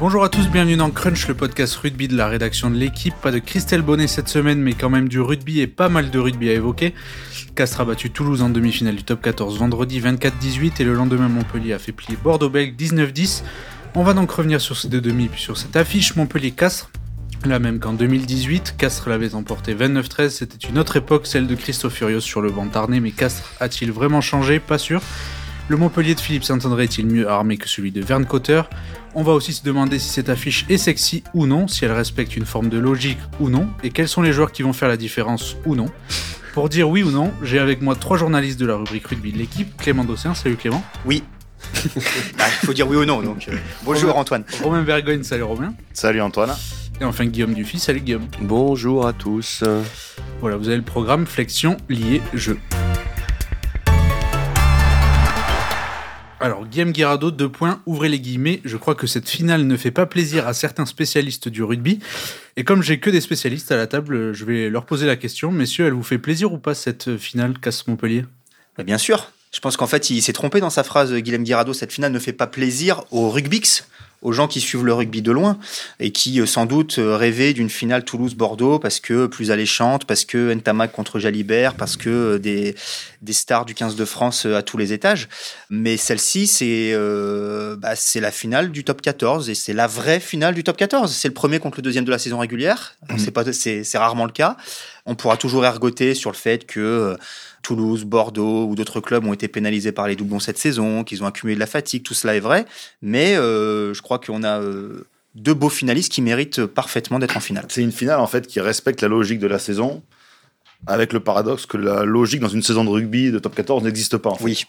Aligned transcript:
Bonjour 0.00 0.24
à 0.24 0.30
tous, 0.30 0.48
bienvenue 0.48 0.76
dans 0.78 0.90
Crunch, 0.90 1.28
le 1.28 1.34
podcast 1.34 1.76
rugby 1.76 2.08
de 2.08 2.16
la 2.16 2.26
rédaction 2.26 2.70
de 2.70 2.74
l'équipe. 2.74 3.12
Pas 3.20 3.30
de 3.30 3.38
Christelle 3.38 3.82
Bonnet 3.82 4.06
cette 4.06 4.30
semaine, 4.30 4.58
mais 4.58 4.72
quand 4.72 4.88
même 4.88 5.10
du 5.10 5.20
rugby 5.20 5.60
et 5.60 5.66
pas 5.66 5.90
mal 5.90 6.10
de 6.10 6.18
rugby 6.18 6.48
à 6.48 6.54
évoquer. 6.54 6.94
Castres 7.54 7.82
a 7.82 7.84
battu 7.84 8.08
Toulouse 8.08 8.40
en 8.40 8.48
demi-finale 8.48 8.96
du 8.96 9.04
top 9.04 9.20
14 9.20 9.58
vendredi 9.58 10.00
24-18 10.00 10.80
et 10.80 10.84
le 10.84 10.94
lendemain 10.94 11.28
Montpellier 11.28 11.74
a 11.74 11.78
fait 11.78 11.92
plier 11.92 12.16
Bordeaux-Bègles 12.24 12.82
19-10. 12.82 13.42
On 13.94 14.02
va 14.02 14.14
donc 14.14 14.30
revenir 14.30 14.62
sur 14.62 14.74
ces 14.74 14.88
deux 14.88 15.02
demi 15.02 15.28
puis 15.28 15.42
sur 15.42 15.58
cette 15.58 15.76
affiche 15.76 16.16
Montpellier-Castres. 16.16 16.90
La 17.44 17.58
même 17.58 17.78
qu'en 17.78 17.92
2018, 17.92 18.76
Castres 18.78 19.10
l'avait 19.10 19.34
emporté 19.34 19.74
29-13, 19.74 20.30
c'était 20.30 20.66
une 20.66 20.78
autre 20.78 20.96
époque, 20.96 21.26
celle 21.26 21.46
de 21.46 21.54
Christophe 21.54 21.92
Furios 21.92 22.20
sur 22.20 22.40
le 22.40 22.50
banc 22.50 22.66
tarné, 22.68 23.00
mais 23.00 23.10
Castres 23.10 23.52
a-t-il 23.60 23.92
vraiment 23.92 24.22
changé? 24.22 24.60
Pas 24.60 24.78
sûr. 24.78 25.02
Le 25.68 25.76
Montpellier 25.76 26.14
de 26.16 26.20
Philippe 26.20 26.42
Saint-André 26.42 26.84
est-il 26.84 27.06
mieux 27.06 27.28
armé 27.28 27.56
que 27.56 27.68
celui 27.68 27.92
de 27.92 28.00
Verne 28.00 28.24
Cotter? 28.24 28.62
On 29.14 29.22
va 29.24 29.32
aussi 29.32 29.52
se 29.52 29.64
demander 29.64 29.98
si 29.98 30.08
cette 30.08 30.28
affiche 30.28 30.64
est 30.68 30.78
sexy 30.78 31.24
ou 31.34 31.46
non, 31.46 31.66
si 31.66 31.84
elle 31.84 31.92
respecte 31.92 32.36
une 32.36 32.46
forme 32.46 32.68
de 32.68 32.78
logique 32.78 33.18
ou 33.40 33.48
non, 33.50 33.68
et 33.82 33.90
quels 33.90 34.08
sont 34.08 34.22
les 34.22 34.32
joueurs 34.32 34.52
qui 34.52 34.62
vont 34.62 34.72
faire 34.72 34.88
la 34.88 34.96
différence 34.96 35.56
ou 35.66 35.74
non. 35.74 35.86
Pour 36.54 36.68
dire 36.68 36.88
oui 36.88 37.02
ou 37.02 37.10
non, 37.10 37.32
j'ai 37.42 37.58
avec 37.58 37.82
moi 37.82 37.96
trois 37.96 38.16
journalistes 38.16 38.60
de 38.60 38.66
la 38.66 38.76
rubrique 38.76 39.06
rugby 39.06 39.32
de 39.32 39.38
l'équipe. 39.38 39.76
Clément 39.76 40.04
Dossien, 40.04 40.34
salut 40.34 40.56
Clément. 40.56 40.82
Oui. 41.04 41.24
Bah, 42.38 42.44
il 42.62 42.66
faut 42.66 42.72
dire 42.72 42.88
oui 42.88 42.96
ou 42.96 43.04
non, 43.04 43.20
donc 43.20 43.46
euh, 43.48 43.56
bonjour 43.84 44.16
Antoine. 44.16 44.44
Romain 44.62 44.82
Vergogne, 44.82 45.22
salut 45.22 45.42
Romain. 45.42 45.74
Salut 45.92 46.22
Antoine. 46.22 46.54
Et 47.00 47.04
enfin 47.04 47.26
Guillaume 47.26 47.52
Dufy, 47.52 47.78
salut 47.78 48.00
Guillaume. 48.00 48.26
Bonjour 48.40 49.06
à 49.06 49.12
tous. 49.12 49.62
Voilà, 50.40 50.56
vous 50.56 50.68
avez 50.68 50.78
le 50.78 50.82
programme 50.82 51.26
Flexion 51.26 51.76
lié 51.88 52.22
jeu. 52.32 52.58
Alors, 56.42 56.64
Guillaume 56.64 56.92
Guirado, 56.92 57.30
deux 57.30 57.50
points, 57.50 57.82
ouvrez 57.84 58.08
les 58.08 58.18
guillemets. 58.18 58.62
Je 58.64 58.78
crois 58.78 58.94
que 58.94 59.06
cette 59.06 59.28
finale 59.28 59.66
ne 59.66 59.76
fait 59.76 59.90
pas 59.90 60.06
plaisir 60.06 60.48
à 60.48 60.54
certains 60.54 60.86
spécialistes 60.86 61.50
du 61.50 61.62
rugby. 61.62 61.98
Et 62.56 62.64
comme 62.64 62.82
j'ai 62.82 62.98
que 62.98 63.10
des 63.10 63.20
spécialistes 63.20 63.70
à 63.72 63.76
la 63.76 63.86
table, 63.86 64.32
je 64.32 64.46
vais 64.46 64.70
leur 64.70 64.86
poser 64.86 65.06
la 65.06 65.16
question. 65.16 65.52
Messieurs, 65.52 65.86
elle 65.86 65.92
vous 65.92 66.02
fait 66.02 66.16
plaisir 66.16 66.50
ou 66.50 66.56
pas 66.56 66.74
cette 66.74 67.18
finale 67.18 67.58
Casse-Montpellier 67.58 68.24
Bah, 68.78 68.84
bien 68.84 68.96
sûr. 68.96 69.32
Je 69.52 69.60
pense 69.60 69.76
qu'en 69.76 69.86
fait, 69.86 70.08
il 70.08 70.22
s'est 70.22 70.32
trompé 70.32 70.60
dans 70.60 70.70
sa 70.70 70.82
phrase, 70.82 71.14
Guillaume 71.14 71.44
Guirado. 71.44 71.74
Cette 71.74 71.92
finale 71.92 72.12
ne 72.12 72.18
fait 72.18 72.32
pas 72.32 72.46
plaisir 72.46 73.04
aux 73.10 73.28
rugbix, 73.28 73.86
aux 74.22 74.32
gens 74.32 74.48
qui 74.48 74.60
suivent 74.60 74.84
le 74.84 74.92
rugby 74.92 75.22
de 75.22 75.32
loin 75.32 75.58
et 75.98 76.10
qui 76.10 76.40
euh, 76.40 76.46
sans 76.46 76.66
doute 76.66 76.98
euh, 76.98 77.16
rêvaient 77.16 77.52
d'une 77.52 77.70
finale 77.70 78.04
Toulouse-Bordeaux 78.04 78.78
parce 78.78 79.00
que 79.00 79.26
plus 79.26 79.50
alléchante, 79.50 80.04
parce 80.04 80.24
que 80.24 80.52
Ntamak 80.54 80.92
contre 80.92 81.18
Jalibert, 81.18 81.74
parce 81.74 81.96
que 81.96 82.10
euh, 82.10 82.38
des, 82.38 82.74
des 83.22 83.32
stars 83.32 83.64
du 83.64 83.74
15 83.74 83.96
de 83.96 84.04
France 84.04 84.46
à 84.46 84.62
tous 84.62 84.78
les 84.78 84.92
étages. 84.92 85.28
Mais 85.68 85.96
celle-ci, 85.96 86.46
c'est 86.46 86.92
euh, 86.92 87.76
bah, 87.76 87.94
la 88.14 88.30
finale 88.30 88.70
du 88.70 88.84
top 88.84 89.02
14 89.02 89.50
et 89.50 89.54
c'est 89.54 89.72
la 89.72 89.86
vraie 89.86 90.20
finale 90.20 90.54
du 90.54 90.64
top 90.64 90.76
14. 90.76 91.12
C'est 91.12 91.28
le 91.28 91.34
premier 91.34 91.58
contre 91.58 91.78
le 91.78 91.82
deuxième 91.82 92.04
de 92.04 92.10
la 92.10 92.18
saison 92.18 92.38
régulière. 92.38 92.96
Mhm. 93.10 93.52
C'est 93.52 93.98
rarement 93.98 94.24
le 94.24 94.32
cas. 94.32 94.56
On 95.06 95.14
pourra 95.14 95.36
toujours 95.36 95.64
ergoter 95.64 96.14
sur 96.14 96.30
le 96.30 96.36
fait 96.36 96.66
que 96.66 96.80
euh, 96.80 97.16
Toulouse, 97.62 98.04
Bordeaux 98.04 98.66
ou 98.66 98.74
d'autres 98.74 99.00
clubs 99.00 99.24
ont 99.26 99.32
été 99.32 99.48
pénalisés 99.48 99.92
par 99.92 100.08
les 100.08 100.16
doublons 100.16 100.40
cette 100.40 100.58
saison, 100.58 101.04
qu'ils 101.04 101.22
ont 101.22 101.26
accumulé 101.26 101.54
de 101.54 101.60
la 101.60 101.66
fatigue, 101.66 102.02
tout 102.02 102.14
cela 102.14 102.36
est 102.36 102.40
vrai. 102.40 102.64
Mais 103.02 103.36
euh, 103.36 103.94
je 103.94 104.02
crois 104.02 104.18
qu'on 104.18 104.42
a 104.42 104.60
euh, 104.60 105.06
deux 105.34 105.54
beaux 105.54 105.68
finalistes 105.68 106.12
qui 106.12 106.22
méritent 106.22 106.66
parfaitement 106.66 107.18
d'être 107.18 107.36
en 107.36 107.40
finale. 107.40 107.66
C'est 107.68 107.82
une 107.82 107.92
finale 107.92 108.20
en 108.20 108.26
fait 108.26 108.46
qui 108.46 108.60
respecte 108.60 109.02
la 109.02 109.08
logique 109.08 109.38
de 109.38 109.46
la 109.46 109.58
saison, 109.58 110.02
avec 110.86 111.12
le 111.12 111.20
paradoxe 111.20 111.66
que 111.66 111.76
la 111.76 112.04
logique 112.04 112.40
dans 112.40 112.48
une 112.48 112.62
saison 112.62 112.84
de 112.84 112.90
rugby 112.90 113.30
de 113.30 113.38
top 113.38 113.54
14 113.54 113.84
n'existe 113.84 114.16
pas. 114.16 114.30
En 114.30 114.36
fait. 114.36 114.44
Oui, 114.44 114.64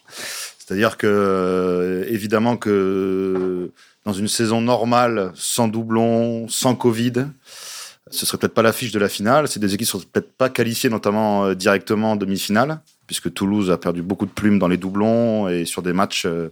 C'est-à-dire 0.59 0.97
que 0.97 1.07
euh, 1.07 2.05
évidemment 2.09 2.57
que 2.57 3.71
dans 4.05 4.13
une 4.13 4.27
saison 4.27 4.61
normale, 4.61 5.31
sans 5.35 5.67
doublon, 5.67 6.47
sans 6.49 6.75
Covid, 6.75 7.27
ce 8.09 8.25
serait 8.25 8.37
peut-être 8.37 8.53
pas 8.53 8.63
l'affiche 8.63 8.91
de 8.91 8.99
la 8.99 9.09
finale. 9.09 9.47
C'est 9.47 9.59
des 9.59 9.67
équipes 9.67 9.85
qui 9.85 9.91
sont 9.91 9.99
peut-être 9.99 10.33
pas 10.33 10.49
qualifiées, 10.49 10.89
notamment 10.89 11.45
euh, 11.45 11.53
directement 11.53 12.13
en 12.13 12.15
demi-finale, 12.15 12.81
puisque 13.05 13.33
Toulouse 13.33 13.69
a 13.69 13.77
perdu 13.77 14.01
beaucoup 14.01 14.25
de 14.25 14.31
plumes 14.31 14.57
dans 14.57 14.67
les 14.67 14.77
doublons 14.77 15.47
et 15.47 15.65
sur 15.65 15.81
des 15.81 15.93
matchs 15.93 16.25
euh, 16.25 16.49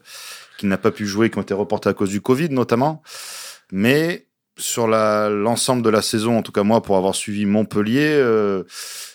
qu'il 0.58 0.70
n'a 0.70 0.78
pas 0.78 0.92
pu 0.92 1.08
jouer, 1.08 1.30
qui 1.30 1.38
ont 1.40 1.42
été 1.42 1.54
reportés 1.54 1.90
à 1.90 1.94
cause 1.94 2.10
du 2.10 2.22
Covid 2.22 2.50
notamment. 2.50 3.02
Mais 3.72 4.28
sur 4.58 4.88
l'ensemble 4.88 5.82
de 5.82 5.90
la 5.90 6.02
saison, 6.02 6.38
en 6.38 6.42
tout 6.42 6.52
cas 6.52 6.64
moi, 6.64 6.84
pour 6.84 6.98
avoir 6.98 7.16
suivi 7.16 7.46
Montpellier, 7.46 8.12
euh, 8.12 8.64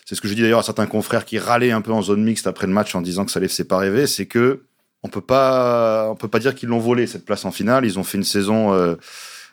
c'est 0.05 0.15
ce 0.15 0.21
que 0.21 0.27
je 0.27 0.33
dis 0.33 0.41
d'ailleurs 0.41 0.59
à 0.59 0.63
certains 0.63 0.87
confrères 0.87 1.23
qui 1.23 1.37
râlaient 1.37 1.71
un 1.71 1.81
peu 1.81 1.91
en 1.91 2.01
zone 2.01 2.23
mixte 2.23 2.47
après 2.47 2.67
le 2.67 2.73
match 2.73 2.95
en 2.95 3.01
disant 3.01 3.25
que 3.25 3.31
ça 3.31 3.39
les 3.39 3.47
faisait 3.47 3.63
pas 3.63 3.77
rêver, 3.77 4.07
c'est 4.07 4.25
que 4.25 4.63
on 5.03 5.07
peut 5.07 5.21
pas, 5.21 6.09
on 6.09 6.15
peut 6.15 6.27
pas 6.27 6.39
dire 6.39 6.55
qu'ils 6.55 6.69
l'ont 6.69 6.79
volé 6.79 7.05
cette 7.05 7.25
place 7.25 7.45
en 7.45 7.51
finale. 7.51 7.85
Ils 7.85 7.99
ont 7.99 8.03
fait 8.03 8.17
une 8.17 8.23
saison, 8.23 8.97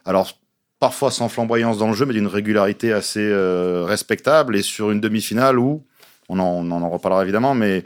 alors 0.06 0.38
parfois 0.82 1.12
sans 1.12 1.28
flamboyance 1.28 1.78
dans 1.78 1.86
le 1.86 1.94
jeu, 1.94 2.06
mais 2.06 2.12
d'une 2.12 2.26
régularité 2.26 2.92
assez 2.92 3.20
euh, 3.20 3.84
respectable 3.86 4.56
et 4.56 4.62
sur 4.62 4.90
une 4.90 5.00
demi-finale 5.00 5.56
où 5.60 5.84
on 6.28 6.40
en, 6.40 6.90
reparlera 6.90 7.22
évidemment, 7.22 7.54
mais 7.54 7.84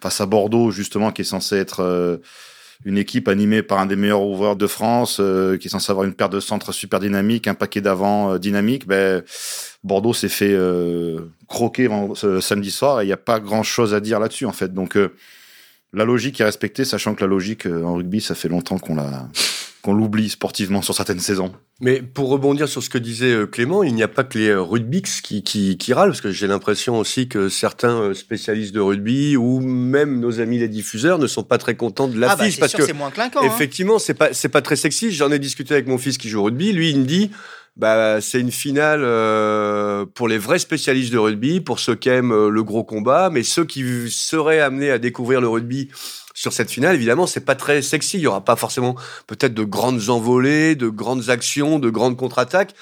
face 0.00 0.22
à 0.22 0.24
Bordeaux 0.24 0.70
justement 0.70 1.12
qui 1.12 1.20
est 1.20 1.26
censé 1.26 1.56
être 1.56 1.80
euh, 1.80 2.16
une 2.86 2.96
équipe 2.96 3.28
animée 3.28 3.62
par 3.62 3.80
un 3.80 3.84
des 3.84 3.96
meilleurs 3.96 4.22
ouvreurs 4.22 4.56
de 4.56 4.66
France, 4.66 5.18
euh, 5.20 5.58
qui 5.58 5.68
est 5.68 5.70
censé 5.70 5.90
avoir 5.90 6.06
une 6.06 6.14
paire 6.14 6.30
de 6.30 6.40
centres 6.40 6.72
super 6.72 7.00
dynamique, 7.00 7.48
un 7.48 7.54
paquet 7.54 7.82
d'avant 7.82 8.38
dynamique, 8.38 8.86
ben, 8.86 9.22
Bordeaux 9.84 10.14
s'est 10.14 10.30
fait 10.30 10.56
croquer 11.48 11.90
samedi 12.40 12.70
soir 12.70 13.02
et 13.02 13.04
il 13.04 13.08
n'y 13.08 13.12
a 13.12 13.18
pas 13.18 13.40
grand 13.40 13.62
chose 13.62 13.92
à 13.92 14.00
dire 14.00 14.20
là-dessus 14.20 14.46
en 14.46 14.52
fait. 14.52 14.72
Donc 14.72 14.96
la 15.92 16.04
logique 16.06 16.40
est 16.40 16.44
respectée, 16.44 16.86
sachant 16.86 17.14
que 17.14 17.20
la 17.20 17.26
logique 17.26 17.66
en 17.66 17.96
rugby, 17.96 18.22
ça 18.22 18.34
fait 18.34 18.48
longtemps 18.48 18.78
qu'on 18.78 18.94
la 18.94 19.28
qu'on 19.82 19.94
l'oublie 19.94 20.28
sportivement 20.28 20.82
sur 20.82 20.94
certaines 20.94 21.20
saisons. 21.20 21.52
Mais 21.80 22.02
pour 22.02 22.28
rebondir 22.28 22.68
sur 22.68 22.82
ce 22.82 22.90
que 22.90 22.98
disait 22.98 23.32
euh, 23.32 23.46
Clément, 23.46 23.84
il 23.84 23.94
n'y 23.94 24.02
a 24.02 24.08
pas 24.08 24.24
que 24.24 24.36
les 24.36 24.48
euh, 24.48 24.60
rugbyx 24.60 25.20
qui, 25.20 25.44
qui, 25.44 25.78
qui 25.78 25.92
râlent, 25.92 26.10
parce 26.10 26.20
que 26.20 26.32
j'ai 26.32 26.48
l'impression 26.48 26.98
aussi 26.98 27.28
que 27.28 27.48
certains 27.48 28.00
euh, 28.00 28.14
spécialistes 28.14 28.74
de 28.74 28.80
rugby 28.80 29.36
ou 29.36 29.60
même 29.60 30.18
nos 30.18 30.40
amis 30.40 30.58
les 30.58 30.68
diffuseurs 30.68 31.18
ne 31.18 31.28
sont 31.28 31.44
pas 31.44 31.58
très 31.58 31.76
contents 31.76 32.08
de 32.08 32.16
ah, 32.16 32.34
bah, 32.34 32.36
l'affiche, 32.38 32.58
parce 32.58 32.72
sûr, 32.72 32.80
que 32.80 32.86
c'est 32.86 32.92
moins 32.92 33.12
clinquant. 33.12 33.42
hein. 33.42 33.46
effectivement, 33.46 34.00
c'est 34.00 34.14
pas 34.14 34.32
c'est 34.32 34.48
pas 34.48 34.62
très 34.62 34.76
sexy. 34.76 35.12
J'en 35.12 35.30
ai 35.30 35.38
discuté 35.38 35.74
avec 35.74 35.86
mon 35.86 35.98
fils 35.98 36.18
qui 36.18 36.28
joue 36.28 36.40
au 36.40 36.44
rugby. 36.44 36.72
Lui, 36.72 36.90
il 36.90 37.00
me 37.00 37.04
dit, 37.04 37.30
bah 37.78 38.20
c'est 38.20 38.40
une 38.40 38.50
finale 38.50 39.02
euh, 39.04 40.04
pour 40.14 40.26
les 40.26 40.38
vrais 40.38 40.58
spécialistes 40.58 41.12
de 41.12 41.18
rugby, 41.18 41.60
pour 41.60 41.78
ceux 41.78 41.94
qui 41.94 42.08
aiment 42.08 42.32
euh, 42.32 42.50
le 42.50 42.64
gros 42.64 42.82
combat, 42.84 43.30
mais 43.30 43.44
ceux 43.44 43.64
qui 43.64 44.10
seraient 44.10 44.60
amenés 44.60 44.90
à 44.90 44.98
découvrir 44.98 45.40
le 45.40 45.48
rugby 45.48 45.88
sur 46.34 46.52
cette 46.52 46.70
finale, 46.70 46.94
évidemment, 46.94 47.26
c'est 47.26 47.44
pas 47.44 47.54
très 47.56 47.82
sexy. 47.82 48.18
Il 48.18 48.22
y 48.22 48.26
aura 48.26 48.44
pas 48.44 48.54
forcément 48.56 48.94
peut-être 49.26 49.54
de 49.54 49.64
grandes 49.64 50.08
envolées, 50.08 50.76
de 50.76 50.88
grandes 50.88 51.30
actions, 51.30 51.78
de 51.78 51.90
grandes 51.90 52.16
contre-attaques. 52.16 52.74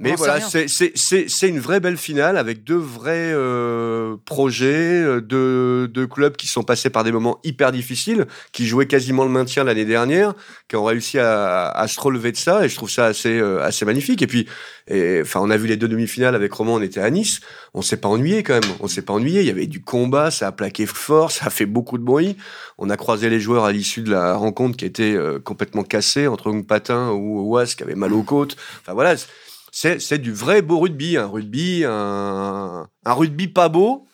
Mais 0.00 0.10
voilà, 0.16 0.34
c'est 0.50 0.68
c'est- 0.68 0.92
c'est 0.94 1.28
c'est 1.28 1.48
une 1.48 1.58
vraie 1.58 1.80
belle 1.80 1.96
finale 1.96 2.36
avec 2.36 2.62
deux 2.62 2.76
vrais 2.76 3.32
euh, 3.34 4.16
projets, 4.24 5.20
deux, 5.20 5.88
deux 5.88 6.06
clubs 6.06 6.36
qui 6.36 6.46
sont 6.46 6.62
passés 6.62 6.88
par 6.90 7.02
des 7.04 7.10
moments 7.12 7.40
hyper 7.42 7.72
difficiles, 7.72 8.26
qui 8.52 8.66
jouaient 8.66 8.86
quasiment 8.86 9.24
le 9.24 9.30
maintien 9.30 9.64
l'année 9.64 9.84
dernière, 9.84 10.34
qui 10.68 10.76
ont 10.76 10.84
réussi 10.84 11.18
à, 11.18 11.68
à 11.68 11.88
se 11.88 12.00
relever 12.00 12.30
de 12.32 12.36
ça, 12.36 12.64
et 12.64 12.68
je 12.68 12.76
trouve 12.76 12.90
ça 12.90 13.06
assez 13.06 13.38
euh, 13.40 13.62
assez 13.62 13.84
magnifique. 13.84 14.22
Et 14.22 14.26
puis, 14.28 14.46
et, 14.86 15.20
enfin, 15.22 15.40
on 15.42 15.50
a 15.50 15.56
vu 15.56 15.66
les 15.66 15.76
deux 15.76 15.88
demi-finales 15.88 16.34
avec 16.34 16.52
Roman, 16.52 16.74
on 16.74 16.80
était 16.82 17.00
à 17.00 17.10
Nice, 17.10 17.40
on 17.74 17.82
s'est 17.82 17.96
pas 17.96 18.08
ennuyé 18.08 18.42
quand 18.44 18.54
même, 18.54 18.70
on 18.80 18.86
s'est 18.88 19.02
pas 19.02 19.12
ennuyé. 19.14 19.40
Il 19.40 19.46
y 19.46 19.50
avait 19.50 19.66
du 19.66 19.82
combat, 19.82 20.30
ça 20.30 20.46
a 20.46 20.52
plaqué 20.52 20.86
fort, 20.86 21.30
ça 21.32 21.46
a 21.46 21.50
fait 21.50 21.66
beaucoup 21.66 21.98
de 21.98 22.04
bruit. 22.04 22.36
On 22.78 22.88
a 22.88 22.96
croisé 22.96 23.28
les 23.28 23.40
joueurs 23.40 23.64
à 23.64 23.72
l'issue 23.72 24.02
de 24.02 24.10
la 24.12 24.34
rencontre 24.34 24.76
qui 24.76 24.84
étaient 24.84 25.14
euh, 25.14 25.40
complètement 25.40 25.82
cassés 25.82 26.28
entre 26.28 26.52
patin 26.66 27.10
ou 27.10 27.52
Oas 27.54 27.74
qui 27.76 27.82
avait 27.82 27.96
mal 27.96 28.12
aux 28.12 28.22
côtes. 28.22 28.56
Enfin 28.82 28.94
voilà. 28.94 29.16
C'est, 29.80 30.18
du 30.18 30.32
vrai 30.32 30.60
beau 30.60 30.80
rugby, 30.80 31.16
un 31.16 31.26
rugby, 31.26 31.84
un, 31.86 32.88
un 33.04 33.12
rugby 33.12 33.46
pas 33.46 33.68
beau, 33.68 34.08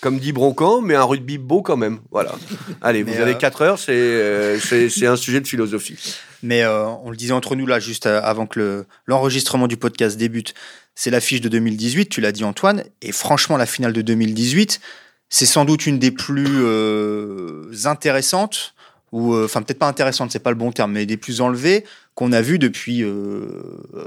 comme 0.00 0.18
dit 0.18 0.32
Broncan, 0.32 0.80
mais 0.80 0.96
un 0.96 1.04
rugby 1.04 1.38
beau 1.38 1.62
quand 1.62 1.76
même. 1.76 2.00
Voilà. 2.10 2.34
Allez, 2.82 3.04
vous 3.04 3.20
avez 3.20 3.34
euh, 3.34 3.38
4 3.38 3.62
heures, 3.62 3.78
c'est, 3.78 3.92
euh, 3.92 4.58
c'est, 4.58 5.06
un 5.06 5.14
sujet 5.14 5.40
de 5.40 5.46
philosophie. 5.46 5.96
Mais 6.42 6.64
euh, 6.64 6.88
on 7.04 7.10
le 7.10 7.16
disait 7.16 7.32
entre 7.32 7.54
nous 7.54 7.64
là, 7.64 7.78
juste 7.78 8.06
euh, 8.06 8.20
avant 8.24 8.46
que 8.46 8.58
le- 8.58 8.86
l'enregistrement 9.06 9.68
du 9.68 9.76
podcast 9.76 10.18
débute. 10.18 10.52
C'est 10.96 11.10
l'affiche 11.10 11.40
de 11.40 11.48
2018, 11.48 12.08
tu 12.08 12.20
l'as 12.20 12.32
dit 12.32 12.42
Antoine. 12.42 12.82
Et 13.00 13.12
franchement, 13.12 13.56
la 13.56 13.66
finale 13.66 13.92
de 13.92 14.02
2018, 14.02 14.80
c'est 15.28 15.46
sans 15.46 15.64
doute 15.64 15.86
une 15.86 16.00
des 16.00 16.10
plus 16.10 16.64
euh, 16.64 17.72
intéressantes, 17.84 18.73
ou 19.14 19.32
euh, 19.32 19.44
enfin 19.44 19.62
peut-être 19.62 19.78
pas 19.78 19.86
intéressante, 19.86 20.32
c'est 20.32 20.40
pas 20.42 20.50
le 20.50 20.56
bon 20.56 20.72
terme, 20.72 20.90
mais 20.92 21.06
des 21.06 21.16
plus 21.16 21.40
enlevées 21.40 21.84
qu'on 22.16 22.32
a 22.32 22.40
vues 22.42 22.58
depuis 22.58 23.02
euh, 23.04 23.46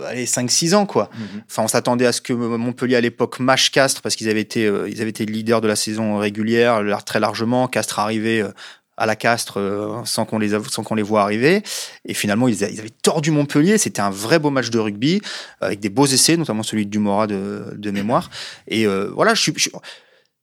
allez, 0.05 0.25
5-6 0.25 0.75
ans. 0.75 0.85
quoi. 0.85 1.09
Enfin, 1.49 1.63
on 1.63 1.67
s'attendait 1.67 2.05
à 2.05 2.11
ce 2.11 2.19
que 2.21 2.33
Montpellier 2.33 2.97
à 2.97 3.01
l'époque 3.01 3.39
mâche 3.39 3.71
Castres 3.71 4.01
parce 4.01 4.15
qu'ils 4.17 4.27
avaient 4.29 4.41
été 4.41 4.65
euh, 4.65 4.89
ils 4.89 4.99
avaient 5.01 5.09
été 5.11 5.25
leaders 5.25 5.61
de 5.61 5.67
la 5.67 5.75
saison 5.77 6.17
régulière 6.17 6.83
très 7.05 7.19
largement. 7.21 7.67
Castres 7.69 7.99
arrivait 7.99 8.41
euh, 8.41 8.49
à 8.97 9.05
la 9.05 9.15
Castres 9.15 9.59
euh, 9.59 10.01
sans 10.05 10.25
qu'on 10.25 10.39
les 10.39 10.49
sans 10.69 10.83
qu'on 10.83 10.95
les 10.95 11.03
voit 11.03 11.21
arriver. 11.21 11.63
Et 12.05 12.13
finalement, 12.13 12.47
ils, 12.49 12.63
avaient 12.63 12.89
tordu 13.01 13.31
Montpellier. 13.31 13.77
C'était 13.77 14.01
un 14.01 14.09
vrai 14.09 14.39
beau 14.39 14.49
match 14.49 14.69
de 14.71 14.79
rugby 14.79 15.21
avec 15.61 15.79
des 15.79 15.89
beaux 15.89 16.05
essais, 16.07 16.35
notamment 16.35 16.63
celui 16.63 16.85
de 16.85 16.91
Dumora 16.91 17.27
de, 17.27 17.73
de 17.75 17.91
mémoire. 17.91 18.29
Et 18.67 18.85
euh, 18.87 19.09
voilà, 19.13 19.35
je 19.35 19.41
suis- 19.41 19.53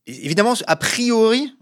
évidemment 0.06 0.54
a 0.66 0.76
priori. 0.76 1.52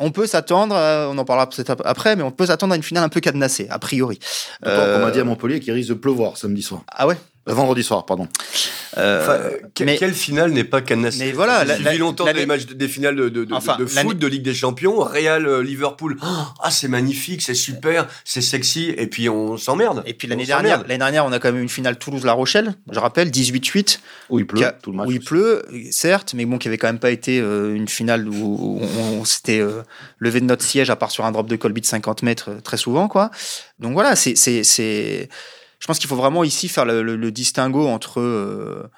On 0.00 0.10
peut 0.10 0.26
s'attendre, 0.26 0.74
on 0.74 1.16
en 1.18 1.24
parlera 1.24 1.48
peut-être 1.48 1.70
ap- 1.70 1.82
après, 1.84 2.16
mais 2.16 2.22
on 2.22 2.30
peut 2.30 2.46
s'attendre 2.46 2.72
à 2.72 2.76
une 2.76 2.82
finale 2.82 3.04
un 3.04 3.08
peu 3.08 3.20
cadenassée, 3.20 3.66
a 3.70 3.78
priori. 3.78 4.18
D'accord, 4.62 4.84
On 4.96 4.98
m'a 5.00 5.06
Euh, 5.06 5.10
dit 5.10 5.20
à 5.20 5.24
Montpellier 5.24 5.60
qu'il 5.60 5.72
risque 5.72 5.88
de 5.90 5.94
pleuvoir 5.94 6.36
samedi 6.36 6.62
soir. 6.62 6.82
Ah 6.92 7.06
ouais? 7.06 7.14
Euh, 7.14 7.16
vendredi 7.46 7.82
soir, 7.82 8.04
pardon. 8.06 8.28
Euh, 8.98 9.22
Enfin, 9.22 9.32
euh, 9.32 9.50
mais- 9.80 9.98
Quelle 9.98 10.14
finale 10.14 10.52
n'est 10.52 10.64
pas 10.64 10.80
cadenassée 10.80 11.18
Mais 11.26 11.32
voilà, 11.32 11.60
J'ai 11.62 11.68
la- 11.68 11.74
suivi 11.74 11.90
la- 11.90 11.94
longtemps 11.98 12.24
l'année- 12.24 12.40
des 12.40 12.46
matchs, 12.46 12.66
des 12.66 12.88
finales 12.88 13.14
de, 13.16 13.28
de, 13.28 13.44
de- 13.44 13.52
Enfin, 13.54 13.76
de 13.76 13.84
l'année- 13.84 14.08
foot, 14.08 14.18
de 14.18 14.26
Ligue 14.26 14.42
des 14.42 14.54
Champions, 14.54 14.98
Real, 15.00 15.46
euh, 15.46 15.62
Liverpool. 15.62 16.16
Oh, 16.22 16.26
ah, 16.60 16.70
c'est 16.70 16.88
magnifique, 16.88 17.42
c'est 17.42 17.54
super, 17.54 18.08
c'est 18.24 18.40
sexy, 18.40 18.94
et 18.96 19.06
puis 19.06 19.28
on 19.28 19.56
s'emmerde. 19.58 20.02
Et 20.06 20.14
puis 20.14 20.26
l'année 20.28 20.46
dernière, 20.46 20.82
l'année 20.82 20.98
dernière, 20.98 21.26
on 21.26 21.32
a 21.32 21.38
quand 21.38 21.48
même 21.48 21.58
eu 21.60 21.62
une 21.62 21.68
finale 21.68 21.98
Toulouse-La 21.98 22.32
Rochelle, 22.32 22.74
je 22.90 22.98
rappelle, 22.98 23.30
18-8. 23.30 24.00
Où 24.30 24.38
il 24.38 24.46
pleut, 24.46 24.64
a- 24.64 24.72
tout 24.72 24.90
le 24.92 24.96
match. 24.96 25.06
où 25.08 25.12
il 25.12 25.20
pleut, 25.20 25.62
certes, 25.90 26.32
mais 26.34 26.46
bon, 26.46 26.58
qui 26.58 26.68
avait 26.68 26.78
quand 26.78 26.88
même 26.88 26.98
pas 26.98 27.10
été 27.10 27.38
euh, 27.38 27.74
une 27.74 27.88
finale 27.88 28.28
où 28.28 28.80
on, 28.82 29.20
on 29.20 29.24
s'était 29.24 29.60
euh, 29.60 29.82
levé 30.18 30.40
de 30.40 30.46
notre 30.46 30.64
siège, 30.64 30.88
à 30.90 30.96
part 30.96 31.10
sur 31.10 31.24
un 31.26 31.32
drop 31.32 31.46
de 31.48 31.56
Colby 31.56 31.80
de 31.82 31.86
50 31.86 32.22
mètres, 32.22 32.50
euh, 32.50 32.60
très 32.60 32.76
souvent, 32.78 33.08
quoi. 33.08 33.30
Donc 33.78 33.92
voilà, 33.92 34.16
c'est, 34.16 34.36
c'est, 34.36 34.64
c'est... 34.64 35.28
je 35.86 35.88
pense 35.88 36.00
qu'il 36.00 36.08
faut 36.08 36.16
vraiment 36.16 36.42
ici 36.42 36.66
faire 36.66 36.84
le, 36.84 37.00
le- 37.00 37.14
le 37.14 37.30
distinguo 37.30 37.86
entre 37.86 38.18
euh, 38.18 38.90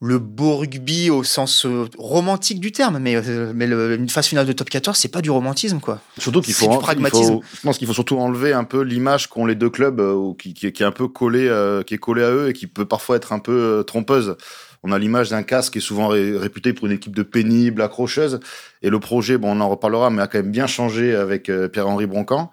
le 0.00 0.20
beau 0.20 0.58
rugby 0.58 1.10
au 1.10 1.24
sens 1.24 1.66
euh, 1.66 1.86
romantique 1.98 2.60
du 2.60 2.70
terme, 2.70 3.00
mais, 3.00 3.16
euh, 3.16 3.50
mais 3.52 3.66
le- 3.66 3.96
une 3.96 4.08
phase 4.08 4.26
finale 4.28 4.46
de 4.46 4.52
top 4.52 4.70
14, 4.70 4.96
c'est 4.96 5.08
pas 5.08 5.20
du 5.20 5.30
romantisme, 5.32 5.80
quoi. 5.80 6.00
Surtout 6.18 6.42
qu'il 6.42 6.54
faut, 6.54 6.68
du 6.68 6.78
pragmatisme. 6.78 7.24
faut- 7.32 7.42
je 7.56 7.60
pense 7.62 7.78
qu'il 7.78 7.88
faut 7.88 7.92
surtout 7.92 8.18
enlever 8.18 8.52
un 8.52 8.62
peu 8.62 8.82
l'image 8.82 9.26
qu'ont 9.26 9.46
les 9.46 9.56
deux 9.56 9.68
clubs, 9.68 10.00
qui, 10.38 10.54
qui, 10.54 10.70
qui 10.70 10.82
est 10.84 10.86
un 10.86 10.92
peu 10.92 11.08
collé, 11.08 11.48
euh, 11.48 11.82
qui 11.82 11.94
est 11.94 11.98
collé 11.98 12.22
à 12.22 12.30
eux 12.30 12.50
et 12.50 12.52
qui 12.52 12.68
peut 12.68 12.84
parfois 12.86 13.16
être 13.16 13.32
un 13.32 13.40
peu 13.40 13.82
trompeuse. 13.84 14.36
On 14.84 14.92
a 14.92 14.98
l'image 15.00 15.30
d'un 15.30 15.42
casque 15.42 15.72
qui 15.72 15.78
est 15.78 15.82
souvent 15.82 16.06
ré- 16.06 16.36
réputé 16.38 16.72
pour 16.72 16.86
une 16.86 16.92
équipe 16.92 17.16
de 17.16 17.24
pénible, 17.24 17.82
accrocheuse. 17.82 18.38
Et 18.82 18.90
le 18.90 19.00
projet, 19.00 19.38
bon, 19.38 19.56
on 19.56 19.60
en 19.60 19.68
reparlera, 19.68 20.10
mais 20.10 20.22
a 20.22 20.28
quand 20.28 20.38
même 20.38 20.52
bien 20.52 20.68
changé 20.68 21.16
avec 21.16 21.50
Pierre-Henri 21.72 22.06
Broncan. 22.06 22.52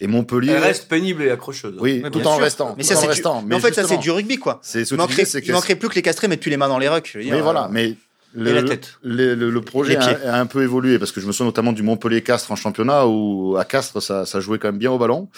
Et 0.00 0.06
Montpellier. 0.06 0.52
Elle 0.52 0.62
reste 0.62 0.88
pénible 0.88 1.22
et 1.24 1.30
accrocheuse. 1.30 1.74
Oui, 1.80 2.00
Ouais, 2.04 2.10
tout 2.10 2.20
en 2.26 2.34
sûr. 2.34 2.42
restant. 2.42 2.74
Mais 2.78 2.84
tout 2.84 2.88
ça, 2.90 2.94
en 2.94 3.00
c'est 3.00 3.06
du- 3.06 3.10
restant. 3.10 3.42
Mais 3.46 3.54
en 3.56 3.60
fait, 3.60 3.74
ça, 3.74 3.84
c'est 3.86 3.98
du 3.98 4.10
rugby, 4.12 4.38
quoi. 4.38 4.60
C'est 4.62 4.84
ce 4.84 4.94
Il 4.94 4.96
que 4.96 5.02
tu 5.02 5.08
manquerait, 5.08 5.22
dis, 5.24 5.30
c'est 5.30 5.38
il 5.40 5.46
que 5.48 5.52
manquerait 5.52 5.74
plus 5.74 5.88
que 5.88 5.94
les 5.96 6.02
castrés 6.02 6.28
mettent 6.28 6.40
plus 6.40 6.50
les 6.50 6.56
mains 6.56 6.68
dans 6.68 6.78
les 6.78 6.88
rucks. 6.88 7.16
dire. 7.18 7.32
Mais 7.34 7.40
voilà, 7.40 7.68
mais 7.72 7.96
le, 8.34 8.50
Et 8.50 8.54
la 8.54 8.62
tête. 8.62 8.92
le, 9.02 9.34
le- 9.34 9.50
le 9.50 9.60
projet 9.60 9.96
a 9.96 10.38
un 10.38 10.46
peu 10.46 10.62
évolué 10.62 10.98
parce 11.00 11.10
que 11.10 11.20
je 11.20 11.26
me 11.26 11.32
souviens 11.32 11.46
notamment 11.46 11.72
du 11.72 11.82
Montpellier-Castres 11.82 12.52
en 12.52 12.56
championnat 12.56 13.06
où 13.08 13.56
à 13.58 13.64
Castres 13.64 14.00
ça, 14.02 14.24
ça 14.26 14.38
jouait 14.40 14.58
quand 14.58 14.68
même 14.68 14.78
bien 14.78 14.92
au 14.92 14.98
ballon. 14.98 15.28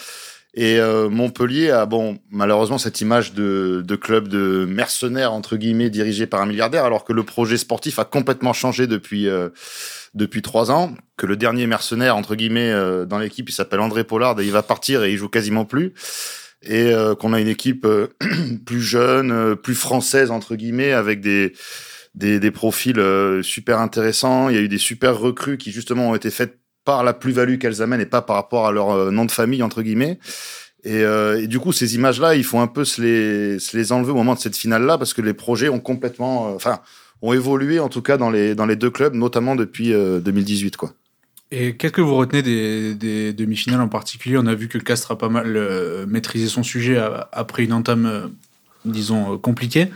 Et 0.53 0.79
euh, 0.79 1.09
Montpellier 1.09 1.71
a 1.71 1.85
bon 1.85 2.19
malheureusement 2.29 2.77
cette 2.77 2.99
image 2.99 3.33
de, 3.33 3.83
de 3.85 3.95
club 3.95 4.27
de 4.27 4.65
mercenaires 4.65 5.31
entre 5.31 5.55
guillemets 5.55 5.89
dirigé 5.89 6.27
par 6.27 6.41
un 6.41 6.45
milliardaire 6.45 6.83
alors 6.83 7.05
que 7.05 7.13
le 7.13 7.23
projet 7.23 7.57
sportif 7.57 7.99
a 7.99 8.05
complètement 8.05 8.51
changé 8.51 8.85
depuis 8.85 9.29
euh, 9.29 9.49
depuis 10.13 10.41
trois 10.41 10.69
ans. 10.69 10.93
Que 11.15 11.25
le 11.25 11.37
dernier 11.37 11.67
mercenaire 11.67 12.17
entre 12.17 12.35
guillemets 12.35 12.71
euh, 12.71 13.05
dans 13.05 13.17
l'équipe 13.17 13.49
il 13.49 13.53
s'appelle 13.53 13.79
André 13.79 14.03
Pollard 14.03 14.39
et 14.41 14.45
il 14.45 14.51
va 14.51 14.63
partir 14.63 15.03
et 15.03 15.11
il 15.11 15.17
joue 15.17 15.29
quasiment 15.29 15.63
plus 15.63 15.93
et 16.63 16.93
euh, 16.93 17.15
qu'on 17.15 17.33
a 17.33 17.39
une 17.39 17.47
équipe 17.47 17.85
euh, 17.85 18.07
plus 18.65 18.81
jeune, 18.81 19.31
euh, 19.31 19.55
plus 19.55 19.75
française 19.75 20.31
entre 20.31 20.55
guillemets, 20.55 20.93
avec 20.93 21.21
des 21.21 21.53
des, 22.13 22.41
des 22.41 22.51
profils 22.51 23.01
super 23.41 23.79
intéressants. 23.79 24.49
Il 24.49 24.55
y 24.55 24.59
a 24.59 24.61
eu 24.61 24.67
des 24.67 24.77
super 24.77 25.17
recrues 25.17 25.57
qui 25.57 25.71
justement 25.71 26.09
ont 26.09 26.15
été 26.15 26.29
faites 26.29 26.59
par 26.85 27.03
la 27.03 27.13
plus-value 27.13 27.57
qu'elles 27.57 27.81
amènent 27.81 28.01
et 28.01 28.05
pas 28.05 28.21
par 28.21 28.35
rapport 28.35 28.67
à 28.67 28.71
leur 28.71 28.91
euh, 28.91 29.11
nom 29.11 29.25
de 29.25 29.31
famille 29.31 29.63
entre 29.63 29.81
guillemets. 29.81 30.19
Et, 30.83 31.03
euh, 31.03 31.41
et 31.41 31.47
du 31.47 31.59
coup, 31.59 31.71
ces 31.71 31.95
images-là, 31.95 32.35
il 32.35 32.43
faut 32.43 32.59
un 32.59 32.67
peu 32.67 32.85
se 32.85 33.01
les, 33.01 33.59
se 33.59 33.77
les 33.77 33.91
enlever 33.91 34.11
au 34.11 34.15
moment 34.15 34.33
de 34.33 34.39
cette 34.39 34.55
finale-là 34.55 34.97
parce 34.97 35.13
que 35.13 35.21
les 35.21 35.33
projets 35.33 35.69
ont 35.69 35.79
complètement, 35.79 36.49
euh, 36.49 36.55
enfin, 36.55 36.79
ont 37.21 37.33
évolué 37.33 37.79
en 37.79 37.89
tout 37.89 38.01
cas 38.01 38.17
dans 38.17 38.31
les 38.31 38.55
dans 38.55 38.65
les 38.65 38.75
deux 38.75 38.89
clubs, 38.89 39.13
notamment 39.13 39.55
depuis 39.55 39.93
euh, 39.93 40.19
2018 40.19 40.77
quoi. 40.77 40.93
Et 41.51 41.75
qu'est-ce 41.75 41.91
que 41.91 42.01
vous 42.01 42.15
retenez 42.15 42.41
des, 42.41 42.95
des 42.95 43.33
demi-finales 43.33 43.81
en 43.81 43.89
particulier? 43.89 44.37
On 44.37 44.47
a 44.47 44.55
vu 44.55 44.69
que 44.69 44.77
Castres 44.77 45.11
a 45.11 45.17
pas 45.17 45.27
mal 45.27 45.59
maîtrisé 46.07 46.47
son 46.47 46.63
sujet 46.63 46.97
après 47.33 47.65
une 47.65 47.73
entame, 47.73 48.31
disons, 48.85 49.37
compliquée. 49.37 49.89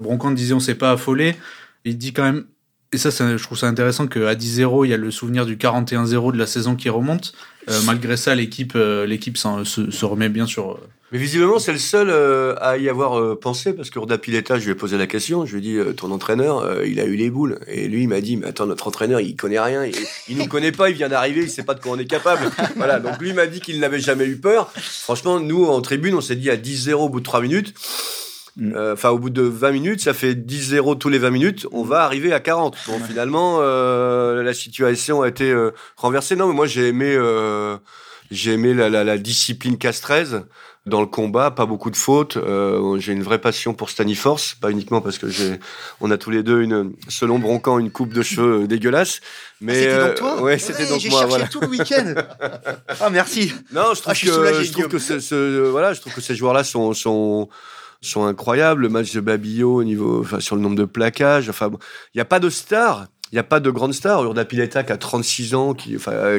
Broncan 0.00 0.32
disait 0.32 0.52
on 0.52 0.58
s'est 0.58 0.74
pas 0.74 0.90
affolé. 0.90 1.36
Il 1.84 1.96
dit 1.96 2.12
quand 2.12 2.24
même, 2.24 2.46
et 2.96 2.98
ça, 2.98 3.10
ça, 3.10 3.36
je 3.36 3.42
trouve 3.42 3.58
ça 3.58 3.66
intéressant 3.68 4.06
qu'à 4.06 4.34
10-0, 4.34 4.86
il 4.86 4.90
y 4.90 4.94
a 4.94 4.96
le 4.96 5.10
souvenir 5.10 5.44
du 5.44 5.56
41-0 5.56 6.32
de 6.32 6.38
la 6.38 6.46
saison 6.46 6.76
qui 6.76 6.88
remonte. 6.88 7.34
Euh, 7.68 7.78
malgré 7.84 8.16
ça, 8.16 8.34
l'équipe 8.34 8.72
euh, 8.74 9.06
l'équipe 9.06 9.36
se, 9.36 9.90
se 9.90 10.04
remet 10.04 10.28
bien 10.30 10.46
sur. 10.46 10.70
euh, 10.70 10.80
Mais 11.12 11.18
visiblement, 11.18 11.58
c'est 11.58 11.72
le 11.72 11.78
seul 11.78 12.08
euh, 12.10 12.54
à 12.60 12.78
y 12.78 12.88
avoir 12.88 13.38
pensé, 13.38 13.74
parce 13.74 13.90
que 13.90 13.98
Urda 13.98 14.16
Pileta, 14.18 14.58
je 14.58 14.64
lui 14.64 14.70
ai 14.72 14.74
posé 14.74 14.96
la 14.96 15.06
question, 15.06 15.44
je 15.44 15.56
lui 15.56 15.58
ai 15.58 15.84
dit, 15.84 15.94
ton 15.96 16.10
entraîneur, 16.10 16.82
il 16.84 16.98
a 17.00 17.04
eu 17.04 17.16
les 17.16 17.28
boules. 17.28 17.58
Et 17.66 17.88
lui, 17.88 18.02
il 18.02 18.08
m'a 18.08 18.20
dit, 18.20 18.36
mais 18.38 18.46
attends, 18.46 18.66
notre 18.66 18.86
entraîneur, 18.88 19.20
il 19.20 19.36
connaît 19.36 19.60
rien, 19.60 19.84
il, 19.84 19.94
il 20.28 20.38
nous 20.38 20.46
connaît 20.46 20.72
pas, 20.72 20.88
il 20.88 20.96
vient 20.96 21.08
d'arriver, 21.10 21.42
il 21.42 21.50
sait 21.50 21.64
pas 21.64 21.74
de 21.74 21.80
quoi 21.80 21.92
on 21.92 21.98
est 21.98 22.06
capable. 22.06 22.50
voilà, 22.76 22.98
donc 22.98 23.20
lui 23.20 23.28
il 23.30 23.34
m'a 23.34 23.46
dit 23.46 23.60
qu'il 23.60 23.78
n'avait 23.80 24.00
jamais 24.00 24.24
eu 24.26 24.36
peur. 24.36 24.72
Franchement, 24.76 25.38
nous, 25.38 25.66
en 25.66 25.80
tribune, 25.82 26.14
on 26.14 26.20
s'est 26.22 26.36
dit 26.36 26.50
à 26.50 26.56
10-0 26.56 26.94
au 26.94 27.08
bout 27.10 27.20
de 27.20 27.24
3 27.24 27.40
minutes, 27.42 27.74
Mm. 28.56 28.72
euh, 28.74 28.92
enfin 28.94 29.10
au 29.10 29.18
bout 29.18 29.30
de 29.30 29.42
20 29.42 29.72
minutes, 29.72 30.00
ça 30.00 30.14
fait 30.14 30.34
10-0 30.34 30.96
tous 30.98 31.08
les 31.10 31.18
20 31.18 31.30
minutes, 31.30 31.66
on 31.72 31.82
va 31.82 32.02
arriver 32.04 32.32
à 32.32 32.40
40. 32.40 32.76
Bon, 32.86 32.98
finalement, 33.06 33.58
euh, 33.60 34.42
la 34.42 34.54
situation 34.54 35.20
a 35.22 35.28
été 35.28 35.50
euh, 35.50 35.72
renversée. 35.96 36.36
Non, 36.36 36.48
mais 36.48 36.54
moi, 36.54 36.66
j'ai 36.66 36.88
aimé... 36.88 37.14
euh, 37.16 37.76
j'ai 38.32 38.54
aimé 38.54 38.74
la, 38.74 38.88
la, 38.90 39.04
la 39.04 39.18
discipline 39.18 39.78
castraise 39.78 40.42
dans 40.84 41.00
le 41.00 41.06
combat, 41.06 41.50
pas 41.52 41.66
beaucoup 41.66 41.90
de 41.90 41.96
fautes. 41.96 42.36
Euh, 42.38 42.98
j'ai 42.98 43.12
une 43.12 43.22
vraie 43.22 43.40
passion 43.40 43.72
pour 43.74 43.88
Staniforce, 43.90 44.54
pas 44.60 44.70
uniquement 44.70 45.00
parce 45.00 45.18
que 45.18 45.28
j'ai, 45.28 45.60
on 46.00 46.10
a 46.10 46.16
tous 46.18 46.30
les 46.30 46.42
deux 46.42 46.60
une, 46.62 46.92
selon 47.08 47.38
Broncan, 47.38 47.78
une 47.78 47.90
coupe 47.92 48.12
de 48.12 48.22
cheveux 48.22 48.62
euh, 48.62 48.66
dégueulasse. 48.66 49.20
Mais 49.60 49.74
c'était 49.74 49.88
euh, 49.92 50.06
donc 50.08 50.14
toi 50.16 50.42
Ouais, 50.42 50.58
c'était 50.58 50.86
donc 50.88 50.98
J'ai 51.00 51.10
moi. 51.10 51.20
cherché 51.20 51.28
Voilà. 51.36 51.46
tout 51.48 51.60
le 51.60 51.68
week-end. 51.68 52.14
ah, 53.00 53.10
merci. 53.10 53.52
Non, 53.72 53.94
je 53.94 54.00
trouve 54.00 54.10
Ah, 54.10 54.14
je 54.14 54.26
que 54.26 54.32
soulagé, 54.32 54.64
je 54.64 54.72
trouve 54.72 54.88
que 54.88 54.98
ce, 54.98 55.20
ce- 55.20 55.68
voilà, 55.68 55.92
je 55.92 56.00
trouve 56.00 56.14
que 56.14 56.20
ces 56.20 56.34
joueurs-là 56.34 56.64
sont 56.64 56.94
sont 56.94 57.48
sont 58.00 58.24
incroyables. 58.24 58.82
Le 58.82 58.88
match 58.88 59.12
de 59.12 59.20
Babillot 59.20 59.76
au 59.76 59.84
niveau, 59.84 60.24
sur 60.40 60.56
le 60.56 60.62
nombre 60.62 60.76
de 60.76 60.84
plaquages. 60.84 61.48
Enfin, 61.48 61.70
il 62.14 62.18
n'y 62.18 62.20
a 62.20 62.26
pas 62.26 62.40
de 62.40 62.50
star. 62.50 63.06
Il 63.32 63.34
n'y 63.34 63.40
a 63.40 63.44
pas 63.44 63.60
de 63.60 63.70
grande 63.70 63.92
star. 63.92 64.22
Urda 64.24 64.44
Pileta 64.44 64.84
qui 64.84 64.92
a 64.92 64.96
36 64.96 65.54
ans, 65.54 65.74
qui, 65.74 65.96
enfin, 65.96 66.12
euh, 66.12 66.38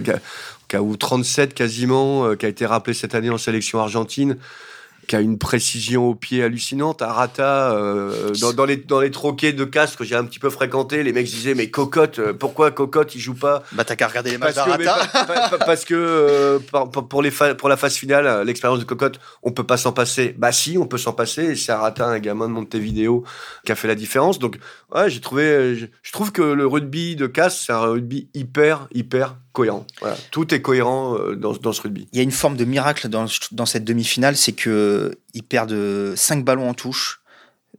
ou 0.80 0.96
37 0.96 1.54
quasiment, 1.54 2.26
euh, 2.26 2.36
qui 2.36 2.46
a 2.46 2.50
été 2.50 2.66
rappelé 2.66 2.94
cette 2.94 3.16
année 3.16 3.30
en 3.30 3.38
sélection 3.38 3.80
argentine, 3.80 4.38
qui 5.08 5.16
a 5.16 5.22
une 5.22 5.38
précision 5.38 6.10
au 6.10 6.16
pied 6.16 6.44
hallucinante. 6.44 7.02
Arata, 7.02 7.72
euh, 7.74 8.32
dans, 8.42 8.52
dans 8.54 8.66
les, 8.66 8.76
dans 8.78 9.00
les 9.00 9.10
troquets 9.12 9.54
de 9.54 9.64
casque 9.64 10.00
que 10.00 10.04
j'ai 10.04 10.16
un 10.16 10.26
petit 10.26 10.40
peu 10.40 10.50
fréquenté, 10.50 11.02
les 11.04 11.14
mecs 11.14 11.26
disaient 11.28 11.56
Mais 11.56 11.70
Cocotte, 11.70 12.20
euh, 12.20 12.34
pourquoi 12.34 12.72
Cocotte 12.72 13.16
il 13.16 13.20
joue 13.22 13.34
pas 13.34 13.64
Bah, 13.72 13.84
t'as 13.86 13.96
qu'à 13.96 14.08
regarder 14.08 14.32
les 14.32 14.38
matchs 14.38 14.56
d'Arata. 14.56 15.08
pa- 15.14 15.24
pa- 15.26 15.50
pa- 15.58 15.66
parce 15.66 15.86
que 15.86 15.96
euh, 15.96 16.60
par- 16.72 16.90
pour, 16.92 17.22
les 17.22 17.32
pour 17.32 17.70
la 17.70 17.78
phase 17.78 17.96
finale, 17.96 18.46
l'expérience 18.46 18.80
de 18.80 18.84
Cocotte, 18.84 19.20
on 19.44 19.52
peut 19.52 19.64
pas 19.64 19.78
s'en 19.78 19.94
passer. 19.94 20.36
Bah 20.38 20.52
si, 20.52 20.78
on 20.78 20.86
peut 20.88 20.98
s'en 20.98 21.14
passer. 21.14 21.44
Et 21.52 21.56
c'est 21.56 21.72
Arata, 21.72 22.06
un 22.08 22.20
gamin 22.20 22.48
de 22.50 22.54
Montevideo, 22.54 23.24
qui 23.66 23.72
a 23.72 23.76
fait 23.76 23.88
la 23.88 23.96
différence. 23.96 24.40
Donc, 24.40 24.58
ouais, 24.94 25.10
j'ai 25.10 25.22
trouvé, 25.22 25.44
euh, 25.44 25.76
je, 25.76 25.86
je 26.04 26.12
trouve 26.12 26.32
que 26.32 26.42
le 26.42 26.68
rugby 26.68 27.16
de 27.16 27.28
casse, 27.28 27.64
c'est 27.66 27.74
un 27.74 27.80
rugby 27.80 28.30
hyper, 28.34 28.88
hyper 28.94 29.36
cohérent. 29.58 29.86
Voilà. 30.02 30.16
Tout 30.32 30.54
est 30.54 30.62
cohérent 30.62 31.16
euh, 31.18 31.36
dans, 31.36 31.54
dans 31.54 31.74
ce 31.74 31.82
rugby. 31.82 32.08
Il 32.14 32.18
y 32.18 32.20
a 32.20 32.24
une 32.24 32.32
forme 32.32 32.56
de 32.56 32.66
miracle 32.66 33.10
dans, 33.10 33.26
dans 33.52 33.66
cette 33.66 33.84
demi-finale, 33.84 34.36
c'est 34.38 34.54
que 34.54 35.18
ils 35.34 35.44
perdent 35.44 36.14
5 36.16 36.46
ballons 36.46 36.70
en 36.70 36.74
touche 36.74 37.22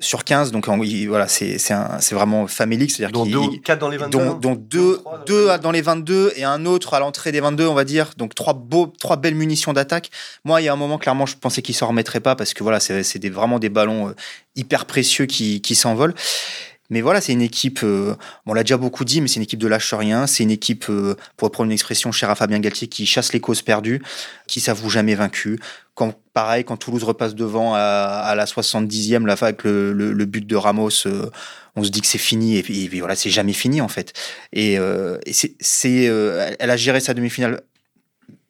sur 0.00 0.23
15. 0.23 0.52
Donc, 0.52 0.68
en- 0.68 0.80
il- 0.82 1.06
voilà, 1.08 1.26
c'est 1.26 1.58
c'est 1.58 1.75
un- 1.75 1.99
c'est 2.00 2.14
vraiment 2.14 2.47
famélique. 2.47 2.90
C'est-à-dire 2.92 3.12
Dont 3.12 3.25
qu'ils- 3.25 3.32
deux, 3.32 3.58
quatre 3.64 3.80
dans 3.80 3.88
les 3.88 3.97
22. 3.97 4.18
dont, 4.18 4.35
dont 4.35 4.54
deux, 4.54 5.00
dans 5.04 5.12
les 5.16 5.25
deux 5.26 5.47
22. 5.47 5.62
dans 5.62 5.70
les 5.73 5.82
22 5.82 6.32
et 6.37 6.44
un 6.44 6.66
autre 6.66 6.94
à 6.94 7.00
l'entrée 7.00 7.32
des 7.32 7.40
22, 7.40 7.66
on 7.66 7.75
va 7.75 7.85
dire. 7.85 8.11
Donc 8.16 8.35
trois 8.35 8.54
beaux, 8.54 8.87
trois 9.00 9.16
belles 9.16 9.35
munitions 9.35 9.73
d'attaque. 9.73 10.11
Moi, 10.44 10.61
il 10.61 10.64
y 10.64 10.68
a 10.68 10.73
un 10.73 10.76
moment, 10.76 10.99
clairement, 10.99 11.26
je 11.26 11.37
pensais 11.37 11.62
qu'ils 11.62 11.75
s'en 11.75 11.88
remettraient 11.88 12.20
pas 12.20 12.37
parce 12.37 12.54
que 12.54 12.62
voilà, 12.62 12.78
c'est 12.80 13.02
c'est 13.02 13.18
des, 13.18 13.30
vraiment 13.30 13.58
des 13.58 13.70
ballons 13.70 14.08
euh, 14.08 14.12
hyper 14.54 14.85
précieux 14.87 15.26
qui, 15.26 15.61
qui 15.61 15.75
s'envolent. 15.75 16.14
Mais 16.90 17.00
voilà, 17.00 17.21
c'est 17.21 17.33
une 17.33 17.42
équipe, 17.42 17.80
euh, 17.83 18.14
on 18.47 18.54
l'a 18.54 18.62
déjà 18.62 18.76
beaucoup 18.76 19.04
dit, 19.04 19.21
mais 19.21 19.28
c'est 19.28 19.37
une 19.37 19.42
équipe 19.42 19.61
de 19.61 19.68
lâche 19.68 19.92
rien. 19.92 20.26
C'est 20.26 20.42
une 20.42 20.50
équipe, 20.50 20.87
euh, 20.88 21.16
pour 21.37 21.47
reprendre 21.47 21.66
une 21.66 21.73
expression 21.73 22.12
chère 22.12 22.30
à 22.30 22.35
Fabien 22.35 22.59
Galtier, 22.61 22.88
qui 22.88 23.07
chasse 23.07 23.33
les 23.33 23.40
causes 23.40 23.62
perdues, 23.62 24.02
qui 24.47 24.61
s'avoue 24.61 24.88
jamais 24.88 25.14
vaincu. 25.14 25.61
Quand, 25.95 26.14
pareil, 26.33 26.64
quand 26.64 26.76
Toulouse 26.76 27.04
repasse 27.04 27.35
devant 27.35 27.75
à, 27.75 28.33
la 28.37 28.45
70e, 28.45 29.26
la 29.26 29.33
avec 29.33 29.64
le, 29.64 29.92
le, 29.92 30.12
le 30.12 30.25
but 30.25 30.47
de 30.47 30.57
Ramos, 30.57 31.07
euh, 31.07 31.30
on 31.78 31.85
se 31.85 31.90
dit 31.90 32.00
que 32.00 32.07
c'est 32.07 32.18
fini. 32.18 32.57
Et 32.57 32.62
puis, 32.62 32.88
voilà, 33.00 33.14
c'est 33.14 33.30
jamais 33.30 33.52
fini, 33.52 33.80
en 33.80 33.88
fait. 33.88 34.12
Et, 34.52 34.78
euh, 34.78 35.18
et 35.26 35.33
c'est, 35.33 35.54
c'est, 35.61 36.09
euh, 36.09 36.50
elle 36.59 36.71
a 36.71 36.76
géré 36.76 37.00
sa 37.00 37.14
demi-finale 37.14 37.62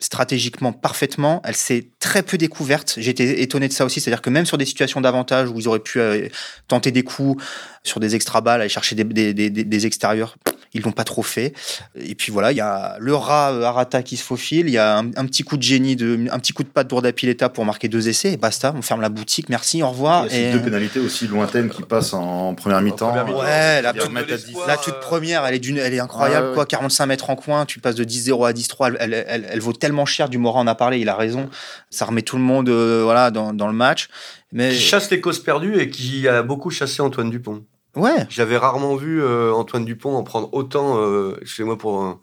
stratégiquement 0.00 0.72
parfaitement. 0.72 1.40
Elle 1.44 1.56
s'est 1.56 1.88
très 1.98 2.22
peu 2.22 2.38
découverte. 2.38 2.96
J'étais 2.98 3.42
étonné 3.42 3.68
de 3.68 3.72
ça 3.72 3.84
aussi. 3.84 4.00
C'est-à-dire 4.00 4.22
que 4.22 4.30
même 4.30 4.46
sur 4.46 4.58
des 4.58 4.64
situations 4.64 5.00
d'avantage 5.00 5.48
où 5.48 5.58
ils 5.58 5.68
auraient 5.68 5.80
pu 5.80 6.00
euh, 6.00 6.28
tenter 6.68 6.92
des 6.92 7.02
coups 7.02 7.42
sur 7.82 8.00
des 8.00 8.14
extra 8.14 8.40
balles, 8.40 8.60
aller 8.60 8.68
chercher 8.68 8.94
des, 8.94 9.86
extérieurs, 9.86 10.36
ils 10.74 10.82
l'ont 10.82 10.92
pas 10.92 11.04
trop 11.04 11.22
fait. 11.22 11.54
Et 11.96 12.14
puis 12.14 12.30
voilà, 12.32 12.52
il 12.52 12.56
y 12.56 12.60
a 12.60 12.96
le 13.00 13.14
rat 13.14 13.52
euh, 13.52 13.62
Arata 13.62 14.02
qui 14.02 14.16
se 14.16 14.22
faufile, 14.24 14.68
il 14.68 14.72
y 14.72 14.78
a 14.78 14.98
un, 14.98 15.06
un 15.16 15.26
petit 15.26 15.42
coup 15.42 15.56
de 15.56 15.62
génie, 15.62 15.96
de, 15.96 16.26
un 16.30 16.38
petit 16.38 16.52
coup 16.52 16.62
de 16.62 16.68
patte 16.68 16.88
d'Urdapileta 16.88 17.48
pour 17.48 17.64
marquer 17.64 17.88
deux 17.88 18.08
essais, 18.08 18.32
et 18.32 18.36
basta, 18.36 18.74
on 18.76 18.82
ferme 18.82 19.00
la 19.00 19.08
boutique, 19.08 19.48
merci, 19.48 19.82
au 19.82 19.88
revoir. 19.90 20.26
Il 20.26 20.26
y 20.26 20.28
a 20.28 20.30
ces 20.30 20.42
Et- 20.48 20.52
deux 20.52 20.62
pénalités 20.62 21.00
aussi 21.00 21.26
lointaines 21.26 21.70
qui 21.70 21.82
passent 21.82 22.12
en 22.14 22.54
première 22.54 22.80
mi-temps. 22.82 23.08
première 23.08 23.24
mi-temps. 23.26 23.40
Ouais, 23.40 23.82
la 23.82 23.92
toute, 23.92 24.02
remettent 24.02 24.32
à 24.32 24.36
10. 24.36 24.54
la 24.66 24.76
toute 24.76 25.00
première, 25.00 25.44
elle 25.46 25.54
est, 25.54 25.58
d'une, 25.58 25.78
elle 25.78 25.94
est 25.94 26.00
incroyable, 26.00 26.44
Ouais, 26.46 26.50
ouais. 26.50 26.54
quoi. 26.54 26.66
45 26.66 27.06
mètres 27.06 27.30
en 27.30 27.36
coin, 27.36 27.64
tu 27.66 27.80
passes 27.80 27.94
de 27.96 28.04
10-0 28.04 28.44
à 28.46 28.52
10-3, 28.52 28.88
elle, 29.00 29.14
elle, 29.14 29.24
elle- 29.28 29.46
elle 29.50 29.60
vaut 29.60 29.72
tellement 29.72 30.06
cher. 30.06 30.28
Dumora 30.28 30.60
en 30.60 30.66
a 30.66 30.74
parlé, 30.74 30.98
il 30.98 31.08
a 31.08 31.16
raison. 31.16 31.48
Ça 31.90 32.04
remet 32.04 32.22
tout 32.22 32.36
le 32.36 32.42
monde 32.42 32.68
euh, 32.68 33.00
voilà, 33.04 33.30
dans, 33.30 33.52
dans 33.52 33.66
le 33.66 33.72
match. 33.72 34.08
Mais 34.52 34.70
Qui 34.70 34.80
chasse 34.80 35.10
les 35.10 35.20
causes 35.20 35.42
perdues 35.42 35.78
et 35.80 35.90
qui 35.90 36.26
a 36.28 36.42
beaucoup 36.42 36.70
chassé 36.70 37.02
Antoine 37.02 37.30
Dupont. 37.30 37.64
Ouais, 37.98 38.26
J'avais 38.30 38.56
rarement 38.56 38.96
vu 38.96 39.22
euh, 39.22 39.52
Antoine 39.52 39.84
Dupont 39.84 40.14
en 40.16 40.22
prendre 40.22 40.48
autant, 40.52 40.98
euh, 40.98 41.36
excusez-moi 41.40 41.76
pour, 41.76 42.02
euh, 42.04 42.14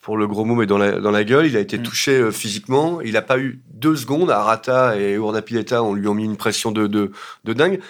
pour 0.00 0.16
le 0.16 0.26
gros 0.26 0.44
mot, 0.44 0.54
mais 0.54 0.66
dans 0.66 0.78
la, 0.78 1.00
dans 1.00 1.10
la 1.10 1.24
gueule. 1.24 1.46
Il 1.46 1.56
a 1.56 1.60
été 1.60 1.78
Mm. 1.78 1.82
touché 1.82 2.10
euh, 2.18 2.30
physiquement. 2.30 3.00
Il 3.00 3.12
n'a 3.14 3.22
pas 3.22 3.38
eu 3.38 3.62
deux 3.72 3.96
secondes. 3.96 4.30
Arata 4.30 4.98
et 4.98 5.12
Urdapileta, 5.14 5.82
on 5.82 5.94
lui 5.94 6.06
ont 6.08 6.14
mis 6.14 6.24
une 6.24 6.36
pression 6.36 6.70
de, 6.72 6.86
de, 6.86 7.10
de 7.44 7.52
dingue. 7.52 7.80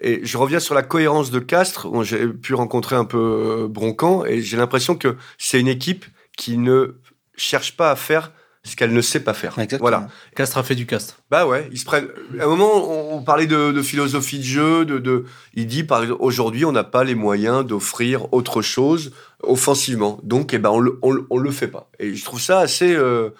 Et 0.00 0.20
je 0.24 0.36
reviens 0.36 0.60
sur 0.60 0.74
la 0.74 0.82
cohérence 0.82 1.30
de 1.30 1.38
Castres. 1.38 1.86
J'ai 2.02 2.26
pu 2.28 2.54
rencontrer 2.54 2.96
un 2.96 3.04
peu 3.04 3.18
euh, 3.64 3.68
Broncan 3.68 4.24
et 4.24 4.40
j'ai 4.42 4.56
l'impression 4.56 4.96
que 4.96 5.16
c'est 5.38 5.58
une 5.60 5.68
équipe 5.68 6.04
qui 6.36 6.58
ne 6.58 6.96
cherche 7.36 7.76
pas 7.76 7.90
à 7.90 7.96
faire 7.96 8.32
ce 8.66 8.76
qu'elle 8.76 8.92
ne 8.94 9.00
sait 9.02 9.20
pas 9.20 9.34
faire. 9.34 9.52
exactement. 9.58 9.80
Voilà. 9.80 10.08
Castres 10.34 10.56
a 10.58 10.62
fait 10.62 10.74
du 10.74 10.86
cast. 10.86 11.18
Bah 11.30 11.46
ouais, 11.46 11.68
ils 11.70 11.78
se 11.78 11.84
prennent. 11.84 12.08
À 12.40 12.44
un 12.44 12.46
moment, 12.46 12.72
on, 12.90 13.18
on 13.18 13.22
parlait 13.22 13.46
de, 13.46 13.72
de 13.72 13.82
philosophie 13.82 14.38
de 14.38 14.44
jeu, 14.44 14.84
de, 14.86 14.98
de. 14.98 15.24
Il 15.54 15.66
dit 15.66 15.84
par 15.84 16.02
exemple, 16.02 16.22
aujourd'hui, 16.22 16.64
on 16.64 16.72
n'a 16.72 16.82
pas 16.84 17.04
les 17.04 17.14
moyens 17.14 17.64
d'offrir 17.66 18.32
autre 18.32 18.62
chose 18.62 19.12
offensivement. 19.42 20.18
Donc, 20.22 20.54
eh 20.54 20.58
ben, 20.58 20.70
on 20.70 20.80
le, 20.80 20.98
on, 21.02 21.10
le- 21.12 21.26
on 21.30 21.38
le 21.38 21.50
fait 21.50 21.68
pas. 21.68 21.90
Et 21.98 22.14
je 22.14 22.24
trouve 22.24 22.40
ça 22.40 22.60
assez, 22.60 22.94
euh, 22.94 23.30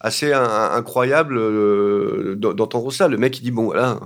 assez 0.00 0.32
in- 0.32 0.70
incroyable 0.74 1.38
euh, 1.38 2.34
d'en- 2.36 2.52
d'entendre 2.52 2.92
ça. 2.92 3.08
Le 3.08 3.16
mec, 3.16 3.38
il 3.38 3.42
dit 3.42 3.50
bon, 3.50 3.64
voilà, 3.64 4.00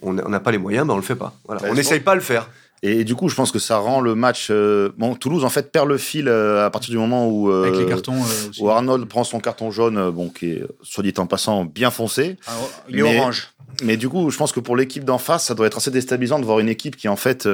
on 0.00 0.12
n'a 0.14 0.40
pas 0.40 0.50
les 0.50 0.58
moyens, 0.58 0.86
mais 0.86 0.92
on 0.94 0.96
le 0.96 1.02
fait 1.02 1.14
pas. 1.14 1.34
Voilà. 1.44 1.60
Bah, 1.60 1.68
on 1.70 1.74
n'essaye 1.74 2.00
pas 2.00 2.12
de 2.12 2.16
le 2.20 2.22
faire. 2.24 2.48
Et 2.84 3.04
du 3.04 3.14
coup, 3.14 3.28
je 3.28 3.36
pense 3.36 3.52
que 3.52 3.58
ça 3.60 3.78
rend 3.78 4.00
le 4.00 4.14
match. 4.16 4.48
euh, 4.50 4.90
Bon, 4.98 5.14
Toulouse 5.14 5.44
en 5.44 5.48
fait 5.50 5.70
perd 5.70 5.88
le 5.88 5.98
fil 5.98 6.26
euh, 6.28 6.66
à 6.66 6.70
partir 6.70 6.90
du 6.90 6.98
moment 6.98 7.28
où, 7.28 7.50
euh, 7.50 7.64
Avec 7.68 7.78
les 7.78 7.86
cartons. 7.86 8.14
où 8.60 8.70
Arnold 8.70 9.06
prend 9.06 9.22
son 9.24 9.38
carton 9.38 9.70
jaune, 9.70 10.10
bon, 10.10 10.28
qui 10.30 10.50
est 10.52 10.64
soit 10.82 11.04
dit 11.04 11.14
en 11.18 11.26
passant 11.26 11.64
bien 11.64 11.90
foncé. 11.92 12.36
Alors, 12.46 12.70
il 12.88 12.98
est 12.98 13.02
Mais- 13.02 13.18
orange. 13.20 13.48
Mais 13.82 13.96
du 13.96 14.08
coup, 14.08 14.28
je 14.30 14.36
pense 14.36 14.52
que 14.52 14.60
pour 14.60 14.76
l'équipe 14.76 15.02
d'en 15.04 15.16
face, 15.16 15.46
ça 15.46 15.54
doit 15.54 15.66
être 15.66 15.78
assez 15.78 15.90
déstabilisant 15.90 16.38
de 16.38 16.44
voir 16.44 16.58
une 16.58 16.68
équipe 16.68 16.94
qui 16.94 17.08
en 17.08 17.16
fait 17.16 17.48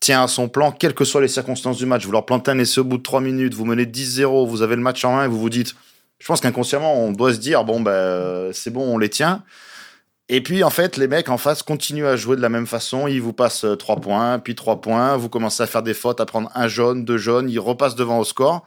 tient 0.00 0.24
à 0.24 0.26
son 0.26 0.48
plan, 0.48 0.72
quelles 0.72 0.94
que 0.94 1.04
soient 1.04 1.20
les 1.20 1.28
circonstances 1.28 1.76
du 1.76 1.86
match. 1.86 2.04
Vous 2.04 2.10
leur 2.12 2.26
plantez 2.26 2.50
un 2.50 2.58
essai 2.58 2.80
au 2.80 2.84
bout 2.84 2.98
de 2.98 3.02
3 3.04 3.20
minutes, 3.20 3.54
vous 3.54 3.64
menez 3.64 3.84
10-0, 3.86 4.46
vous 4.48 4.62
avez 4.62 4.74
le 4.74 4.82
match 4.82 5.04
en 5.04 5.14
main 5.14 5.24
et 5.26 5.28
vous 5.28 5.38
vous 5.38 5.48
dites. 5.50 5.74
Je 6.18 6.26
pense 6.26 6.40
qu'inconsciemment, 6.40 7.00
on 7.04 7.12
doit 7.12 7.32
se 7.34 7.38
dire 7.38 7.62
bon, 7.64 7.80
ben, 7.80 8.50
c'est 8.52 8.70
bon, 8.70 8.82
on 8.82 8.98
les 8.98 9.08
tient. 9.10 9.44
Et 10.28 10.42
puis, 10.42 10.62
en 10.62 10.70
fait, 10.70 10.96
les 10.96 11.08
mecs 11.08 11.30
en 11.30 11.38
face 11.38 11.62
continuent 11.62 12.06
à 12.06 12.16
jouer 12.16 12.36
de 12.36 12.42
la 12.42 12.50
même 12.50 12.66
façon. 12.66 13.06
Ils 13.06 13.22
vous 13.22 13.32
passent 13.32 13.64
3 13.78 13.96
points, 13.96 14.38
puis 14.38 14.54
3 14.54 14.80
points. 14.80 15.16
Vous 15.16 15.28
commencez 15.28 15.62
à 15.62 15.66
faire 15.66 15.82
des 15.82 15.94
fautes, 15.94 16.20
à 16.20 16.26
prendre 16.26 16.50
un 16.54 16.68
jaune, 16.68 17.04
deux 17.04 17.16
jaunes. 17.16 17.48
Ils 17.48 17.58
repassent 17.58 17.94
devant 17.94 18.18
au 18.18 18.24
score. 18.24 18.66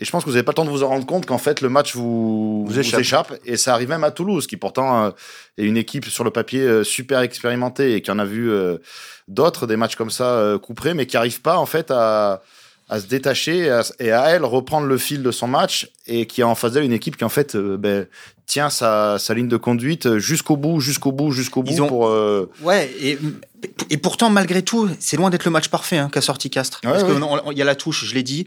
Et 0.00 0.04
je 0.04 0.10
pense 0.10 0.24
que 0.24 0.28
vous 0.28 0.34
n'avez 0.34 0.44
pas 0.44 0.52
le 0.52 0.56
temps 0.56 0.64
de 0.64 0.70
vous 0.70 0.82
en 0.82 0.88
rendre 0.88 1.06
compte 1.06 1.26
qu'en 1.26 1.38
fait, 1.38 1.60
le 1.60 1.68
match 1.68 1.94
vous, 1.94 2.64
Vous 2.66 2.72
vous 2.72 2.78
échappe. 2.78 3.32
Et 3.44 3.56
ça 3.56 3.74
arrive 3.74 3.88
même 3.88 4.04
à 4.04 4.10
Toulouse, 4.10 4.46
qui 4.46 4.56
pourtant 4.56 5.04
euh, 5.04 5.10
est 5.56 5.64
une 5.64 5.76
équipe 5.76 6.04
sur 6.04 6.24
le 6.24 6.30
papier 6.30 6.62
euh, 6.62 6.84
super 6.84 7.20
expérimentée 7.20 7.94
et 7.94 8.02
qui 8.02 8.10
en 8.10 8.18
a 8.18 8.24
vu 8.24 8.50
euh, 8.50 8.78
d'autres, 9.26 9.66
des 9.66 9.76
matchs 9.76 9.96
comme 9.96 10.10
ça, 10.10 10.24
euh, 10.24 10.58
couperés, 10.58 10.94
mais 10.94 11.06
qui 11.06 11.16
n'arrive 11.16 11.40
pas 11.40 11.58
en 11.58 11.66
fait 11.66 11.90
à, 11.90 12.42
à 12.88 13.00
se 13.00 13.06
détacher 13.06 13.58
et 13.58 13.70
à, 13.70 13.82
et 13.98 14.12
à 14.12 14.30
elle 14.30 14.44
reprendre 14.44 14.86
le 14.86 14.98
fil 14.98 15.22
de 15.22 15.30
son 15.30 15.46
match 15.46 15.90
et 16.06 16.26
qui 16.26 16.42
a 16.42 16.48
en 16.48 16.54
face 16.54 16.72
d'elle 16.72 16.84
une 16.84 16.92
équipe 16.92 17.16
qui 17.16 17.24
en 17.24 17.28
fait 17.28 17.54
euh, 17.54 17.76
ben, 17.76 18.06
tient 18.48 18.70
sa, 18.70 19.18
sa 19.20 19.34
ligne 19.34 19.46
de 19.46 19.56
conduite 19.58 20.18
jusqu'au 20.18 20.56
bout, 20.56 20.80
jusqu'au 20.80 21.12
bout, 21.12 21.30
jusqu'au 21.30 21.62
bout 21.62 21.78
ont- 21.80 21.86
pour. 21.86 22.06
euh, 22.08 22.50
Ouais, 22.62 22.90
et, 23.00 23.18
et 23.90 23.96
pourtant, 23.98 24.30
malgré 24.30 24.62
tout, 24.62 24.88
c'est 25.00 25.16
loin 25.16 25.30
d'être 25.30 25.44
le 25.44 25.50
match 25.50 25.68
parfait 25.68 25.98
hein, 25.98 26.08
qu'a 26.10 26.20
sorti 26.22 26.48
Castres. 26.48 26.80
Ouais, 26.84 26.90
Parce 26.92 27.02
ouais. 27.04 27.10
qu'il 27.50 27.58
y 27.58 27.62
a 27.62 27.64
la 27.64 27.74
touche, 27.74 28.04
je 28.06 28.14
l'ai 28.14 28.22
dit. 28.22 28.46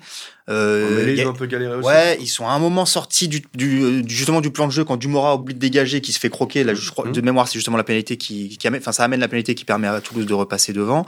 Euh, 0.49 1.03
mais 1.05 1.13
ils 1.13 1.21
a- 1.21 1.27
ont 1.27 1.29
un 1.29 1.33
peu 1.33 1.45
galéré 1.45 1.75
aussi. 1.75 1.87
Ouais, 1.87 2.17
ils 2.19 2.27
sont 2.27 2.47
à 2.47 2.51
un 2.51 2.59
moment 2.59 2.85
sortis 2.85 3.27
du, 3.27 3.43
du, 3.53 4.01
du- 4.01 4.15
justement 4.15 4.41
du 4.41 4.49
plan 4.51 4.65
de 4.67 4.71
jeu 4.71 4.83
quand 4.83 4.97
Dumora 4.97 5.35
oublie 5.35 5.53
de 5.53 5.59
dégager, 5.59 6.01
qui 6.01 6.11
se 6.13 6.19
fait 6.19 6.29
croquer. 6.31 6.63
Là, 6.63 6.73
je 6.73 6.89
crois, 6.89 7.05
Mhm. 7.05 7.11
de 7.13 7.21
mémoire, 7.21 7.47
c'est 7.47 7.53
justement 7.53 7.77
la 7.77 7.83
pénalité 7.83 8.17
qui, 8.17 8.57
qui 8.57 8.67
amène, 8.67 8.81
enfin, 8.81 8.91
ça 8.91 9.03
amène 9.03 9.19
la 9.19 9.27
pénalité 9.27 9.53
qui 9.53 9.65
permet 9.65 9.87
à 9.87 10.01
Toulouse 10.01 10.25
de 10.25 10.33
repasser 10.33 10.73
devant. 10.73 11.05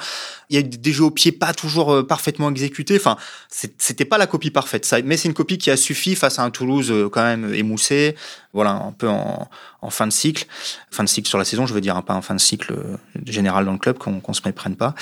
Il 0.50 0.56
y 0.56 0.58
a 0.58 0.62
eu 0.62 0.70
des 0.70 0.92
jeux 0.94 1.06
au 1.06 1.12
pied 1.12 1.32
pas 1.32 1.54
toujours 1.54 1.92
euh, 1.92 2.04
parfaitement 2.06 2.52
exécutés. 2.52 2.96
Enfin, 2.96 3.18
c'était 3.50 4.06
pas 4.06 4.18
la 4.20 4.28
copie 4.28 4.52
parfaite, 4.52 4.86
ça, 4.86 5.02
mais 5.02 5.18
c'est 5.18 5.28
une 5.28 5.34
copie 5.34 5.58
qui 5.58 5.72
a 5.72 5.78
suffi 5.78 6.16
face 6.16 6.38
à 6.40 6.44
un 6.44 6.52
Toulouse 6.52 6.92
euh, 6.92 7.10
quand 7.10 7.24
même 7.24 7.54
émoussé. 7.54 8.16
Voilà, 8.54 8.83
un 8.84 8.92
peu 8.92 9.08
en, 9.08 9.50
en 9.82 9.90
fin 9.90 10.08
de 10.08 10.12
cycle, 10.14 10.46
fin 10.92 11.04
de 11.04 11.10
cycle 11.10 11.28
sur 11.30 11.38
la 11.38 11.46
saison, 11.46 11.66
je 11.66 11.74
veux 11.74 11.82
dire, 11.82 11.96
hein, 11.98 12.02
pas 12.02 12.14
en 12.16 12.22
fin 12.22 12.36
de 12.36 12.40
cycle 12.40 12.74
euh, 12.74 12.98
général 13.26 13.66
dans 13.66 13.74
le 13.74 13.78
club, 13.80 13.98
qu'on 13.98 14.20
qu'on 14.20 14.34
se 14.34 14.42
méprenne 14.46 14.76
pas. 14.76 14.94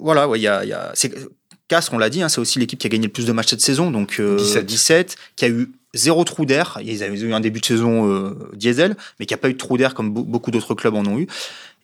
Voilà, 0.00 0.28
ouais, 0.28 0.38
il 0.38 0.42
y 0.42 0.48
a, 0.48 0.64
y 0.64 0.72
a 0.72 0.90
c'est 0.94 1.14
Castres, 1.68 1.92
on 1.94 1.98
l'a 1.98 2.10
dit, 2.10 2.22
hein, 2.22 2.28
c'est 2.28 2.40
aussi 2.40 2.58
l'équipe 2.60 2.78
qui 2.78 2.86
a 2.86 2.90
gagné 2.90 3.06
le 3.08 3.12
plus 3.12 3.26
de 3.26 3.32
matchs 3.32 3.48
cette 3.50 3.60
saison, 3.60 3.90
donc 3.90 4.20
euh, 4.20 4.36
17. 4.36 4.66
17, 4.66 5.16
qui 5.34 5.44
a 5.44 5.48
eu 5.48 5.72
zéro 5.94 6.22
trou 6.24 6.46
d'air. 6.46 6.78
Ils 6.84 7.02
avaient 7.02 7.18
eu 7.18 7.32
un 7.32 7.40
début 7.40 7.58
de 7.60 7.64
saison 7.66 8.08
euh, 8.08 8.50
diesel, 8.54 8.96
mais 9.18 9.26
qui 9.26 9.34
a 9.34 9.36
pas 9.36 9.48
eu 9.48 9.54
de 9.54 9.58
trou 9.58 9.76
d'air 9.76 9.94
comme 9.94 10.10
be- 10.10 10.24
beaucoup 10.24 10.52
d'autres 10.52 10.74
clubs 10.74 10.94
en 10.94 11.04
ont 11.06 11.18
eu. 11.18 11.26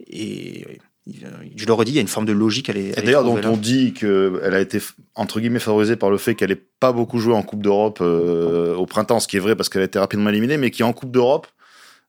Et 0.09 0.67
je 1.07 1.67
le 1.67 1.73
redis, 1.73 1.93
il 1.93 1.95
y 1.97 1.99
a 1.99 2.01
une 2.01 2.09
forme 2.09 2.27
de 2.27 2.33
logique. 2.33 2.69
Elle 2.69 2.77
est, 2.77 3.05
d'ailleurs, 3.05 3.25
là. 3.25 3.51
on 3.51 3.57
dit 3.57 3.93
qu'elle 3.93 4.55
a 4.55 4.61
été, 4.61 4.79
entre 5.15 5.41
guillemets, 5.41 5.59
favorisée 5.59 5.97
par 5.97 6.11
le 6.11 6.19
fait 6.19 6.35
qu'elle 6.35 6.51
n'ait 6.51 6.63
pas 6.81 6.93
beaucoup 6.93 7.19
joué 7.19 7.35
en 7.35 7.43
Coupe 7.43 7.63
d'Europe 7.63 7.99
euh, 8.01 8.75
au 8.77 8.87
printemps, 8.87 9.19
ce 9.19 9.27
qui 9.27 9.37
est 9.37 9.41
vrai 9.41 9.57
parce 9.57 9.69
qu'elle 9.69 9.83
a 9.83 9.87
été 9.87 9.99
rapidement 9.99 10.31
éliminée, 10.31 10.59
mais 10.59 10.71
qui 10.71 10.85
en 10.85 10.93
Coupe 10.93 11.11
d'Europe, 11.11 11.49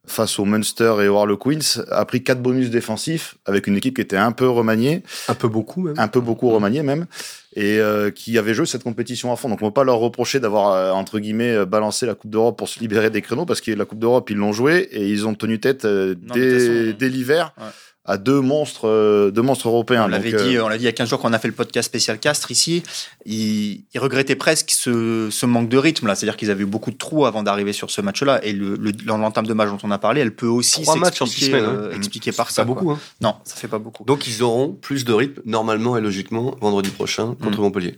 face 0.06 0.38
au 0.38 0.46
Munster 0.46 0.94
et 1.02 1.08
au 1.08 1.18
Harlequins, 1.18 1.82
a 1.90 2.06
pris 2.06 2.24
quatre 2.24 2.42
bonus 2.42 2.70
défensifs 2.70 3.36
avec 3.46 3.66
une 3.68 3.78
équipe 3.78 3.96
qui 3.96 4.02
était 4.02 4.18
un 4.18 4.32
peu 4.34 4.48
remaniée, 4.48 5.02
Un 5.28 5.34
peu 5.34 5.48
beaucoup 5.48 5.82
même. 5.82 5.96
un 5.98 6.08
peu 6.08 6.20
beaucoup 6.20 6.50
remaniée 6.50 6.84
même, 6.84 7.08
et 7.56 7.80
euh, 7.80 8.12
qui 8.12 8.38
avait 8.38 8.54
joué 8.54 8.66
cette 8.68 8.84
compétition 8.84 9.32
à 9.32 9.38
fond. 9.38 9.50
Donc 9.50 9.62
on 9.62 9.66
ne 9.66 9.70
peut 9.72 9.74
pas 9.74 9.86
leur 9.86 9.98
reprocher 9.98 10.40
d'avoir, 10.40 10.74
euh, 10.74 10.92
entre 10.92 11.20
guillemets, 11.20 11.66
balancé 11.66 12.06
la 12.06 12.14
Coupe 12.16 12.30
d'Europe 12.30 12.58
pour 12.58 12.70
se 12.70 12.80
libérer 12.80 13.10
des 13.10 13.22
créneaux, 13.24 13.46
parce 13.46 13.62
que 13.62 13.72
la 13.72 13.86
Coupe 13.86 14.00
d'Europe, 14.00 14.30
ils 14.30 14.38
l'ont 14.38 14.52
joué 14.54 14.88
et 14.92 15.08
ils 15.08 15.26
ont 15.26 15.34
tenu 15.34 15.60
tête 15.60 15.86
euh, 15.86 16.14
dès, 16.34 16.94
dès 16.94 17.10
l'hiver. 17.10 17.54
ouais. 17.58 17.64
À 18.06 18.18
deux 18.18 18.42
monstres, 18.42 18.88
euh, 18.90 19.32
deux 19.32 19.42
monstres 19.42 19.68
européens. 19.70 20.04
On 20.06 20.08
l'avait 20.08 20.34
euh, 20.34 20.50
dit, 20.50 20.60
on 20.60 20.68
l'a 20.68 20.78
dit 20.78 20.84
il 20.84 20.86
y 20.86 20.90
a 20.90 20.92
15 20.92 21.08
jours 21.10 21.20
quand 21.22 21.30
on 21.30 21.34
a 21.34 21.40
fait 21.40 21.48
le 21.48 21.54
podcast 21.54 21.86
spécial 21.88 22.20
Castres 22.20 22.52
ici. 22.52 22.84
Ils, 23.26 23.84
ils 23.94 24.00
regrettaient 24.00 24.36
presque 24.36 24.72
ce, 24.72 25.30
ce 25.32 25.46
manque 25.46 25.70
de 25.70 25.78
rythme 25.78 26.08
là, 26.08 26.16
c'est-à-dire 26.16 26.36
qu'ils 26.36 26.52
avaient 26.52 26.64
eu 26.64 26.68
beaucoup 26.68 26.92
de 26.92 26.98
trous 26.98 27.26
avant 27.26 27.44
d'arriver 27.44 27.72
sur 27.72 27.90
ce 27.92 28.02
match-là. 28.02 28.44
Et 28.44 28.52
le, 28.52 28.76
le- 28.76 28.92
l'entame 29.06 29.48
de 29.48 29.54
match 29.54 29.70
dont 29.70 29.78
on 29.84 29.92
a 29.92 29.98
parlé, 30.00 30.20
elle 30.22 30.36
peut 30.36 30.48
aussi 30.48 30.82
Trois 30.82 30.98
matchs 30.98 31.22
en 31.22 31.26
six 31.26 31.46
s'expliquer 31.46 31.60
semaines, 31.60 31.76
hein. 31.76 31.80
euh, 31.92 31.96
expliquer 31.96 32.32
par 32.34 32.50
C'est 32.50 32.56
ça. 32.56 32.62
pas 32.64 32.68
beaucoup. 32.68 32.92
Hein. 32.92 33.00
Non, 33.22 33.36
ça 33.46 33.56
fait 33.56 33.68
pas 33.70 33.80
beaucoup. 33.80 34.04
Donc 34.04 34.28
ils 34.28 34.44
auront 34.44 34.74
plus 34.74 35.06
de 35.06 35.14
rythme 35.14 35.42
normalement 35.46 35.96
et 35.98 36.02
logiquement 36.02 36.56
vendredi 36.60 36.90
prochain 36.90 37.36
contre 37.42 37.62
Montpellier. 37.62 37.96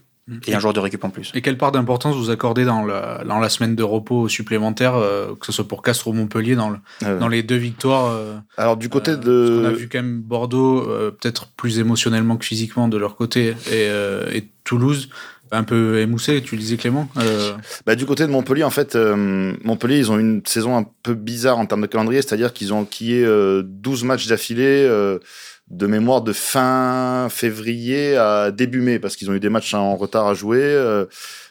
Et 0.48 0.56
un 0.56 0.60
joueur 0.60 0.74
de 0.74 0.80
récup 0.80 1.04
en 1.04 1.12
plus. 1.12 1.32
Et 1.36 1.42
quelle 1.44 1.58
part 1.58 1.72
d'importance 1.72 2.16
vous 2.16 2.32
accordez 2.32 2.66
dans 2.66 2.84
la, 2.84 3.24
dans 3.28 3.40
la 3.40 3.48
semaine 3.50 3.76
de 3.76 3.84
repos 3.84 4.28
supplémentaire, 4.28 4.96
euh, 4.96 5.36
que 5.40 5.46
ce 5.46 5.52
soit 5.52 5.68
pour 5.68 5.84
Castres 5.84 6.08
ou 6.08 6.14
Montpellier, 6.14 6.56
dans, 6.56 6.72
le- 6.72 6.80
euh, 7.04 7.20
dans 7.20 7.28
les 7.28 7.44
deux 7.44 7.58
victoires 7.58 8.08
euh, 8.08 8.36
Alors 8.58 8.76
du 8.76 8.90
côté 8.90 9.12
euh, 9.12 9.16
parce 9.18 9.26
qu'on 9.28 9.66
a 9.66 9.70
de, 9.72 9.76
vu 9.76 9.88
quand 9.88 10.00
même 10.00 10.22
Bordeaux, 10.22 10.90
euh, 10.90 11.12
peut-être 11.12 11.48
plus 11.56 11.78
émotionnellement 11.78 12.38
que 12.38 12.46
physiquement 12.46 12.88
de 12.88 12.98
leur 12.98 13.16
côté, 13.16 13.50
et, 13.50 13.54
euh, 13.90 14.32
et 14.34 14.48
Toulouse, 14.64 15.10
un 15.52 15.64
peu 15.64 16.00
émoussé, 16.00 16.42
tu 16.42 16.56
le 16.56 16.60
disais 16.62 16.76
Clément. 16.76 17.08
Euh, 17.18 17.54
bah, 17.86 17.94
du 17.96 18.08
côté 18.08 18.26
de 18.26 18.32
Montpellier, 18.32 18.64
en 18.64 18.72
fait, 18.72 18.96
euh, 18.96 19.54
Montpellier, 19.64 20.00
ils 20.00 20.12
ont 20.12 20.18
une 20.18 20.42
saison 20.44 20.76
un 20.76 20.86
peu 21.04 21.14
bizarre 21.14 21.60
en 21.60 21.68
termes 21.68 21.82
de 21.82 21.86
calendrier, 21.88 22.24
c'est-à-dire 22.24 22.52
qu'ils 22.52 22.74
ont 22.74 22.80
enquillé 22.80 23.24
euh, 23.24 23.62
12 23.64 24.04
matchs 24.06 24.26
d'affilée 24.28 24.88
euh, 24.90 25.20
de 25.70 25.88
mémoire 25.88 26.22
de 26.22 26.32
fin 26.32 27.28
février 27.30 28.16
à 28.16 28.52
début 28.52 28.82
mai, 28.82 29.00
parce 29.00 29.16
qu'ils 29.16 29.30
ont 29.32 29.34
eu 29.34 29.40
des 29.40 29.50
matchs 29.50 29.74
en 29.74 29.96
retard 29.96 30.28
à 30.28 30.34
jouer, 30.36 30.62
euh, 30.62 31.06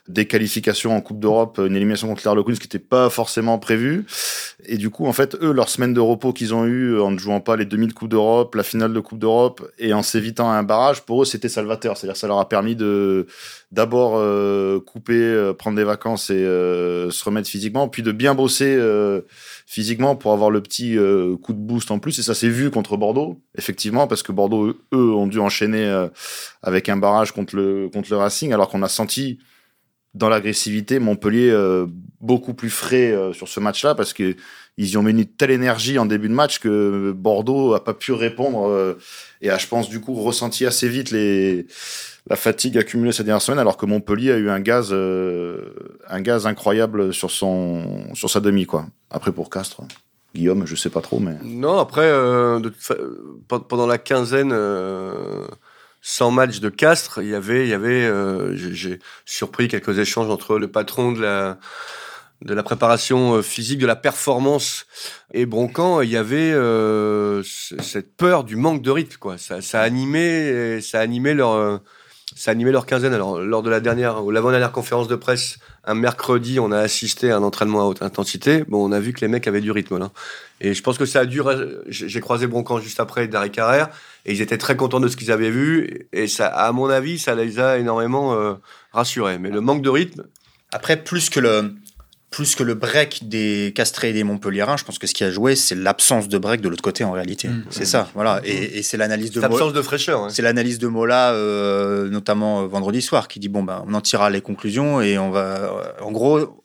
des 0.07 0.27
qualifications 0.27 0.95
en 0.95 1.01
Coupe 1.01 1.19
d'Europe, 1.19 1.59
une 1.59 1.75
élimination 1.75 2.09
contre 2.09 2.23
l'Harlequins 2.25 2.55
qui 2.55 2.63
n'était 2.63 2.79
pas 2.79 3.11
forcément 3.11 3.59
prévue. 3.59 4.05
Et 4.67 4.77
du 4.77 4.91
coup, 4.91 5.07
en 5.07 5.13
fait, 5.13 5.35
eux, 5.43 5.53
leur 5.53 5.69
semaine 5.69 5.95
de 5.95 6.01
repos 6.01 6.33
qu'ils 6.33 6.55
ont 6.55 6.65
eu 6.65 7.01
en 7.01 7.11
ne 7.11 7.19
jouant 7.19 7.41
pas 7.41 7.57
les 7.57 7.65
demi 7.65 7.87
de 7.87 7.93
Coupe 7.93 8.11
d'Europe, 8.11 8.55
la 8.55 8.63
finale 8.63 8.93
de 8.93 9.01
Coupe 9.01 9.19
d'Europe, 9.19 9.67
et 9.79 9.95
en 9.95 10.03
s'évitant 10.03 10.51
un 10.51 10.63
barrage, 10.63 11.03
pour 11.03 11.23
eux, 11.23 11.25
c'était 11.25 11.49
salvateur. 11.49 11.97
C'est-à-dire, 11.97 12.17
ça 12.17 12.29
leur 12.29 12.39
a 12.39 12.49
permis 12.49 12.77
de 12.77 13.27
d'abord 13.73 14.13
euh, 14.17 14.79
couper, 14.79 15.19
euh, 15.19 15.53
prendre 15.53 15.77
des 15.77 15.85
vacances 15.85 16.31
et 16.31 16.35
euh, 16.35 17.11
se 17.11 17.25
remettre 17.25 17.49
physiquement, 17.49 17.89
puis 17.89 18.03
de 18.03 18.13
bien 18.13 18.35
bosser 18.35 18.77
euh, 18.79 19.23
physiquement 19.67 20.17
pour 20.17 20.33
avoir 20.33 20.51
le 20.51 20.63
petit 20.63 20.97
euh, 20.99 21.37
coup 21.37 21.53
de 21.53 21.59
boost 21.59 21.91
en 21.91 21.99
plus. 21.99 22.19
Et 22.19 22.23
ça 22.23 22.35
s'est 22.35 22.49
vu 22.49 22.71
contre 22.71 22.97
Bordeaux, 22.97 23.41
effectivement, 23.57 24.07
parce 24.07 24.23
que 24.23 24.33
Bordeaux, 24.33 24.75
eux, 24.93 25.13
ont 25.13 25.27
dû 25.27 25.39
enchaîner 25.39 25.85
euh, 25.85 26.09
avec 26.63 26.89
un 26.89 26.97
barrage 26.97 27.33
contre 27.33 27.57
le, 27.57 27.89
contre 27.89 28.11
le 28.11 28.17
Racing, 28.17 28.53
alors 28.53 28.69
qu'on 28.69 28.83
a 28.83 28.89
senti 28.89 29.39
dans 30.15 30.29
l'agressivité 30.29 31.01
Montpellier 31.01 31.51
euh, 31.51 31.87
beaucoup 32.21 32.55
plus 32.55 32.71
frais 32.71 33.11
euh, 33.11 33.33
sur 33.33 33.49
ce 33.49 33.59
match-là, 33.59 33.95
parce 33.95 34.13
que 34.13 34.37
ils 34.77 34.91
y 34.91 34.97
ont 34.97 35.03
mis 35.03 35.13
une 35.13 35.25
telle 35.25 35.51
énergie 35.51 35.99
en 35.99 36.07
début 36.07 36.29
de 36.29 36.35
match 36.35 36.59
que 36.59 37.13
Bordeaux 37.13 37.75
a 37.75 37.85
pas 37.85 37.95
pu 37.95 38.13
répondre 38.13 38.69
euh, 38.69 38.95
et 39.41 39.51
a, 39.51 39.59
je 39.59 39.67
pense, 39.67 39.89
du 39.89 40.01
coup, 40.01 40.15
ressenti 40.15 40.67
assez 40.67 40.89
vite 40.89 41.11
les 41.11 41.67
la 42.27 42.37
fatigue 42.37 42.79
accumulée 42.79 43.13
ces 43.13 43.23
dernières 43.23 43.43
semaines, 43.43 43.59
alors 43.59 43.77
que 43.77 43.85
Montpellier 43.85 44.33
a 44.33 44.37
eu 44.39 44.49
un 44.49 44.61
gaz, 44.61 44.89
euh, 44.93 45.75
un 46.09 46.23
gaz 46.23 46.47
incroyable 46.47 47.13
sur 47.13 47.31
son, 47.31 48.15
sur 48.15 48.31
sa 48.31 48.41
demi, 48.41 48.65
quoi. 48.65 48.87
Après 49.15 49.31
pour 49.33 49.49
Castres, 49.49 49.83
Guillaume, 50.35 50.67
je 50.67 50.75
sais 50.75 50.91
pas 50.91 51.01
trop, 51.01 51.21
mais. 51.21 51.37
Non, 51.45 51.79
après, 51.79 52.03
euh, 52.05 52.59
pendant 53.69 53.87
la 53.87 53.99
quinzaine, 53.99 54.51
euh, 54.53 55.47
sans 56.03 56.33
match 56.33 56.59
de 56.59 56.69
Castres, 56.69 57.21
il 57.23 57.29
y 57.29 57.35
avait, 57.37 57.63
il 57.65 57.71
y 57.71 57.75
avait, 57.75 58.05
euh, 58.05 58.57
j'ai- 58.57 58.99
surpris 59.25 59.69
quelques 59.69 59.97
échanges 60.01 60.29
entre 60.29 60.59
le 60.59 60.69
patron 60.69 61.13
de 61.13 61.23
la 61.23 61.59
de 62.43 62.53
la 62.53 62.65
préparation 62.65 63.41
physique, 63.43 63.79
de 63.79 63.87
la 63.87 63.97
performance 63.97 64.85
et 65.33 65.47
Broncan. 65.47 66.03
Il 66.03 66.11
y 66.11 66.17
avait 66.17 66.53
cette 67.43 68.17
peur 68.17 68.45
du 68.45 68.57
manque 68.57 68.83
de 68.83 68.91
rythme, 68.91 69.17
quoi. 69.19 69.39
Ça, 69.39 69.63
ça 69.63 69.81
animait, 69.81 70.81
ça 70.83 71.01
animait 71.01 71.33
leur, 71.33 71.81
ça 72.35 72.51
animait 72.51 72.73
leur 72.73 72.87
quinzaine. 72.87 73.15
Alors, 73.15 73.41
lors 73.41 73.63
de 73.63 73.71
la 73.71 73.81
dernière 73.81 74.25
ou 74.25 74.31
l'avant-dernière 74.31 74.73
conférence 74.73 75.09
de 75.09 75.17
presse, 75.17 75.59
un 75.85 75.95
mercredi, 75.95 76.59
on 76.59 76.73
a 76.73 76.79
assisté 76.79 77.31
à 77.31 77.37
un 77.37 77.43
entraînement 77.43 77.83
à 77.83 77.85
haute 77.85 78.03
intensité. 78.03 78.65
Bon, 78.69 78.85
on 78.89 78.93
a 78.93 79.01
vu 79.01 79.13
que 79.13 79.21
les 79.21 79.29
mecs 79.29 79.47
avaient 79.47 79.61
du 79.61 79.71
rythme, 79.71 79.99
là. 79.99 80.11
Et 80.61 80.75
je 80.75 80.83
pense 80.83 80.99
que 80.99 81.07
ça 81.07 81.21
a. 81.21 81.25
J'ai 81.27 82.09
j'ai 82.09 82.21
croisé 82.21 82.47
Broncan 82.47 82.81
juste 82.81 83.01
après 83.01 83.29
Darry 83.29 83.51
Carrère 83.51 83.89
et 84.25 84.33
ils 84.33 84.41
étaient 84.41 84.59
très 84.59 84.77
contents 84.77 85.01
de 85.01 85.09
ce 85.09 85.17
qu'ils 85.17 85.33
avaient 85.33 85.51
vu. 85.51 86.09
Et 86.13 86.27
ça, 86.27 86.47
à 86.47 86.73
mon 86.73 86.89
avis, 86.89 87.19
ça 87.19 87.35
les 87.35 87.59
a 87.59 87.79
énormément 87.79 88.35
euh, 88.35 88.55
rassurés. 88.93 89.39
Mais 89.39 89.51
le 89.51 89.61
manque 89.61 89.83
de 89.83 89.91
rythme, 89.91 90.25
Après, 90.73 90.97
plus 90.97 91.31
que 91.31 91.41
le, 91.41 91.75
plus 92.35 92.57
que 92.57 92.65
le 92.65 92.75
break 92.75 93.29
des 93.29 93.73
Castrés 93.77 94.11
et 94.11 94.13
des 94.13 94.25
Montpelliérains, 94.25 94.77
je 94.77 94.83
pense 94.83 94.99
que 94.99 95.07
ce 95.07 95.15
qui 95.15 95.23
a 95.23 95.31
joué, 95.31 95.55
c'est 95.55 95.77
l'absence 95.77 96.27
de 96.29 96.37
break 96.37 96.61
de 96.61 96.69
l'autre 96.69 96.83
côté 96.83 97.05
en 97.05 97.13
réalité. 97.13 97.47
Mm. 97.49 97.65
C'est 97.71 97.85
ça, 97.85 98.11
voilà. 98.15 98.41
Et, 98.45 98.79
et 98.79 98.83
c'est 98.83 98.97
l'analyse 98.97 99.31
de 99.31 99.41
cette 99.41 99.49
Mo- 99.51 99.57
absence 99.57 99.73
de 99.73 99.83
fraîcheur. 99.83 100.25
hein. 100.25 100.31
C'est 100.31 100.43
l'analyse 100.43 100.79
de 100.81 100.89
Mola, 100.89 101.33
euh, 101.33 102.09
notamment 102.09 102.63
euh, 102.63 102.67
vendredi 102.67 103.03
soir, 103.03 103.29
qui 103.29 103.39
dit 103.39 103.49
bon 103.49 103.63
ben 103.63 103.85
on 103.87 103.95
en 103.95 104.01
tirera 104.01 104.31
les 104.31 104.41
conclusions 104.41 105.01
et 105.01 105.17
on 105.17 105.31
va, 105.31 105.45
euh, 105.45 105.93
en 106.03 106.11
gros, 106.11 106.65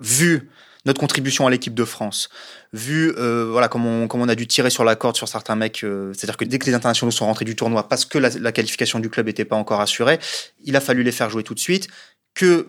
vu 0.00 0.50
notre 0.86 1.00
contribution 1.00 1.46
à 1.46 1.50
l'équipe 1.50 1.74
de 1.74 1.84
France, 1.84 2.28
vu 2.72 3.12
euh, 3.18 3.46
voilà 3.50 3.68
comment 3.68 3.90
on, 4.02 4.08
comment 4.08 4.24
on 4.24 4.28
a 4.28 4.34
dû 4.34 4.46
tirer 4.46 4.70
sur 4.70 4.84
la 4.84 4.96
corde 4.96 5.16
sur 5.16 5.28
certains 5.28 5.54
mecs, 5.56 5.84
euh, 5.84 6.12
c'est-à-dire 6.14 6.36
que 6.36 6.44
dès 6.44 6.58
que 6.58 6.66
les 6.66 6.74
internationaux 6.74 7.10
sont 7.12 7.26
rentrés 7.26 7.44
du 7.44 7.54
tournoi, 7.56 7.88
parce 7.88 8.04
que 8.04 8.18
la, 8.18 8.30
la 8.40 8.52
qualification 8.52 8.98
du 8.98 9.08
club 9.10 9.26
n'était 9.26 9.44
pas 9.44 9.56
encore 9.56 9.80
assurée, 9.80 10.18
il 10.64 10.74
a 10.76 10.80
fallu 10.80 11.02
les 11.02 11.12
faire 11.12 11.30
jouer 11.30 11.42
tout 11.44 11.54
de 11.54 11.60
suite. 11.60 11.88
Que 12.34 12.66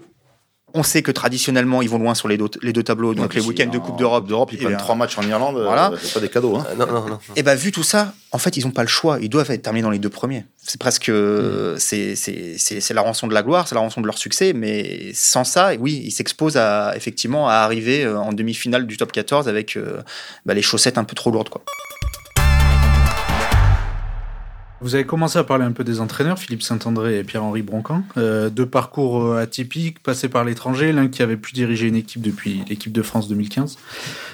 on 0.73 0.83
sait 0.83 1.01
que 1.01 1.11
traditionnellement 1.11 1.81
ils 1.81 1.89
vont 1.89 1.99
loin 1.99 2.15
sur 2.15 2.27
les 2.27 2.38
deux, 2.38 2.49
les 2.61 2.73
deux 2.73 2.83
tableaux, 2.83 3.13
donc 3.13 3.33
les 3.33 3.41
week-ends 3.41 3.69
de 3.69 3.77
Coupe 3.77 3.97
d'Europe. 3.97 4.27
d'Europe, 4.27 4.51
ils 4.51 4.55
eh 4.55 4.57
prennent 4.59 4.69
bien, 4.69 4.77
trois 4.77 4.95
matchs 4.95 5.17
en 5.17 5.23
Irlande. 5.23 5.61
voilà. 5.61 5.91
euh, 5.91 5.97
c'est 6.01 6.13
pas 6.13 6.19
des 6.19 6.29
cadeaux, 6.29 6.55
hein. 6.55 6.65
Ah, 6.69 6.75
non, 6.75 6.88
non, 6.88 7.09
non. 7.09 7.19
Et 7.35 7.43
ben 7.43 7.55
vu 7.55 7.71
tout 7.71 7.83
ça, 7.83 8.13
en 8.31 8.38
fait, 8.38 8.57
ils 8.57 8.65
n'ont 8.65 8.71
pas 8.71 8.83
le 8.83 8.88
choix. 8.88 9.17
Ils 9.21 9.29
doivent 9.29 9.49
être 9.49 9.63
terminés 9.63 9.83
dans 9.83 9.89
les 9.89 9.99
deux 9.99 10.09
premiers. 10.09 10.45
C'est 10.57 10.79
presque, 10.79 11.09
euh, 11.09 11.75
c'est 11.79 12.15
c'est 12.15 12.55
c'est 12.57 12.79
c'est 12.79 12.93
la 12.93 13.01
rançon 13.01 13.27
de 13.27 13.33
la 13.33 13.41
gloire, 13.41 13.67
c'est 13.67 13.75
la 13.75 13.81
rançon 13.81 14.01
de 14.01 14.05
leur 14.05 14.17
succès. 14.17 14.53
Mais 14.53 15.11
sans 15.13 15.43
ça, 15.43 15.71
oui, 15.79 16.01
ils 16.05 16.11
s'exposent 16.11 16.57
à 16.57 16.93
effectivement 16.95 17.49
à 17.49 17.55
arriver 17.55 18.03
euh, 18.03 18.19
en 18.19 18.31
demi-finale 18.33 18.85
du 18.85 18.97
top 18.97 19.11
14 19.11 19.47
avec 19.47 19.77
euh, 19.77 20.01
bah, 20.45 20.53
les 20.53 20.61
chaussettes 20.61 20.97
un 20.97 21.03
peu 21.03 21.15
trop 21.15 21.31
lourdes, 21.31 21.49
quoi. 21.49 21.63
Vous 24.81 24.95
avez 24.95 25.05
commencé 25.05 25.38
à 25.38 25.43
parler 25.43 25.65
un 25.65 25.71
peu 25.71 25.83
des 25.83 26.00
entraîneurs, 26.00 26.39
Philippe 26.39 26.63
Saint-André 26.63 27.19
et 27.19 27.24
Pierre-Henri 27.24 27.62
Broncan. 27.62 28.03
Euh, 28.17 28.50
deux 28.50 28.65
parcours 28.65 29.25
euh, 29.25 29.41
atypiques, 29.41 30.01
passés 30.01 30.29
par 30.29 30.45
l'étranger. 30.45 30.93
L'un 30.93 31.09
qui 31.09 31.21
avait 31.21 31.38
pu 31.38 31.51
diriger 31.51 31.88
une 31.88 31.95
équipe 31.95 32.21
depuis 32.21 32.63
l'équipe 32.69 32.93
de 32.93 33.01
France 33.01 33.27
2015. 33.27 33.77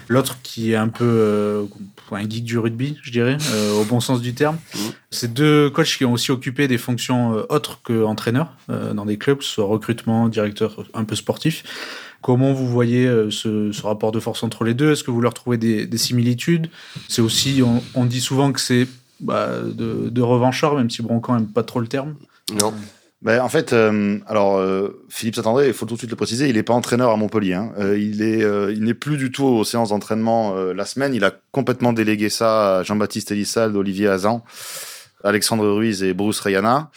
L'autre 0.08 0.38
qui 0.44 0.72
est 0.72 0.76
un 0.76 0.88
peu 0.88 1.04
euh, 1.04 1.64
un 2.12 2.30
geek 2.30 2.44
du 2.44 2.60
rugby, 2.60 2.98
je 3.02 3.12
dirais, 3.12 3.38
euh, 3.52 3.82
au 3.82 3.86
bon 3.86 4.00
sens 4.00 4.22
du 4.22 4.34
terme. 4.34 4.58
Mhm. 4.76 4.82
C'est 5.12 5.34
deux 5.34 5.70
coachs 5.70 5.98
qui 5.98 6.06
ont 6.06 6.14
aussi 6.14 6.32
occupé 6.32 6.68
des 6.68 6.78
fonctions 6.78 7.38
euh, 7.38 7.46
autres 7.50 7.82
qu'entraîneurs 7.84 8.54
euh, 8.70 8.94
dans 8.94 9.06
des 9.06 9.18
clubs, 9.18 9.40
que 9.40 9.44
ce 9.44 9.52
soit 9.52 9.66
recrutement, 9.66 10.30
directeur 10.30 10.86
un 10.94 11.04
peu 11.04 11.16
sportif. 11.16 11.64
Comment 12.22 12.54
vous 12.54 12.68
voyez 12.68 13.06
ce, 13.30 13.72
ce 13.72 13.82
rapport 13.84 14.12
de 14.12 14.20
force 14.20 14.42
entre 14.42 14.64
les 14.64 14.74
deux? 14.74 14.94
Est-ce 14.94 15.04
que 15.04 15.12
vous 15.12 15.22
leur 15.22 15.36
trouvez 15.36 15.58
des, 15.58 15.86
des 15.86 15.98
similitudes? 16.00 16.72
C'est 17.08 17.22
aussi, 17.22 17.62
on, 17.64 17.84
on 17.94 18.06
dit 18.06 18.22
souvent 18.22 18.52
que 18.52 18.60
c'est 18.60 18.88
bah, 19.20 19.60
de, 19.64 20.10
de 20.10 20.22
revanchard, 20.22 20.76
même 20.76 20.90
si 20.90 21.02
Broncan 21.02 21.36
n'aime 21.36 21.48
pas 21.48 21.64
trop 21.64 21.80
le 21.80 21.88
terme. 21.88 22.16
non. 22.62 22.74
Ben, 23.22 23.42
en 23.42 23.50
fait, 23.50 23.74
euh, 23.74 24.20
alors 24.28 24.58
euh, 24.58 25.04
Philippe 25.10 25.34
Saint-André, 25.36 25.68
il 25.68 25.74
faut 25.74 25.88
tout 25.88 25.96
de 25.96 26.00
suite 26.00 26.12
le 26.12 26.16
préciser, 26.16 26.48
il 26.48 26.56
n'est 26.56 26.64
pas 26.64 26.76
entraîneur 26.76 27.10
à 27.10 27.16
Montpellier. 27.16 27.54
hein. 27.56 27.72
Euh, 27.80 27.98
il 27.98 28.22
est, 28.22 28.44
euh, 28.44 28.72
il 28.72 28.84
n'est 28.84 28.94
plus 28.94 29.18
du 29.18 29.32
tout 29.32 29.46
aux 29.46 29.64
séances 29.64 29.90
d'entraînement 29.90 30.56
euh, 30.56 30.74
la 30.74 30.86
semaine. 30.86 31.16
Il 31.16 31.24
a 31.24 31.32
complètement 31.52 31.92
délégué 31.92 32.30
ça 32.30 32.78
à 32.80 32.84
Jean-Baptiste 32.84 33.32
Elissalde, 33.32 33.76
Olivier 33.76 34.10
Hazan, 34.10 34.44
Alexandre 35.24 35.68
Ruiz 35.68 36.04
et 36.04 36.14
Bruce 36.14 36.40
Rayana. 36.40 36.92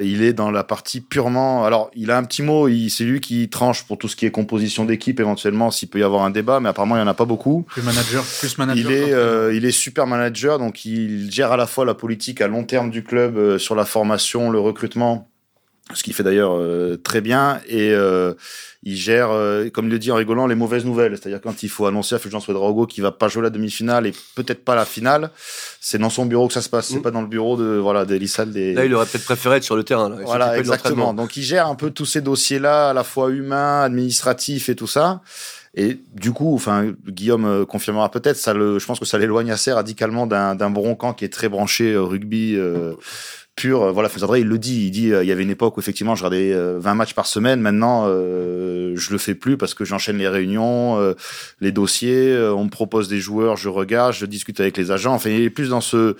Il 0.00 0.22
est 0.22 0.32
dans 0.32 0.50
la 0.50 0.64
partie 0.64 1.00
purement. 1.00 1.64
Alors, 1.64 1.90
il 1.94 2.10
a 2.10 2.18
un 2.18 2.24
petit 2.24 2.42
mot. 2.42 2.68
C'est 2.88 3.04
lui 3.04 3.20
qui 3.20 3.48
tranche 3.48 3.84
pour 3.84 3.96
tout 3.96 4.08
ce 4.08 4.16
qui 4.16 4.26
est 4.26 4.30
composition 4.30 4.84
d'équipe, 4.84 5.20
éventuellement, 5.20 5.70
s'il 5.70 5.88
peut 5.88 6.00
y 6.00 6.02
avoir 6.02 6.24
un 6.24 6.30
débat. 6.30 6.58
Mais 6.60 6.68
apparemment, 6.68 6.96
il 6.96 7.00
y 7.00 7.02
en 7.02 7.06
a 7.06 7.14
pas 7.14 7.24
beaucoup. 7.24 7.62
Plus 7.68 7.82
manager, 7.82 8.24
plus 8.24 8.58
manager. 8.58 8.90
Il 8.90 8.92
est, 8.92 9.12
euh, 9.12 9.54
il 9.54 9.64
est 9.64 9.70
super 9.70 10.06
manager, 10.06 10.58
donc 10.58 10.84
il 10.84 11.30
gère 11.30 11.52
à 11.52 11.56
la 11.56 11.66
fois 11.66 11.84
la 11.84 11.94
politique 11.94 12.40
à 12.40 12.48
long 12.48 12.64
terme 12.64 12.90
du 12.90 13.04
club 13.04 13.36
euh, 13.36 13.58
sur 13.58 13.74
la 13.74 13.84
formation, 13.84 14.50
le 14.50 14.58
recrutement, 14.58 15.28
ce 15.92 16.02
qu'il 16.02 16.14
fait 16.14 16.22
d'ailleurs 16.22 16.54
euh, 16.54 16.96
très 16.96 17.20
bien, 17.20 17.60
et 17.68 17.90
euh, 17.92 18.32
il 18.84 18.96
gère, 18.96 19.30
euh, 19.30 19.68
comme 19.68 19.86
il 19.86 19.90
le 19.90 19.98
dit 19.98 20.10
en 20.10 20.14
rigolant, 20.14 20.46
les 20.46 20.54
mauvaises 20.54 20.84
nouvelles. 20.86 21.18
C'est-à-dire 21.18 21.42
quand 21.42 21.62
il 21.62 21.68
faut 21.68 21.84
annoncer 21.84 22.14
à 22.14 22.18
Fulgence 22.18 22.48
Ouedraogo 22.48 22.86
qu'il 22.86 23.02
va 23.02 23.12
pas 23.12 23.28
jouer 23.28 23.42
la 23.42 23.50
demi-finale 23.50 24.06
et 24.06 24.12
peut-être 24.34 24.64
pas 24.64 24.74
la 24.74 24.86
finale, 24.86 25.30
c'est 25.80 25.98
dans 25.98 26.08
son 26.08 26.24
bureau 26.24 26.48
que 26.48 26.54
ça 26.54 26.62
se 26.62 26.70
passe, 26.70 26.88
c'est 26.88 26.96
Mm. 26.96 27.02
pas 27.02 27.10
dans 27.10 27.20
le 27.20 27.26
bureau 27.26 27.58
de 27.58 27.76
voilà 27.76 28.06
d'Elissal 28.06 28.50
des. 28.50 28.72
Là, 28.72 28.86
il 28.86 28.94
aurait 28.94 29.04
peut-être 29.06 29.24
préféré 29.24 29.56
être 29.56 29.64
sur 29.64 29.76
le 29.76 29.84
terrain. 29.84 30.08
Là, 30.08 30.16
Voilà, 30.24 30.58
exactement. 30.58 31.12
Donc, 31.12 31.36
il 31.36 31.42
gère 31.42 31.66
un 31.66 31.74
peu 31.74 31.90
tous 31.90 32.06
ces 32.06 32.22
dossiers-là, 32.22 32.90
à 32.90 32.92
la 32.94 33.04
fois 33.04 33.30
humains, 33.30 33.82
administratifs 33.82 34.70
et 34.70 34.76
tout 34.76 34.86
ça. 34.86 35.20
Et 35.76 35.98
du 36.14 36.32
coup, 36.32 36.54
enfin, 36.54 36.92
Guillaume 37.08 37.46
euh, 37.46 37.64
confirmera 37.64 38.08
peut-être, 38.10 38.36
ça 38.36 38.54
le, 38.54 38.78
je 38.78 38.86
pense 38.86 39.00
que 39.00 39.04
ça 39.04 39.18
l'éloigne 39.18 39.50
assez 39.50 39.72
radicalement 39.72 40.26
d'un, 40.26 40.54
d'un 40.54 40.70
Broncan 40.70 41.14
qui 41.14 41.24
est 41.24 41.32
très 41.32 41.48
branché 41.48 41.92
euh, 41.92 42.02
rugby 42.02 42.54
euh, 42.56 42.94
pur. 43.56 43.82
Euh, 43.82 43.92
Voilà, 43.92 44.08
Fazadré, 44.08 44.40
il 44.40 44.46
le 44.46 44.58
dit. 44.58 44.86
Il 44.86 44.90
dit, 44.90 45.12
euh, 45.12 45.22
il 45.24 45.28
y 45.28 45.32
avait 45.32 45.42
une 45.42 45.50
époque 45.50 45.76
où 45.76 45.80
effectivement, 45.80 46.14
je 46.14 46.24
regardais 46.24 46.52
euh, 46.52 46.78
20 46.78 46.94
matchs 46.94 47.14
par 47.14 47.26
semaine. 47.26 47.60
Maintenant, 47.60 48.04
euh, 48.06 48.92
je 48.96 49.10
le 49.12 49.18
fais 49.18 49.34
plus 49.34 49.56
parce 49.56 49.74
que 49.74 49.84
j'enchaîne 49.84 50.18
les 50.18 50.28
réunions, 50.28 50.98
euh, 51.00 51.14
les 51.60 51.72
dossiers. 51.72 52.32
euh, 52.32 52.54
on 52.54 52.64
me 52.64 52.70
propose 52.70 53.08
des 53.08 53.20
joueurs, 53.20 53.56
je 53.56 53.68
regarde, 53.68 54.12
je 54.14 54.26
discute 54.26 54.60
avec 54.60 54.76
les 54.76 54.90
agents. 54.90 55.14
Enfin, 55.14 55.30
il 55.30 55.42
est 55.42 55.50
plus 55.50 55.68
dans 55.70 55.80
ce 55.80 56.16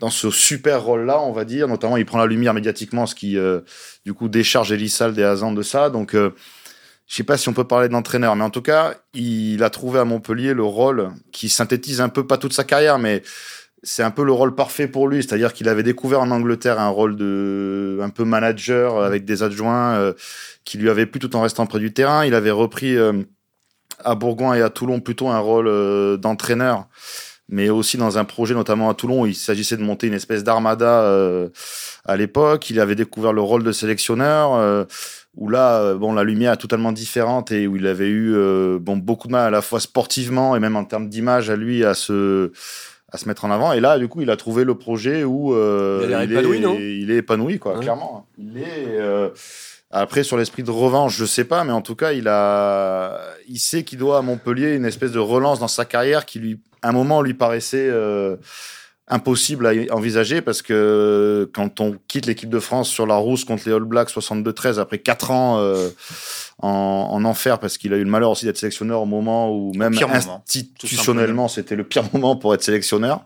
dans 0.00 0.10
ce 0.10 0.30
super 0.30 0.84
rôle-là, 0.84 1.20
on 1.20 1.32
va 1.32 1.44
dire. 1.44 1.66
Notamment, 1.66 1.96
il 1.96 2.06
prend 2.06 2.18
la 2.18 2.26
lumière 2.26 2.54
médiatiquement, 2.54 3.06
ce 3.06 3.16
qui, 3.16 3.36
euh, 3.36 3.60
du 4.06 4.14
coup, 4.14 4.28
décharge 4.28 4.70
Elissal 4.70 5.18
et 5.18 5.24
Hazan 5.24 5.50
de 5.52 5.62
ça. 5.62 5.90
Donc, 5.90 6.14
euh, 6.14 6.30
je 7.08 7.16
sais 7.16 7.24
pas 7.24 7.36
si 7.36 7.48
on 7.48 7.52
peut 7.52 7.64
parler 7.64 7.88
d'entraîneur, 7.88 8.36
mais 8.36 8.44
en 8.44 8.50
tout 8.50 8.62
cas, 8.62 8.94
il 9.14 9.60
a 9.64 9.70
trouvé 9.70 9.98
à 9.98 10.04
Montpellier 10.04 10.54
le 10.54 10.62
rôle 10.62 11.10
qui 11.32 11.48
synthétise 11.48 12.00
un 12.00 12.10
peu, 12.10 12.26
pas 12.26 12.38
toute 12.38 12.52
sa 12.52 12.62
carrière, 12.64 12.98
mais 13.00 13.22
c'est 13.82 14.02
un 14.02 14.10
peu 14.10 14.24
le 14.24 14.32
rôle 14.32 14.54
parfait 14.54 14.88
pour 14.88 15.08
lui. 15.08 15.22
C'est-à-dire 15.22 15.52
qu'il 15.52 15.68
avait 15.68 15.82
découvert 15.82 16.20
en 16.20 16.30
Angleterre 16.30 16.80
un 16.80 16.88
rôle 16.88 17.16
de, 17.16 17.98
un 18.02 18.10
peu 18.10 18.24
manager 18.24 19.02
avec 19.02 19.24
des 19.24 19.42
adjoints 19.42 19.94
euh, 19.94 20.12
qui 20.64 20.78
lui 20.78 20.90
avaient 20.90 21.06
plu 21.06 21.20
tout 21.20 21.34
en 21.36 21.42
restant 21.42 21.66
près 21.66 21.78
du 21.78 21.92
terrain. 21.92 22.24
Il 22.24 22.34
avait 22.34 22.50
repris 22.50 22.96
euh, 22.96 23.12
à 24.04 24.14
Bourgoin 24.14 24.54
et 24.54 24.62
à 24.62 24.70
Toulon 24.70 25.00
plutôt 25.00 25.28
un 25.28 25.38
rôle 25.38 25.68
euh, 25.68 26.16
d'entraîneur 26.16 26.88
mais 27.48 27.70
aussi 27.70 27.96
dans 27.96 28.18
un 28.18 28.24
projet, 28.24 28.54
notamment 28.54 28.90
à 28.90 28.94
Toulon, 28.94 29.22
où 29.22 29.26
il 29.26 29.34
s'agissait 29.34 29.76
de 29.76 29.82
monter 29.82 30.06
une 30.06 30.14
espèce 30.14 30.44
d'armada 30.44 31.02
euh, 31.02 31.48
à 32.04 32.16
l'époque. 32.16 32.68
Il 32.68 32.78
avait 32.78 32.94
découvert 32.94 33.32
le 33.32 33.40
rôle 33.40 33.64
de 33.64 33.72
sélectionneur, 33.72 34.54
euh, 34.54 34.84
où 35.34 35.48
là, 35.48 35.80
euh, 35.80 35.94
bon, 35.96 36.12
la 36.12 36.24
lumière 36.24 36.52
est 36.52 36.58
totalement 36.58 36.92
différente 36.92 37.50
et 37.50 37.66
où 37.66 37.76
il 37.76 37.86
avait 37.86 38.08
eu 38.08 38.34
euh, 38.34 38.78
bon 38.78 38.98
beaucoup 38.98 39.28
de 39.28 39.32
mal 39.32 39.46
à 39.46 39.50
la 39.50 39.62
fois 39.62 39.80
sportivement 39.80 40.56
et 40.56 40.60
même 40.60 40.76
en 40.76 40.84
termes 40.84 41.08
d'image 41.08 41.48
à 41.48 41.56
lui 41.56 41.84
à 41.84 41.94
se 41.94 42.52
à 43.10 43.16
se 43.18 43.26
mettre 43.26 43.44
en 43.44 43.50
avant. 43.50 43.72
Et 43.72 43.80
là, 43.80 43.98
du 43.98 44.08
coup, 44.08 44.20
il 44.22 44.30
a 44.30 44.36
trouvé 44.36 44.64
le 44.64 44.74
projet 44.74 45.24
où 45.24 45.54
euh, 45.54 46.02
Il 46.24 46.32
épanoui, 46.32 46.56
est, 46.58 46.60
non? 46.60 46.76
il 46.78 47.10
est 47.10 47.16
épanoui, 47.16 47.58
quoi, 47.58 47.74
Ouais. 47.74 47.80
clairement. 47.80 48.26
Il 48.38 48.58
est 48.58 48.64
euh, 49.00 49.30
après 49.90 50.22
sur 50.22 50.36
l'esprit 50.36 50.62
de 50.62 50.70
revanche, 50.70 51.16
je 51.16 51.24
sais 51.24 51.44
pas, 51.44 51.64
mais 51.64 51.72
en 51.72 51.80
tout 51.80 51.94
cas, 51.94 52.12
il 52.12 52.28
a, 52.28 53.18
il 53.48 53.58
sait 53.58 53.82
qu'il 53.84 53.98
doit 53.98 54.18
à 54.18 54.22
Montpellier 54.22 54.74
une 54.74 54.84
espèce 54.84 55.12
de 55.12 55.18
relance 55.18 55.58
dans 55.60 55.68
sa 55.68 55.86
carrière 55.86 56.26
qui 56.26 56.38
lui, 56.38 56.60
à 56.82 56.90
un 56.90 56.92
moment, 56.92 57.22
lui 57.22 57.32
paraissait 57.34 57.88
euh, 57.90 58.36
impossible 59.10 59.66
à 59.66 59.94
envisager 59.94 60.42
parce 60.42 60.62
que 60.62 61.50
quand 61.54 61.80
on 61.80 61.96
quitte 62.08 62.26
l'équipe 62.26 62.50
de 62.50 62.60
France 62.60 62.88
sur 62.88 63.06
la 63.06 63.16
rousse 63.16 63.44
contre 63.44 63.62
les 63.66 63.74
All 63.74 63.84
Blacks 63.84 64.10
62-13 64.10 64.78
après 64.78 64.98
quatre 64.98 65.30
ans 65.30 65.58
euh, 65.58 65.88
en, 66.58 67.08
en 67.10 67.24
enfer 67.24 67.58
parce 67.58 67.78
qu'il 67.78 67.92
a 67.94 67.96
eu 67.96 68.04
le 68.04 68.10
malheur 68.10 68.30
aussi 68.30 68.44
d'être 68.44 68.58
sélectionneur 68.58 69.00
au 69.00 69.06
moment 69.06 69.54
où 69.54 69.72
même 69.74 69.94
institutionnellement 69.94 71.48
c'était 71.48 71.76
le 71.76 71.84
pire 71.84 72.04
moment 72.12 72.36
pour 72.36 72.54
être 72.54 72.62
sélectionneur. 72.62 73.24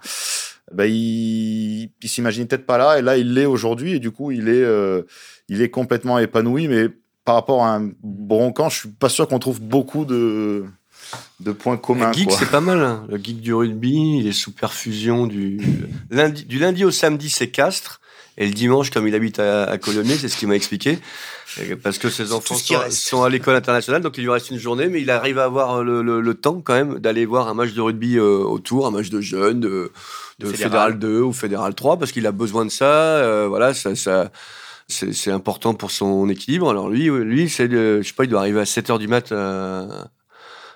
Ben, 0.73 0.85
il, 0.85 1.91
il 2.01 2.09
s'imaginait 2.09 2.47
peut-être 2.47 2.67
pas 2.67 2.79
là 2.79 2.99
et 2.99 3.03
là 3.03 3.17
il 3.17 3.35
l'est 3.35 3.47
aujourd'hui 3.47 3.95
et 3.95 3.99
du 3.99 4.11
coup 4.11 4.31
il 4.31 4.49
est 4.49 4.63
euh, 4.63 5.03
il 5.49 5.61
est 5.61 5.71
complètement 5.71 6.19
épanoui 6.19 6.69
mais 6.69 6.89
par 7.25 7.35
rapport 7.35 7.65
à 7.65 7.77
un 7.77 7.91
Broncan 8.03 8.69
je 8.69 8.79
suis 8.79 8.89
pas 8.89 9.09
sûr 9.09 9.27
qu'on 9.29 9.39
trouve 9.39 9.61
beaucoup 9.61 10.05
de 10.05 10.65
de 11.43 11.53
points 11.53 11.77
communs 11.77 12.09
Le 12.09 12.13
geek, 12.15 12.31
c'est 12.39 12.51
pas 12.51 12.61
mal. 12.61 12.81
hein. 12.83 13.05
Le 13.09 13.17
geek 13.19 13.41
du 13.41 13.53
rugby, 13.55 14.19
il 14.21 14.27
est 14.27 14.33
sous 14.33 14.53
perfusion 14.53 15.27
du 15.27 15.59
lundi, 16.11 16.45
du 16.45 16.59
lundi 16.59 16.85
au 16.85 16.91
samedi, 16.91 17.29
c'est 17.31 17.49
Castres. 17.49 18.01
Et 18.39 18.47
le 18.47 18.53
dimanche, 18.55 18.91
comme 18.91 19.07
il 19.07 19.15
habite 19.15 19.39
à, 19.41 19.65
à 19.65 19.77
Colomiers, 19.77 20.17
c'est 20.17 20.29
ce 20.29 20.39
qu'il 20.39 20.49
m'a 20.49 20.55
expliqué, 20.57 20.99
parce 21.83 21.99
que 21.99 22.09
ses 22.09 22.33
enfants 22.33 22.55
sont, 22.57 23.23
à 23.25 23.29
l'école 23.29 23.57
internationale, 23.57 24.01
donc 24.01 24.17
il 24.17 24.23
lui 24.23 24.31
reste 24.31 24.49
une 24.51 24.59
journée, 24.59 24.89
mais 24.89 25.03
il 25.03 25.11
arrive 25.11 25.39
à 25.39 25.45
avoir 25.45 25.85
le, 25.85 26.01
le- 26.03 26.23
le 26.23 26.35
temps 26.35 26.63
quand 26.65 26.73
même 26.73 26.99
d'aller 26.99 27.27
voir 27.27 27.49
un 27.49 27.53
match 27.55 27.73
de 27.75 27.81
rugby 27.83 28.17
euh, 28.17 28.23
autour, 28.39 28.87
un 28.87 28.91
match 28.91 29.11
de 29.11 29.21
jeunes, 29.21 29.61
de, 29.61 29.93
de 30.39 30.47
Fédéral. 30.47 30.57
Fédéral 30.93 30.99
2 30.99 31.21
ou 31.21 31.33
Fédéral 31.35 31.75
3, 31.75 31.99
parce 31.99 32.11
qu'il 32.11 32.27
a 32.27 32.33
besoin 32.33 32.65
de 32.65 32.71
ça. 32.71 32.87
euh, 33.19 33.47
voilà, 33.49 33.75
ça, 33.75 33.95
ça 33.95 34.31
c'est 34.89 35.31
important 35.31 35.75
pour 35.75 35.91
son 35.91 36.27
équilibre. 36.31 36.71
Alors 36.71 36.89
lui, 36.89 37.11
euh, 37.11 37.19
lui, 37.25 37.51
c'est, 37.51 37.71
je 37.71 38.03
sais 38.03 38.15
pas, 38.15 38.25
il 38.25 38.31
doit 38.31 38.41
arriver 38.41 38.61
à 38.61 38.67
7 38.67 38.89
heures 38.89 38.99
du 38.99 39.09
mat 39.09 39.31
à, 39.33 40.09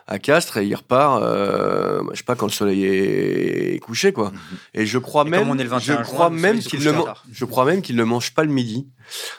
à 0.08 0.18
Castres 0.20 0.58
et 0.58 0.66
il 0.66 0.74
repart, 0.74 1.20
euh, 1.22 2.00
je 2.12 2.18
sais 2.18 2.22
pas, 2.24 2.36
quand 2.36 2.46
le 2.46 2.52
soleil 2.52 2.84
est 2.84 3.78
couché, 3.80 4.12
quoi. 4.12 4.32
Et 4.72 4.86
je 4.86 4.98
crois 4.98 5.24
Et 5.26 5.30
même, 5.30 5.40
comme 5.40 5.50
on 5.50 5.58
est 5.58 5.64
le 5.64 5.68
21 5.68 5.98
je 5.98 6.02
crois 6.04 6.30
même 6.30 6.58
qu'il 6.60 6.78
ne, 6.80 6.92
tard. 6.92 7.04
man- 7.04 7.14
je 7.32 7.44
crois 7.44 7.64
même 7.64 7.82
qu'il 7.82 7.96
ne 7.96 8.04
mange 8.04 8.32
pas 8.32 8.44
le 8.44 8.50
midi. 8.52 8.86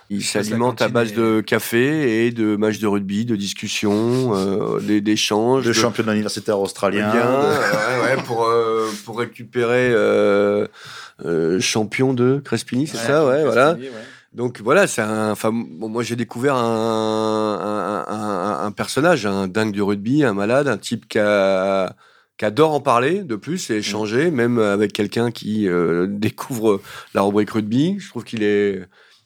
Il 0.10 0.24
s'alimente 0.24 0.82
à 0.82 0.88
base 0.90 1.14
de 1.14 1.42
café 1.42 2.26
et 2.26 2.32
de 2.32 2.56
matchs 2.56 2.80
de 2.80 2.88
rugby, 2.88 3.26
de 3.26 3.36
discussions, 3.36 4.32
euh, 4.36 4.80
d'é- 4.82 5.02
d'échanges. 5.02 5.64
Le 5.64 5.70
de- 5.70 5.74
championnat 5.74 6.14
universitaire 6.14 6.60
australien. 6.60 7.12
Bien, 7.12 7.22
de- 7.24 7.46
euh, 7.46 8.02
ouais, 8.04 8.16
ouais, 8.18 8.24
pour, 8.24 8.46
euh, 8.46 8.90
pour 9.06 9.20
récupérer 9.20 9.90
euh, 9.92 10.68
euh, 11.26 11.60
champion 11.60 12.14
de 12.14 12.42
Crespini, 12.44 12.88
c'est 12.88 12.98
ça, 12.98 13.26
ouais, 13.26 13.44
voilà. 13.44 13.78
Donc 14.38 14.62
voilà, 14.62 14.86
c'est 14.86 15.02
un. 15.02 15.32
Enfin, 15.32 15.50
bon, 15.52 15.90
moi 15.90 16.04
j'ai 16.04 16.16
découvert 16.16 16.56
un, 16.56 18.06
un, 18.08 18.14
un- 18.14 18.66
un 18.68 18.72
personnage, 18.72 19.26
un 19.26 19.48
dingue 19.48 19.72
du 19.72 19.82
rugby, 19.82 20.24
un 20.24 20.34
malade, 20.34 20.68
un 20.68 20.78
type 20.78 21.08
qui, 21.10 21.18
a- 21.18 21.96
qui 22.38 22.46
adore 22.46 22.72
en 22.74 22.80
parler 22.80 23.24
de 23.24 23.36
plus 23.36 23.72
et 23.72 23.78
échanger, 23.78 24.30
même 24.30 24.60
avec 24.60 24.94
quelqu'un 24.94 25.32
qui 25.32 25.68
euh, 25.68 26.06
découvre 26.10 26.82
la 27.16 27.24
rubrique 27.24 27.50
rugby. 27.50 27.98
Je 28.00 28.10
trouve 28.10 28.24
qu'il 28.26 28.44
est, 28.44 28.84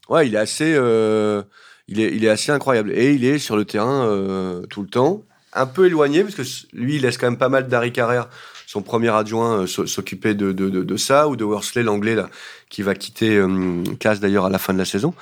ouais, 0.08 0.28
il 0.28 0.36
est 0.36 0.38
assez, 0.38 0.74
euh, 0.78 1.44
il 1.90 2.00
est, 2.00 2.16
il 2.16 2.24
est 2.24 2.30
assez 2.30 2.54
incroyable 2.54 2.94
et 2.94 3.12
il 3.14 3.26
est 3.26 3.38
sur 3.38 3.58
le 3.58 3.66
terrain 3.66 4.06
euh, 4.08 4.62
tout 4.68 4.82
le 4.82 4.88
temps, 4.88 5.24
un 5.54 5.66
peu 5.66 5.88
éloigné 5.88 6.24
parce 6.24 6.36
que 6.36 6.44
lui 6.74 6.96
il 6.96 7.02
laisse 7.02 7.18
quand 7.18 7.28
même 7.28 7.38
pas 7.38 7.50
mal 7.50 7.68
d'Harry 7.68 7.92
Carrère 7.92 8.30
son 8.72 8.82
premier 8.82 9.10
adjoint 9.10 9.60
euh, 9.60 9.64
s- 9.66 9.86
s'occuper 9.86 10.34
de, 10.34 10.54
de, 10.54 10.70
de, 10.70 10.84
de 10.84 10.98
ça, 10.98 11.28
ou 11.28 11.36
de 11.36 11.44
Worsley, 11.44 11.84
l'anglais, 11.84 12.16
là, 12.16 12.30
qui 12.70 12.84
va 12.84 12.96
quitter 12.96 13.36
euh, 13.36 13.84
Casse 14.00 14.22
d'ailleurs 14.22 14.46
à 14.46 14.50
la 14.50 14.60
fin 14.60 14.72
de 14.74 14.78
la 14.78 14.86
saison. 14.86 15.14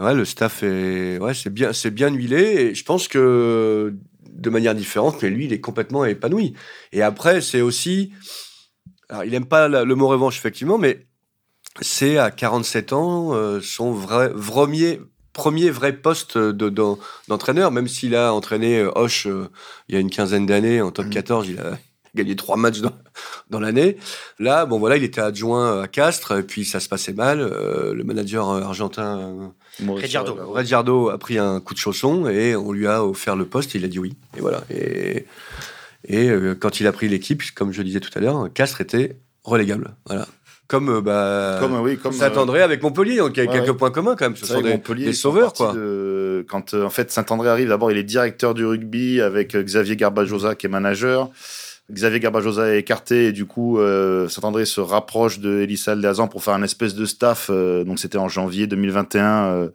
Ouais, 0.00 0.14
le 0.14 0.24
staff 0.24 0.62
est, 0.64 1.18
ouais, 1.18 1.34
c'est 1.34 1.52
bien, 1.52 1.72
c'est 1.72 1.90
bien 1.92 2.08
huilé, 2.12 2.40
et 2.70 2.74
je 2.74 2.84
pense 2.84 3.06
que 3.06 3.94
de 4.28 4.50
manière 4.50 4.74
différente, 4.74 5.22
mais 5.22 5.30
lui, 5.30 5.44
il 5.44 5.52
est 5.52 5.60
complètement 5.60 6.04
épanoui. 6.04 6.54
Et 6.92 7.02
après, 7.02 7.40
c'est 7.42 7.60
aussi, 7.60 8.10
alors, 9.08 9.24
il 9.24 9.34
aime 9.34 9.44
pas 9.46 9.68
la- 9.68 9.84
le 9.84 9.94
mot 9.94 10.08
revanche, 10.08 10.36
effectivement, 10.38 10.78
mais 10.78 11.06
c'est 11.80 12.18
à 12.18 12.30
47 12.32 12.92
ans 12.92 13.34
euh, 13.34 13.60
son 13.60 13.92
vrai, 13.92 14.32
premier, 14.32 15.00
premier 15.32 15.70
vrai 15.70 15.92
poste 15.92 16.38
de, 16.38 16.68
d'en- 16.70 16.98
d'entraîneur, 17.28 17.70
même 17.70 17.86
s'il 17.86 18.16
a 18.16 18.32
entraîné 18.34 18.78
euh, 18.80 18.90
Hoche 18.96 19.26
euh, 19.28 19.48
il 19.88 19.94
y 19.94 19.98
a 19.98 20.00
une 20.00 20.10
quinzaine 20.10 20.46
d'années 20.46 20.80
en 20.82 20.90
top 20.90 21.08
14, 21.10 21.48
il 21.48 21.60
a 21.60 21.78
gagné 22.14 22.36
trois 22.36 22.56
matchs 22.56 22.80
dans, 22.80 22.92
dans 23.50 23.60
l'année. 23.60 23.96
Là, 24.38 24.66
bon 24.66 24.78
voilà, 24.78 24.96
il 24.96 25.04
était 25.04 25.20
adjoint 25.20 25.82
à 25.82 25.88
Castres, 25.88 26.32
et 26.38 26.42
puis 26.42 26.64
ça 26.64 26.80
se 26.80 26.88
passait 26.88 27.12
mal. 27.12 27.40
Euh, 27.40 27.94
le 27.94 28.04
manager 28.04 28.50
euh, 28.50 28.62
argentin 28.62 29.52
Rediardo. 29.86 31.08
A 31.10 31.18
pris 31.18 31.38
un 31.38 31.60
coup 31.60 31.74
de 31.74 31.78
chausson 31.78 32.28
et 32.28 32.56
on 32.56 32.72
lui 32.72 32.86
a 32.86 33.04
offert 33.04 33.36
le 33.36 33.44
poste. 33.46 33.74
Et 33.74 33.78
il 33.78 33.84
a 33.84 33.88
dit 33.88 33.98
oui. 33.98 34.14
Et 34.36 34.40
voilà. 34.40 34.62
Et, 34.70 35.26
et 36.06 36.28
euh, 36.30 36.54
quand 36.54 36.80
il 36.80 36.86
a 36.86 36.92
pris 36.92 37.08
l'équipe, 37.08 37.42
comme 37.54 37.72
je 37.72 37.82
disais 37.82 38.00
tout 38.00 38.10
à 38.14 38.20
l'heure, 38.20 38.48
Castres 38.52 38.80
était 38.80 39.16
relégable. 39.44 39.94
Voilà. 40.06 40.26
Comme, 40.68 41.00
bah, 41.00 41.56
Comme, 41.58 41.80
oui, 41.80 41.96
comme. 41.98 42.12
Saint-André 42.12 42.62
avec 42.62 42.80
Montpellier. 42.82 43.16
Donc 43.16 43.36
il 43.36 43.42
y 43.42 43.46
a 43.46 43.50
Ouais, 43.50 43.56
quelques 43.56 43.70
ouais. 43.70 43.76
points 43.76 43.90
communs 43.90 44.14
quand 44.16 44.26
même. 44.26 44.36
Ce 44.36 44.46
sont 44.46 44.60
des, 44.60 44.70
Montpellier, 44.70 45.06
des 45.06 45.12
sauveurs, 45.12 45.52
quoi. 45.52 45.72
de- 45.72 46.46
Quand 46.48 46.74
euh, 46.74 46.84
en 46.84 46.90
fait 46.90 47.10
Saint-André 47.10 47.48
arrive, 47.48 47.68
d'abord 47.68 47.90
il 47.90 47.96
est 47.98 48.04
directeur 48.04 48.54
du 48.54 48.64
rugby 48.64 49.20
avec 49.20 49.56
Xavier 49.56 49.96
Garbajosa 49.96 50.54
qui 50.54 50.66
est 50.66 50.68
manager. 50.68 51.28
Xavier 51.92 52.20
Garbajosa 52.20 52.74
est 52.74 52.78
écarté 52.78 53.26
et 53.26 53.32
du 53.32 53.46
coup 53.46 53.78
euh, 53.78 54.28
Saint-André 54.28 54.64
se 54.64 54.80
rapproche 54.80 55.40
de 55.40 55.60
Elissa 55.60 55.92
Aldazan 55.92 56.28
pour 56.28 56.42
faire 56.42 56.54
un 56.54 56.62
espèce 56.62 56.94
de 56.94 57.04
staff. 57.04 57.48
euh, 57.50 57.84
donc 57.84 57.98
c'était 57.98 58.18
en 58.18 58.28
janvier 58.28 58.66
2021, 58.66 59.44
euh, 59.44 59.68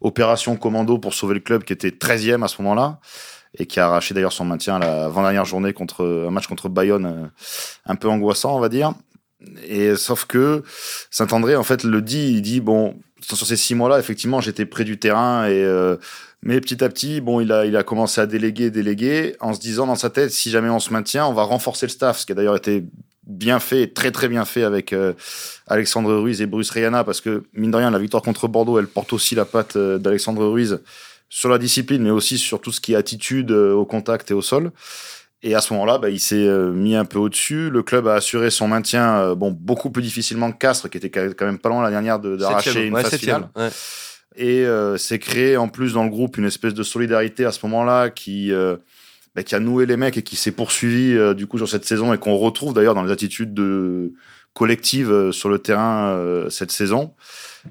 opération 0.00 0.56
commando 0.56 0.98
pour 0.98 1.14
sauver 1.14 1.34
le 1.34 1.40
club 1.40 1.64
qui 1.64 1.72
était 1.72 1.90
13e 1.90 2.44
à 2.44 2.48
ce 2.48 2.60
moment-là 2.62 2.98
et 3.58 3.66
qui 3.66 3.80
a 3.80 3.86
arraché 3.86 4.14
d'ailleurs 4.14 4.32
son 4.32 4.44
maintien 4.44 4.76
à 4.76 4.78
la 4.78 5.04
avant-dernière 5.06 5.44
journée 5.44 5.72
contre 5.72 6.24
un 6.26 6.30
match 6.30 6.46
contre 6.46 6.68
Bayonne, 6.68 7.06
euh, 7.06 7.26
un 7.86 7.96
peu 7.96 8.08
angoissant 8.08 8.56
on 8.56 8.60
va 8.60 8.68
dire. 8.68 8.94
Et 9.66 9.96
sauf 9.96 10.24
que 10.24 10.62
Saint-André 11.10 11.56
en 11.56 11.64
fait 11.64 11.84
le 11.84 12.00
dit, 12.00 12.32
il 12.34 12.42
dit 12.42 12.60
bon 12.60 12.96
sur 13.20 13.36
ces 13.46 13.56
six 13.56 13.74
mois-là 13.74 13.98
effectivement 13.98 14.40
j'étais 14.40 14.66
près 14.66 14.84
du 14.84 14.98
terrain 14.98 15.46
et 15.46 15.62
euh, 15.64 15.96
mais 16.42 16.60
petit 16.60 16.82
à 16.82 16.88
petit 16.88 17.20
bon 17.20 17.40
il 17.40 17.52
a 17.52 17.64
il 17.66 17.76
a 17.76 17.82
commencé 17.82 18.20
à 18.20 18.26
déléguer 18.26 18.70
déléguer 18.70 19.36
en 19.40 19.54
se 19.54 19.60
disant 19.60 19.86
dans 19.86 19.94
sa 19.94 20.10
tête 20.10 20.30
si 20.30 20.50
jamais 20.50 20.68
on 20.70 20.80
se 20.80 20.92
maintient 20.92 21.26
on 21.26 21.32
va 21.32 21.42
renforcer 21.44 21.86
le 21.86 21.90
staff 21.90 22.18
ce 22.18 22.26
qui 22.26 22.32
a 22.32 22.34
d'ailleurs 22.34 22.56
été 22.56 22.84
bien 23.26 23.60
fait 23.60 23.86
très 23.86 24.10
très 24.10 24.28
bien 24.28 24.44
fait 24.44 24.64
avec 24.64 24.92
euh, 24.92 25.12
Alexandre 25.68 26.12
Ruiz 26.16 26.42
et 26.42 26.46
Bruce 26.46 26.70
Rayana 26.70 27.04
parce 27.04 27.20
que 27.20 27.44
mine 27.54 27.70
de 27.70 27.76
rien 27.76 27.90
la 27.90 27.98
victoire 27.98 28.22
contre 28.22 28.48
Bordeaux 28.48 28.78
elle 28.78 28.88
porte 28.88 29.12
aussi 29.12 29.34
la 29.34 29.44
patte 29.44 29.76
euh, 29.76 29.98
d'Alexandre 29.98 30.44
Ruiz 30.46 30.80
sur 31.28 31.48
la 31.48 31.58
discipline 31.58 32.02
mais 32.02 32.10
aussi 32.10 32.36
sur 32.38 32.60
tout 32.60 32.72
ce 32.72 32.80
qui 32.80 32.94
est 32.94 32.96
attitude 32.96 33.52
euh, 33.52 33.72
au 33.72 33.84
contact 33.84 34.30
et 34.30 34.34
au 34.34 34.42
sol 34.42 34.72
et 35.44 35.56
à 35.56 35.60
ce 35.60 35.72
moment-là, 35.72 35.98
bah, 35.98 36.08
il 36.08 36.20
s'est 36.20 36.36
euh, 36.46 36.70
mis 36.70 36.94
un 36.94 37.04
peu 37.04 37.18
au-dessus. 37.18 37.68
Le 37.68 37.82
club 37.82 38.06
a 38.06 38.14
assuré 38.14 38.48
son 38.52 38.68
maintien, 38.68 39.34
bon, 39.34 39.50
beaucoup 39.50 39.90
plus 39.90 40.00
difficilement 40.00 40.52
que 40.52 40.56
Castres, 40.58 40.88
qui 40.88 40.98
était 40.98 41.10
quand 41.10 41.44
même 41.46 41.58
pas 41.58 41.68
loin 41.68 41.82
la 41.82 41.90
dernière 41.90 42.20
de- 42.20 42.36
d'arracher 42.36 42.70
Septième, 42.70 42.86
une 42.86 42.94
ouais, 42.94 43.02
phase 43.02 43.16
finale. 43.18 43.48
ouais. 43.56 43.68
Et 44.36 44.64
euh, 44.64 44.96
s'est 44.96 45.18
créé 45.18 45.56
en 45.56 45.68
plus 45.68 45.92
dans 45.94 46.04
le 46.04 46.10
groupe 46.10 46.38
une 46.38 46.46
espèce 46.46 46.74
de 46.74 46.82
solidarité 46.82 47.44
à 47.44 47.52
ce 47.52 47.64
moment-là 47.66 48.08
qui, 48.10 48.52
euh, 48.52 48.76
bah, 49.34 49.42
qui 49.42 49.54
a 49.54 49.60
noué 49.60 49.84
les 49.86 49.96
mecs 49.96 50.16
et 50.16 50.22
qui 50.22 50.36
s'est 50.36 50.52
poursuivi 50.52 51.14
euh, 51.16 51.34
du 51.34 51.46
coup 51.46 51.58
sur 51.58 51.68
cette 51.68 51.84
saison 51.84 52.12
et 52.14 52.18
qu'on 52.18 52.36
retrouve 52.36 52.72
d'ailleurs 52.72 52.94
dans 52.94 53.02
les 53.04 53.12
attitudes 53.12 53.52
de 53.52 54.12
collectives 54.54 55.10
euh, 55.10 55.32
sur 55.32 55.48
le 55.48 55.58
terrain 55.58 56.10
euh, 56.12 56.48
cette 56.50 56.70
saison. 56.70 57.12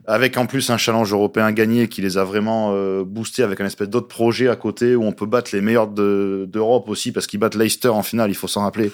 Avec 0.08 0.38
en 0.38 0.46
plus 0.46 0.70
un 0.70 0.78
challenge 0.78 1.12
européen 1.12 1.52
gagné 1.52 1.88
qui 1.90 2.02
les 2.02 2.18
a 2.18 2.24
vraiment 2.24 2.72
euh, 2.74 3.04
boostés 3.04 3.44
avec 3.44 3.60
un 3.60 3.66
espèce 3.66 3.90
d'autre 3.90 4.08
projet 4.08 4.48
à 4.48 4.56
côté 4.56 4.96
où 4.96 5.04
on 5.04 5.12
peut 5.12 5.26
battre 5.26 5.52
les 5.54 5.62
meilleurs 5.62 5.88
de- 5.88 6.46
d'Europe 6.48 6.88
aussi 6.90 7.12
parce 7.12 7.28
qu'ils 7.28 7.40
battent 7.40 7.56
Leicester 7.56 7.90
en 7.90 8.02
finale, 8.02 8.30
il 8.32 8.36
faut 8.36 8.48
s'en 8.48 8.62
rappeler. 8.62 8.92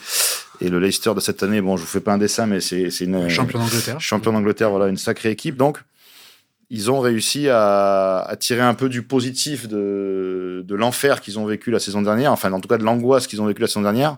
Et 0.59 0.69
le 0.69 0.79
Leicester 0.79 1.13
de 1.13 1.19
cette 1.19 1.43
année, 1.43 1.61
bon, 1.61 1.77
je 1.77 1.81
vous 1.81 1.87
fais 1.87 1.99
pas 1.99 2.13
un 2.13 2.17
dessin, 2.17 2.47
mais 2.47 2.61
c'est 2.61 2.89
c'est 2.89 3.05
une 3.05 3.29
Champion 3.29 3.59
d'Angleterre. 3.59 3.99
champion 4.01 4.33
d'Angleterre, 4.33 4.69
voilà, 4.71 4.87
une 4.87 4.97
sacrée 4.97 5.29
équipe. 5.29 5.55
Donc, 5.55 5.77
ils 6.69 6.91
ont 6.91 6.99
réussi 6.99 7.47
à, 7.49 8.19
à 8.19 8.35
tirer 8.35 8.61
un 8.61 8.73
peu 8.73 8.89
du 8.89 9.03
positif 9.03 9.67
de, 9.67 10.63
de 10.65 10.75
l'enfer 10.75 11.21
qu'ils 11.21 11.39
ont 11.39 11.45
vécu 11.45 11.71
la 11.71 11.79
saison 11.79 12.01
dernière, 12.01 12.31
enfin, 12.31 12.51
en 12.51 12.59
tout 12.59 12.67
cas 12.67 12.77
de 12.77 12.83
l'angoisse 12.83 13.27
qu'ils 13.27 13.41
ont 13.41 13.45
vécu 13.45 13.61
la 13.61 13.67
saison 13.67 13.81
dernière. 13.81 14.17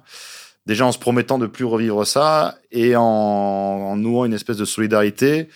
Déjà 0.66 0.86
en 0.86 0.92
se 0.92 1.00
promettant 1.00 1.40
de 1.40 1.48
plus 1.48 1.66
revivre 1.66 2.06
ça 2.06 2.58
et 2.72 2.96
en, 2.96 3.02
en 3.02 3.96
nouant 3.96 4.26
une 4.26 4.34
espèce 4.34 4.58
de 4.58 4.66
solidarité 4.66 5.48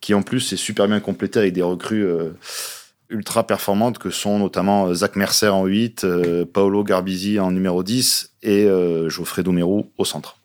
qui 0.00 0.14
en 0.14 0.22
plus 0.22 0.52
est 0.52 0.56
super 0.56 0.88
bien 0.88 1.00
complétée 1.00 1.38
avec 1.38 1.52
des 1.52 1.62
recrues 1.62 2.04
euh, 2.04 2.30
ultra 3.08 3.46
performantes 3.46 3.98
que 3.98 4.10
sont 4.10 4.38
notamment 4.38 4.92
Zach 4.94 5.16
Mercer 5.16 5.48
en 5.48 5.64
8, 5.64 6.04
euh, 6.04 6.44
Paolo 6.44 6.84
Garbisi 6.84 7.40
en 7.40 7.50
numéro 7.50 7.82
10 7.82 8.34
et 8.42 8.64
euh, 8.64 9.08
Geoffrey 9.08 9.42
Doumerou 9.42 9.90
au 9.96 10.04
centre. 10.04 10.37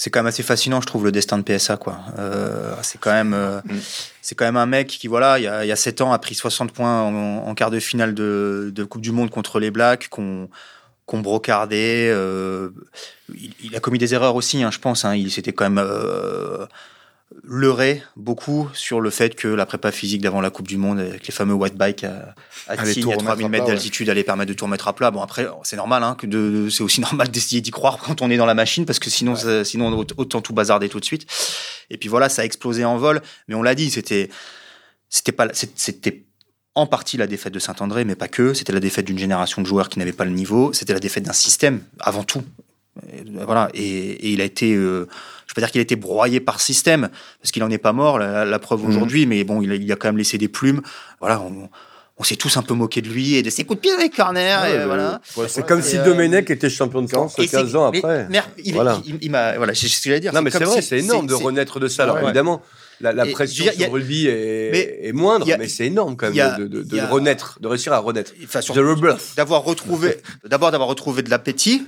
C'est 0.00 0.08
quand 0.08 0.20
même 0.20 0.28
assez 0.28 0.42
fascinant, 0.42 0.80
je 0.80 0.86
trouve, 0.86 1.04
le 1.04 1.12
destin 1.12 1.36
de 1.36 1.42
PSA. 1.42 1.76
Quoi. 1.76 1.98
Euh, 2.18 2.74
c'est 2.80 2.98
quand 2.98 3.12
même, 3.12 3.34
euh, 3.34 3.60
Mm. 3.66 3.76
c'est 4.22 4.34
quand 4.34 4.46
même 4.46 4.56
un 4.56 4.64
mec 4.64 4.86
qui, 4.86 5.08
voilà, 5.08 5.38
il 5.38 5.42
y 5.42 5.46
a, 5.46 5.62
il 5.62 5.68
y 5.68 5.72
a 5.72 5.76
7 5.76 6.00
ans, 6.00 6.10
a 6.14 6.18
pris 6.18 6.34
60 6.34 6.72
points 6.72 7.02
en, 7.02 7.46
en 7.46 7.54
quart 7.54 7.70
de 7.70 7.78
finale 7.80 8.14
de, 8.14 8.72
de 8.74 8.84
Coupe 8.84 9.02
du 9.02 9.12
Monde 9.12 9.28
contre 9.28 9.60
les 9.60 9.70
Blacks, 9.70 10.08
qu'on 10.08 10.48
brocardait. 11.12 12.08
euh, 12.10 12.70
il, 13.34 13.52
il 13.62 13.76
a 13.76 13.80
commis 13.80 13.98
des 13.98 14.14
erreurs 14.14 14.36
aussi, 14.36 14.62
hein, 14.62 14.70
je 14.70 14.78
pense. 14.78 15.04
Hein, 15.04 15.14
il 15.16 15.30
s'était 15.30 15.52
quand 15.52 15.68
même 15.68 15.84
leurré 17.42 18.02
beaucoup 18.16 18.68
sur 18.74 19.00
le 19.00 19.10
fait 19.10 19.34
que 19.34 19.48
la 19.48 19.64
prépa 19.66 19.90
physique 19.92 20.20
d'avant 20.20 20.40
la 20.40 20.50
Coupe 20.50 20.68
du 20.68 20.76
Monde, 20.76 20.98
avec 21.00 21.26
les 21.26 21.32
fameux 21.32 21.54
white 21.54 21.74
bike 21.76 22.04
à, 22.04 22.34
à 22.68 22.72
Allait 22.72 22.92
Tignes, 22.92 23.02
tout 23.04 23.10
à 23.10 23.14
remettre 23.14 23.26
3000 23.28 23.46
à 23.46 23.48
mètres 23.48 23.64
ouais. 23.64 23.70
d'altitude, 23.72 24.08
allait 24.10 24.24
permettre 24.24 24.48
de 24.50 24.54
tout 24.54 24.64
remettre 24.66 24.88
à 24.88 24.92
plat. 24.94 25.10
Bon, 25.10 25.22
après, 25.22 25.46
c'est 25.62 25.76
normal, 25.76 26.02
hein, 26.02 26.16
que 26.18 26.26
de, 26.26 26.68
c'est 26.68 26.82
aussi 26.82 27.00
normal 27.02 27.28
d'essayer 27.30 27.60
d'y 27.60 27.70
croire 27.70 27.98
quand 27.98 28.20
on 28.22 28.30
est 28.30 28.36
dans 28.36 28.46
la 28.46 28.54
machine, 28.54 28.84
parce 28.86 28.98
que 28.98 29.10
sinon, 29.10 29.36
ça- 29.36 29.64
sinon 29.64 29.90
aut- 29.98 30.06
autant 30.16 30.40
tout 30.40 30.52
bazarder 30.52 30.88
tout 30.88 31.00
de 31.00 31.04
suite. 31.04 31.26
Et 31.90 31.96
puis 31.96 32.08
voilà, 32.08 32.28
ça 32.28 32.42
a 32.42 32.44
explosé 32.44 32.84
en 32.84 32.96
vol. 32.98 33.22
Mais 33.48 33.54
on 33.54 33.62
l'a 33.62 33.74
dit, 33.74 33.90
c'était, 33.90 34.28
c'était 35.08 35.32
pas, 35.32 35.48
c'était 35.52 36.22
en 36.74 36.86
partie 36.86 37.16
la 37.16 37.26
défaite 37.26 37.52
de 37.54 37.58
Saint-André, 37.58 38.04
mais 38.04 38.14
pas 38.14 38.28
que. 38.28 38.54
C'était 38.54 38.72
la 38.72 38.80
défaite 38.80 39.06
d'une 39.06 39.18
génération 39.18 39.60
de 39.62 39.66
joueurs 39.66 39.88
qui 39.88 39.98
n'avaient 39.98 40.12
pas 40.12 40.24
le 40.24 40.30
niveau. 40.30 40.72
C'était 40.72 40.92
la 40.92 41.00
défaite 41.00 41.24
d'un 41.24 41.32
système, 41.32 41.80
avant 41.98 42.22
tout. 42.22 42.42
Et, 43.12 43.22
voilà. 43.44 43.70
Et, 43.74 43.82
et 43.82 44.30
il 44.30 44.40
a 44.40 44.44
été, 44.44 44.74
euh, 44.74 45.08
je 45.50 45.54
peux 45.54 45.60
pas 45.60 45.66
dire 45.66 45.72
qu'il 45.72 45.80
a 45.80 45.82
été 45.82 45.96
broyé 45.96 46.38
par 46.38 46.60
système, 46.60 47.08
parce 47.42 47.50
qu'il 47.50 47.64
en 47.64 47.70
est 47.70 47.78
pas 47.78 47.92
mort, 47.92 48.20
la, 48.20 48.44
la 48.44 48.58
preuve 48.60 48.82
Mhm. 48.84 48.88
aujourd'hui, 48.88 49.26
mais 49.26 49.42
bon, 49.42 49.60
il 49.62 49.72
a, 49.72 49.74
il 49.74 49.90
a 49.90 49.96
quand 49.96 50.06
même 50.06 50.16
laissé 50.16 50.38
des 50.38 50.46
plumes. 50.46 50.80
Voilà. 51.18 51.40
On, 51.40 51.68
on 52.18 52.22
s'est 52.22 52.36
tous 52.36 52.56
un 52.56 52.62
peu 52.62 52.74
moqué 52.74 53.00
de 53.02 53.08
lui 53.08 53.34
et 53.34 53.42
de 53.42 53.50
ses 53.50 53.64
coups 53.64 53.78
de 53.78 53.80
pied 53.80 53.92
dans 53.96 53.98
les 54.02 54.10
corners. 54.10 54.56
Ouais, 54.62 54.74
et 54.74 54.78
mais- 54.78 54.84
voilà. 54.84 55.20
Ouais, 55.36 55.48
C'est 55.48 55.66
comme 55.66 55.82
si 55.82 55.96
euh, 55.98 56.04
Domenech 56.04 56.50
était 56.50 56.70
champion 56.70 57.02
de 57.02 57.08
France 57.08 57.34
Et 57.38 57.48
c'est- 57.48 57.56
15 57.56 57.74
ans 57.74 57.90
mais- 57.90 57.98
après. 57.98 58.26
mais 58.30 58.40
il, 58.64 58.74
Voilà. 58.74 59.00
il- 59.06 59.18
il 59.22 59.30
m'a, 59.32 59.56
voilà, 59.56 59.74
c'est 59.74 59.88
ce 59.88 59.96
que 60.02 60.10
j'allais 60.10 60.20
dire. 60.20 60.32
Non, 60.32 60.42
mais 60.42 60.50
c'est 60.52 60.62
vrai, 60.62 60.82
si- 60.82 60.88
c'est 60.88 60.98
énorme 60.98 61.26
de 61.26 61.34
renaître 61.34 61.80
de 61.80 61.88
ça. 61.88 62.04
Alors 62.04 62.16
Ouais. 62.16 62.24
évidemment, 62.24 62.62
la, 63.00 63.12
pression 63.26 63.64
dire, 63.64 63.72
a- 63.72 63.76
sur 63.76 63.86
le 63.86 63.92
rugby 63.92 64.26
est, 64.28 64.70
mais 64.70 64.98
est 65.08 65.12
moindre, 65.12 65.50
a- 65.50 65.56
mais 65.56 65.66
c'est 65.66 65.86
énorme 65.86 66.14
quand 66.16 66.30
même 66.30 66.38
a- 66.38 66.58
de, 66.58 66.66
de- 66.82 66.98
a- 66.98 67.06
renaître, 67.06 67.58
de 67.60 67.66
réussir 67.68 67.92
à 67.94 67.98
renaître. 67.98 68.32
Enfin, 68.44 68.60
d'avoir 69.36 69.64
retrouvé, 69.64 70.18
d'abord 70.44 70.70
d'avoir 70.70 70.88
retrouvé 70.90 71.22
de 71.22 71.30
l'appétit, 71.30 71.86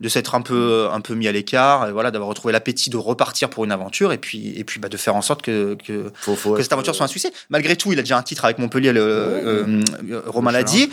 de 0.00 0.08
s'être 0.08 0.34
un 0.34 0.42
peu, 0.42 0.88
un 0.92 1.00
peu 1.00 1.14
mis 1.14 1.28
à 1.28 1.32
l'écart, 1.32 1.88
et 1.88 1.92
voilà, 1.92 2.10
d'avoir 2.10 2.28
retrouvé 2.28 2.52
l'appétit 2.52 2.90
de 2.90 2.96
repartir 2.96 3.48
pour 3.48 3.64
une 3.64 3.72
aventure, 3.72 4.12
et 4.12 4.18
puis, 4.18 4.52
et 4.56 4.64
puis 4.64 4.80
bah, 4.80 4.88
de 4.88 4.96
faire 4.96 5.14
en 5.14 5.22
sorte 5.22 5.42
que, 5.42 5.76
que, 5.86 6.10
Faut, 6.14 6.34
faut 6.34 6.50
que 6.52 6.56
être, 6.56 6.62
cette 6.64 6.72
aventure 6.72 6.92
euh, 6.92 6.96
soit 6.96 7.04
un 7.04 7.08
succès. 7.08 7.32
Malgré 7.48 7.76
tout, 7.76 7.92
il 7.92 7.98
a 7.98 8.02
déjà 8.02 8.18
un 8.18 8.22
titre 8.22 8.44
avec 8.44 8.58
Montpellier, 8.58 8.92
le, 8.92 9.00
euh, 9.00 9.82
euh, 10.10 10.22
Romain 10.26 10.52
l'a 10.52 10.64
dit. 10.64 10.90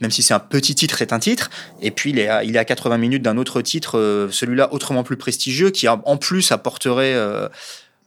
Même 0.00 0.10
si 0.10 0.22
c'est 0.22 0.34
un 0.34 0.40
petit 0.40 0.74
titre, 0.74 1.00
est 1.00 1.12
un 1.12 1.20
titre. 1.20 1.48
Et 1.80 1.92
puis, 1.92 2.10
il 2.10 2.18
est 2.18 2.26
à, 2.26 2.42
il 2.42 2.56
est 2.56 2.58
à 2.58 2.64
80 2.64 2.98
minutes 2.98 3.22
d'un 3.22 3.36
autre 3.36 3.62
titre, 3.62 3.98
euh, 3.98 4.28
celui-là 4.32 4.72
autrement 4.72 5.04
plus 5.04 5.16
prestigieux, 5.16 5.70
qui 5.70 5.86
en 5.88 6.16
plus 6.16 6.50
apporterait. 6.50 7.14
euh, 7.14 7.48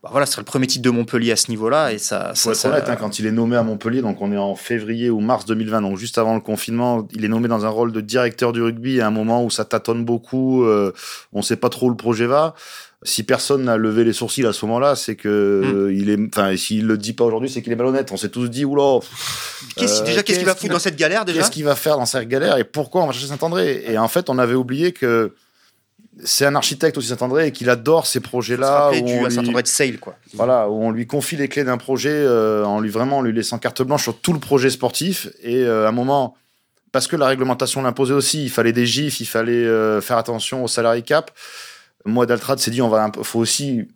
bah 0.06 0.10
voilà, 0.12 0.26
ce 0.28 0.34
serait 0.34 0.42
le 0.42 0.46
premier 0.46 0.68
titre 0.68 0.84
de 0.84 0.90
Montpellier 0.92 1.32
à 1.32 1.36
ce 1.36 1.50
niveau-là. 1.50 1.92
Et 1.92 1.98
ça, 1.98 2.32
ça, 2.36 2.54
ça- 2.54 2.70
honnête, 2.70 2.86
hein, 2.88 2.96
quand 2.96 3.18
il 3.20 3.26
est 3.26 3.32
nommé 3.32 3.56
à 3.58 3.64
Montpellier, 3.64 4.02
donc 4.02 4.22
on 4.22 4.32
est 4.32 4.38
en 4.38 4.56
février 4.56 5.10
ou 5.10 5.20
mars 5.20 5.46
2020, 5.46 5.82
donc 5.82 5.98
juste 5.98 6.18
avant 6.20 6.36
le 6.36 6.42
confinement, 6.42 7.08
il 7.12 7.26
est 7.26 7.28
nommé 7.28 7.48
dans 7.48 7.66
un 7.66 7.70
rôle 7.70 7.92
de 7.92 8.02
directeur 8.02 8.54
du 8.54 8.62
rugby 8.62 9.02
à 9.02 9.08
un 9.08 9.12
moment 9.12 9.44
où 9.44 9.50
ça 9.50 9.66
tâtonne 9.66 10.06
beaucoup, 10.06 10.64
euh, 10.64 10.94
on 11.34 11.42
sait 11.42 11.56
pas 11.58 11.70
trop 11.70 11.88
où 11.88 11.90
le 11.90 11.96
projet 11.98 12.28
va. 12.28 12.54
Si 13.04 13.24
personne 13.24 13.64
n'a 13.66 13.78
levé 13.78 14.04
les 14.04 14.14
sourcils 14.14 14.46
à 14.48 14.54
ce 14.54 14.66
moment-là, 14.66 14.96
c'est 14.96 15.16
que 15.16 15.28
euh, 15.30 15.94
il 15.94 16.10
est, 16.10 16.18
enfin, 16.34 16.56
s'il 16.58 16.88
le 16.88 16.98
dit 16.98 17.14
pas 17.14 17.24
aujourd'hui, 17.26 17.50
c'est 17.50 17.62
qu'il 17.62 17.72
est 17.72 17.76
malhonnête. 17.76 18.12
On 18.12 18.18
s'est 18.18 18.30
tous 18.30 18.48
dit, 18.48 18.66
oula, 18.66 19.00
Qu'est-ce- 19.76 20.02
euh, 20.02 20.06
déjà, 20.06 20.24
qu'est-ce 20.24 20.40
qu'il 20.40 20.48
va 20.48 20.56
foutre 20.56 20.74
dans 20.74 20.80
cette 20.80 20.96
galère 20.96 21.24
déjà? 21.26 21.40
qu'est-ce 21.40 21.52
qu'il 21.52 21.66
va 21.66 21.76
faire 21.76 21.98
dans 21.98 22.06
cette 22.06 22.28
galère 22.28 22.58
et 22.58 22.64
pourquoi 22.64 23.04
on 23.04 23.08
va 23.08 23.12
chercher 23.12 23.28
Saint-André? 23.28 23.84
Et 23.88 23.98
en 23.98 24.08
fait, 24.08 24.30
on 24.30 24.38
avait 24.40 24.56
oublié 24.56 24.92
que 24.92 25.34
c'est 26.24 26.46
un 26.46 26.56
architecte 26.56 26.98
aussi 26.98 27.10
Saint-André 27.10 27.48
et 27.48 27.52
qu'il 27.52 27.70
adore 27.70 28.08
ces 28.08 28.20
projets-là 28.20 28.92
du 29.02 29.32
Saint-André 29.32 29.64
de 29.64 29.68
Sale, 29.68 30.00
quoi. 30.00 30.16
voilà, 30.34 30.70
où 30.70 30.82
on 30.82 30.92
lui 30.92 31.08
confie 31.08 31.36
les 31.36 31.48
clés 31.48 31.64
d'un 31.64 31.78
projet 31.78 32.14
euh, 32.14 32.64
en 32.64 32.80
lui 32.80 32.90
vraiment 32.90 33.18
en 33.18 33.22
lui 33.22 33.34
laissant 33.34 33.58
carte 33.58 33.82
blanche 33.82 34.04
sur 34.04 34.18
tout 34.20 34.34
le 34.34 34.40
projet 34.40 34.70
sportif. 34.70 35.28
Et 35.44 35.64
euh, 35.64 35.86
à 35.86 35.90
un 35.90 35.92
moment, 35.92 36.36
parce 36.92 37.08
que 37.08 37.16
la 37.16 37.28
réglementation 37.28 37.82
l'imposait 37.82 38.14
aussi, 38.14 38.44
il 38.44 38.50
fallait 38.50 38.74
des 38.74 38.86
gifs, 38.86 39.20
il 39.20 39.26
fallait 39.26 39.66
euh, 39.66 40.00
faire 40.00 40.18
attention 40.18 40.64
au 40.64 40.68
salary 40.68 41.04
cap. 41.04 41.32
Moi, 42.06 42.26
Daltrad 42.26 42.60
s'est 42.60 42.72
dit, 42.72 42.82
on 42.82 42.90
va, 42.90 43.12
faut 43.24 43.40
aussi 43.40 43.88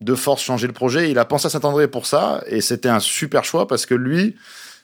de 0.00 0.14
force 0.14 0.42
changer 0.42 0.66
le 0.68 0.72
projet. 0.72 1.10
Il 1.10 1.18
a 1.18 1.24
pensé 1.24 1.46
à 1.46 1.50
Saint-André 1.50 1.88
pour 1.88 2.06
ça, 2.06 2.42
et 2.46 2.60
c'était 2.60 2.88
un 2.88 3.00
super 3.00 3.44
choix 3.44 3.66
parce 3.66 3.84
que 3.84 3.94
lui, 3.94 4.36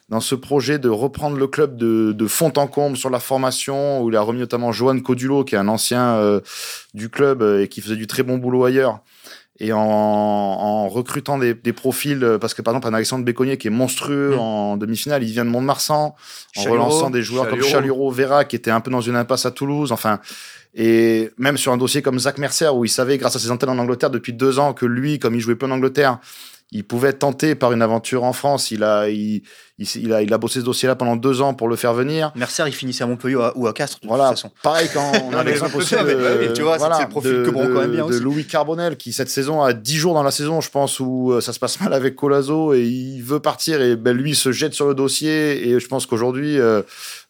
dans 0.09 0.19
ce 0.19 0.35
projet 0.35 0.77
de 0.77 0.89
reprendre 0.89 1.37
le 1.37 1.47
club 1.47 1.77
de, 1.77 2.11
de 2.11 2.27
fond 2.27 2.53
en 2.57 2.67
comble 2.67 2.95
sur 2.95 3.09
la 3.09 3.19
formation, 3.19 4.01
où 4.01 4.09
il 4.09 4.15
a 4.15 4.21
remis 4.21 4.39
notamment 4.39 4.71
Johan 4.71 4.99
Codulo, 4.99 5.43
qui 5.43 5.55
est 5.55 5.57
un 5.57 5.67
ancien 5.67 6.15
euh, 6.17 6.41
du 6.93 7.09
club 7.09 7.41
euh, 7.41 7.63
et 7.63 7.67
qui 7.67 7.81
faisait 7.81 7.95
du 7.95 8.05
très 8.05 8.21
bon 8.21 8.37
boulot 8.37 8.65
ailleurs, 8.65 8.99
et 9.59 9.73
en, 9.73 9.79
en 9.79 10.87
recrutant 10.89 11.37
des, 11.39 11.53
des 11.55 11.73
profils, 11.73 12.23
euh, 12.23 12.37
parce 12.37 12.53
que 12.53 12.61
par 12.61 12.73
exemple, 12.73 12.87
un 12.87 12.93
Alexandre 12.93 13.25
Béconnier 13.25 13.57
qui 13.57 13.67
est 13.67 13.71
monstrueux 13.71 14.35
Mm. 14.35 14.39
en 14.39 14.77
demi-finale, 14.77 15.23
il 15.23 15.31
vient 15.31 15.45
de 15.45 15.49
Mont-de-Marsan, 15.49 16.15
en 16.57 16.63
relançant 16.63 17.09
des 17.09 17.23
joueurs 17.23 17.49
comme. 17.49 17.61
Chalureau, 17.63 18.11
Vera, 18.11 18.45
qui 18.45 18.55
était 18.55 18.71
un 18.71 18.81
peu 18.81 18.91
dans 18.91 19.01
une 19.01 19.15
impasse 19.15 19.45
à 19.47 19.51
Toulouse, 19.51 19.91
enfin, 19.91 20.19
et 20.75 21.31
même 21.37 21.57
sur 21.57 21.71
un 21.71 21.77
dossier 21.77 22.01
comme 22.01 22.19
Zach 22.19 22.37
Mercer, 22.37 22.67
où 22.67 22.85
il 22.85 22.89
savait, 22.89 23.17
grâce 23.17 23.35
à 23.37 23.39
ses 23.39 23.49
antennes 23.49 23.69
en 23.69 23.77
Angleterre 23.77 24.09
depuis 24.09 24.33
deux 24.33 24.59
ans, 24.59 24.73
que 24.73 24.85
lui, 24.85 25.17
comme 25.17 25.33
il 25.33 25.39
jouait 25.39 25.55
peu 25.55 25.65
en 25.65 25.71
Angleterre, 25.71 26.19
il 26.71 26.83
pouvait 26.83 27.13
tenté 27.13 27.55
par 27.55 27.71
une 27.71 27.81
aventure 27.81 28.23
en 28.23 28.33
France. 28.33 28.71
Il 28.71 28.83
a, 28.83 29.07
il, 29.09 29.43
il, 29.77 29.87
il 29.97 30.11
a, 30.13 30.21
il 30.23 30.33
a 30.33 30.37
bossé 30.37 30.59
ce 30.59 30.65
dossier-là 30.65 30.95
pendant 30.95 31.15
deux 31.15 31.41
ans 31.41 31.53
pour 31.53 31.67
le 31.69 31.75
faire 31.75 31.93
venir. 31.93 32.31
Mercer, 32.35 32.63
il 32.67 32.73
finissait 32.73 33.03
à 33.03 33.07
Montpellier 33.07 33.35
ou 33.35 33.41
à, 33.41 33.53
ou 33.55 33.67
à 33.67 33.73
Castres, 33.73 33.99
de 34.01 34.07
Voilà, 34.07 34.29
toute 34.29 34.37
façon. 34.37 34.51
pareil 34.63 34.89
quand 34.93 35.11
on 35.25 35.33
a 35.33 35.43
l'exemple 35.43 35.77
aussi 35.77 35.93
de, 35.95 36.51
tu 36.53 36.63
vois, 36.63 36.77
c'est 36.79 37.03
le 37.03 37.09
profil 37.09 37.31
de, 37.31 37.45
que 37.45 37.49
Bronco 37.51 37.73
de- 37.79 37.83
aime 37.83 37.91
bien 37.91 38.05
de 38.05 38.09
aussi. 38.13 38.19
Louis 38.19 38.45
Carbonel 38.45 38.97
qui 38.97 39.13
cette 39.13 39.29
saison 39.29 39.61
a 39.61 39.73
10 39.73 39.95
jours 39.95 40.13
dans 40.15 40.23
la 40.23 40.31
saison, 40.31 40.59
je 40.59 40.69
pense, 40.71 40.99
où 40.99 41.31
euh, 41.33 41.39
ça 41.39 41.53
se 41.53 41.59
passe 41.59 41.79
mal 41.79 41.93
avec 41.93 42.15
Colazo 42.15 42.73
et 42.73 42.81
il 42.83 43.21
veut 43.21 43.39
partir 43.39 43.81
et 43.81 43.95
ben, 43.95 44.15
lui 44.17 44.31
il 44.31 44.35
se 44.35 44.51
jette 44.51 44.73
sur 44.73 44.87
le 44.87 44.95
dossier 44.95 45.69
et 45.69 45.79
je 45.79 45.87
pense 45.87 46.05
qu'aujourd'hui, 46.07 46.59
euh, 46.59 46.81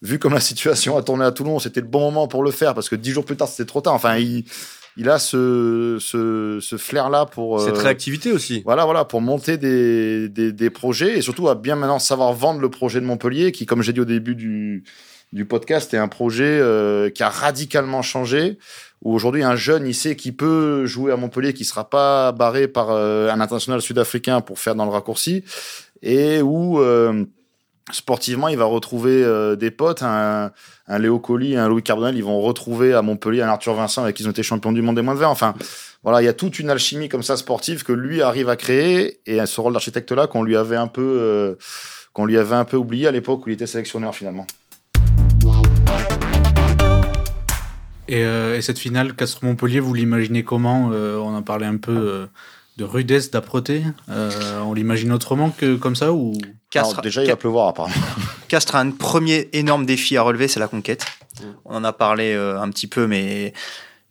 vu 0.02 0.18
comme 0.18 0.32
la 0.34 0.40
situation 0.40 0.96
a 0.96 1.02
tourné 1.02 1.24
à 1.24 1.30
Toulon, 1.30 1.58
c'était 1.58 1.80
le 1.82 1.86
bon 1.86 2.00
moment 2.00 2.26
pour 2.26 2.42
le 2.42 2.50
faire 2.50 2.74
parce 2.74 2.88
que 2.88 2.96
10 2.96 3.10
jours 3.12 3.24
plus 3.24 3.36
tard 3.36 3.48
c'était 3.48 3.66
trop 3.66 3.80
tard. 3.82 3.94
Enfin, 3.94 4.16
il, 4.16 4.44
il 4.96 5.08
a 5.10 5.18
ce, 5.18 5.98
ce, 6.00 6.58
ce 6.60 6.76
flair-là 6.76 7.26
pour... 7.26 7.60
Cette 7.60 7.76
euh, 7.76 7.82
réactivité 7.82 8.32
aussi. 8.32 8.62
voilà, 8.64 8.84
voilà, 8.84 9.04
pour 9.04 9.20
monter 9.20 9.58
des, 9.58 10.28
des, 10.28 10.52
des 10.52 10.70
projets 10.70 11.18
et 11.18 11.22
surtout 11.22 11.48
à 11.48 11.54
bien 11.54 11.76
maintenant 11.76 11.98
savoir 11.98 12.32
vendre 12.32 12.60
le 12.60 12.70
projet 12.70 13.00
de 13.00 13.06
Montpellier, 13.06 13.52
qui, 13.52 13.66
comme 13.66 13.82
j'ai 13.82 13.92
dit 13.92 14.00
au 14.00 14.06
début 14.06 14.34
du, 14.34 14.84
du 15.32 15.44
podcast, 15.44 15.92
est 15.92 15.98
un 15.98 16.08
projet 16.08 16.58
euh, 16.60 17.10
qui 17.10 17.22
a 17.22 17.28
radicalement 17.28 18.02
changé. 18.02 18.58
Où 19.02 19.14
aujourd'hui, 19.14 19.42
un 19.42 19.56
jeune, 19.56 19.86
il 19.86 19.94
sait 19.94 20.16
qu'il 20.16 20.34
peut 20.34 20.86
jouer 20.86 21.12
à 21.12 21.16
Montpellier, 21.16 21.52
qui 21.52 21.64
sera 21.64 21.88
pas 21.90 22.32
barré 22.32 22.66
par 22.66 22.90
euh, 22.90 23.30
un 23.30 23.40
international 23.40 23.82
sud-africain 23.82 24.40
pour 24.40 24.58
faire 24.58 24.74
dans 24.74 24.86
le 24.86 24.90
raccourci, 24.90 25.44
et 26.02 26.40
où 26.40 26.80
euh, 26.80 27.26
sportivement, 27.92 28.48
il 28.48 28.58
va 28.58 28.64
retrouver 28.64 29.22
euh, 29.22 29.54
des 29.56 29.70
potes, 29.70 30.02
un, 30.02 30.50
Léo 30.88 31.18
Colli, 31.18 31.56
un 31.56 31.68
Louis 31.68 31.82
Carbonel, 31.82 32.16
ils 32.16 32.24
vont 32.24 32.40
retrouver 32.40 32.92
à 32.94 33.02
Montpellier 33.02 33.42
un 33.42 33.48
Arthur 33.48 33.74
Vincent 33.74 34.02
avec 34.02 34.16
qui 34.16 34.22
ils 34.22 34.26
ont 34.26 34.32
été 34.32 34.42
champions 34.42 34.72
du 34.72 34.82
monde 34.82 34.96
des 34.96 35.02
moins 35.02 35.14
de 35.14 35.20
20. 35.20 35.28
Enfin, 35.28 35.54
voilà, 36.02 36.20
il 36.22 36.24
y 36.24 36.28
a 36.28 36.32
toute 36.32 36.58
une 36.58 36.70
alchimie 36.70 37.08
comme 37.08 37.22
ça 37.22 37.36
sportive 37.36 37.84
que 37.84 37.92
lui 37.92 38.22
arrive 38.22 38.48
à 38.48 38.56
créer 38.56 39.20
et 39.26 39.44
ce 39.46 39.60
rôle 39.60 39.72
d'architecte-là 39.72 40.26
qu'on 40.26 40.42
lui 40.42 40.56
avait 40.56 40.76
un 40.76 40.88
peu, 40.88 41.02
euh, 41.20 41.54
qu'on 42.12 42.24
lui 42.24 42.38
avait 42.38 42.56
un 42.56 42.64
peu 42.64 42.76
oublié 42.76 43.06
à 43.06 43.12
l'époque 43.12 43.46
où 43.46 43.50
il 43.50 43.52
était 43.52 43.66
sélectionneur 43.66 44.14
finalement. 44.14 44.46
Et, 48.08 48.24
euh, 48.24 48.56
et 48.56 48.62
cette 48.62 48.78
finale, 48.78 49.14
Castres-Montpellier, 49.14 49.80
vous 49.80 49.94
l'imaginez 49.94 50.44
comment 50.44 50.88
On 50.88 51.34
en 51.34 51.42
parlait 51.42 51.66
un 51.66 51.76
peu 51.76 52.28
de 52.76 52.84
rudesse, 52.84 53.30
d'âpreté. 53.30 53.84
Euh, 54.10 54.60
on 54.60 54.74
l'imagine 54.74 55.12
autrement 55.12 55.50
que 55.50 55.76
comme 55.76 55.96
ça 55.96 56.12
ou 56.12 56.32
Castres, 56.70 56.94
Alors, 56.94 57.02
déjà, 57.02 57.22
il 57.22 57.28
va 57.28 57.36
pleuvoir 57.36 57.68
apparemment. 57.68 57.94
Castres 58.48 58.74
a 58.74 58.80
un 58.80 58.90
premier 58.90 59.48
énorme 59.52 59.86
défi 59.86 60.16
à 60.16 60.22
relever, 60.22 60.48
c'est 60.48 60.60
la 60.60 60.68
conquête. 60.68 61.06
Mm. 61.40 61.44
On 61.64 61.76
en 61.76 61.84
a 61.84 61.92
parlé 61.92 62.34
euh, 62.34 62.60
un 62.60 62.68
petit 62.70 62.86
peu, 62.86 63.06
mais 63.06 63.54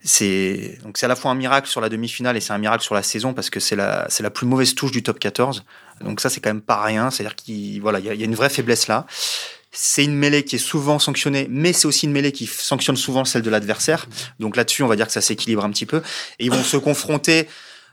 c'est 0.01 0.77
donc 0.83 0.97
c'est 0.97 1.05
à 1.05 1.09
la 1.09 1.15
fois 1.15 1.31
un 1.31 1.35
miracle 1.35 1.67
sur 1.67 1.81
la 1.81 1.89
demi-finale 1.89 2.37
et 2.37 2.39
c'est 2.39 2.53
un 2.53 2.57
miracle 2.59 2.83
sur 2.83 2.93
la 2.93 3.01
saison 3.01 3.33
parce 3.33 3.49
que 3.49 3.59
c'est 3.59 3.75
la 3.75 4.05
c'est 4.09 4.23
la 4.23 4.29
plus 4.29 4.45
mauvaise 4.45 4.73
touche 4.75 4.91
du 4.91 5.03
top 5.03 5.19
14. 5.19 5.63
Donc 6.01 6.21
ça 6.21 6.29
c'est 6.29 6.41
quand 6.41 6.49
même 6.49 6.61
pas 6.61 6.81
rien. 6.83 7.11
C'est-à-dire 7.11 7.35
qu'il 7.35 7.81
voilà 7.81 7.99
il 7.99 8.05
y, 8.05 8.17
y 8.17 8.21
a 8.21 8.25
une 8.25 8.35
vraie 8.35 8.49
faiblesse 8.49 8.87
là. 8.87 9.05
C'est 9.71 10.05
une 10.05 10.15
mêlée 10.15 10.45
qui 10.45 10.55
est 10.55 10.59
souvent 10.59 10.99
sanctionnée, 10.99 11.47
mais 11.49 11.73
c'est 11.73 11.85
aussi 11.85 12.05
une 12.05 12.13
mêlée 12.13 12.31
qui 12.31 12.45
sanctionne 12.47 12.95
souvent 12.95 13.25
celle 13.25 13.41
de 13.41 13.49
l'adversaire. 13.49 14.07
Donc 14.39 14.55
là-dessus, 14.55 14.83
on 14.83 14.87
va 14.87 14.95
dire 14.95 15.05
que 15.05 15.11
ça 15.11 15.19
s'équilibre 15.19 15.65
un 15.65 15.69
petit 15.69 15.85
peu. 15.85 16.01
Et 16.39 16.45
ils 16.45 16.51
vont 16.51 16.63
se 16.63 16.77
confronter 16.77 17.49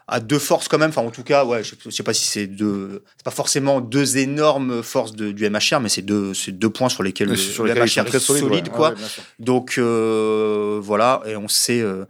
à 0.09 0.21
deux 0.21 0.39
forces 0.39 0.69
quand 0.69 0.79
même. 0.79 0.91
Enfin, 0.91 1.03
en 1.03 1.11
tout 1.11 1.23
cas, 1.23 1.45
ouais, 1.45 1.63
je, 1.65 1.75
je 1.85 1.91
sais 1.91 2.03
pas 2.03 2.13
si 2.15 2.25
c'est 2.25 2.47
deux, 2.47 3.03
c'est 3.17 3.25
pas 3.25 3.31
forcément 3.31 3.81
deux 3.81 4.19
énormes 4.19 4.83
forces 4.83 5.13
de- 5.13 5.31
du 5.33 5.49
MHR, 5.49 5.81
mais 5.81 5.89
c'est 5.89 6.03
deux, 6.03 6.35
c'est 6.35 6.53
deux 6.53 6.71
points 6.71 6.89
sur 6.89 7.03
lesquels 7.03 7.29
le, 7.29 7.37
Sur 7.37 7.65
le 7.65 7.73
lesquels 7.73 7.85
MHR 7.85 8.05
très 8.09 8.17
est 8.19 8.21
solides, 8.21 8.43
solide, 8.49 8.69
ouais. 8.69 8.73
quoi. 8.75 8.91
Ouais. 8.91 8.97
Donc 9.39 9.75
euh, 9.79 10.79
voilà, 10.83 11.23
et 11.27 11.37
on 11.37 11.49
sait, 11.49 11.81
euh, 11.81 12.05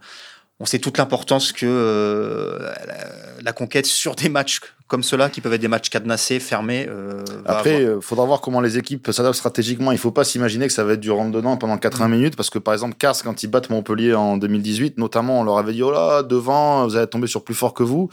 on 0.63 0.65
sait 0.65 0.79
toute 0.79 0.97
l'importance 0.97 1.51
que 1.51 1.65
euh, 1.67 2.57
la, 2.87 2.95
la 3.43 3.51
conquête 3.51 3.85
sur 3.85 4.15
des 4.15 4.29
matchs 4.29 4.61
comme 4.87 5.03
ceux-là, 5.03 5.29
qui 5.29 5.41
peuvent 5.41 5.53
être 5.53 5.59
des 5.61 5.67
matchs 5.67 5.89
cadenassés, 5.89 6.39
fermés. 6.39 6.85
euh, 6.87 7.23
Après, 7.45 7.81
avoir. 7.81 7.97
il 7.97 8.01
faudra 8.01 8.25
voir 8.25 8.41
comment 8.41 8.61
les 8.61 8.77
équipes 8.77 9.09
s'adaptent 9.11 9.35
stratégiquement. 9.35 9.91
Il 9.91 9.97
faut 9.97 10.11
pas 10.11 10.23
s'imaginer 10.23 10.67
que 10.67 10.73
ça 10.73 10.83
va 10.85 10.93
être 10.93 10.99
du 11.01 11.11
rentre-dedans 11.11 11.57
pendant 11.57 11.77
80 11.77 12.07
minutes, 12.07 12.35
parce 12.37 12.49
que 12.49 12.59
par 12.59 12.73
exemple, 12.75 12.95
Castres, 12.97 13.25
quand 13.25 13.43
ils 13.43 13.47
battent 13.47 13.71
Montpellier 13.71 14.13
en 14.13 14.37
2018, 14.37 14.97
notamment, 14.99 15.41
on 15.41 15.43
leur 15.43 15.57
avait 15.57 15.73
dit, 15.73 15.83
oh 15.83 15.91
là, 15.91 16.23
devant, 16.23 16.85
vous 16.85 16.95
allez 16.95 17.07
tomber 17.07 17.27
sur 17.27 17.43
plus 17.43 17.55
fort 17.55 17.73
que 17.73 17.83
vous. 17.83 18.09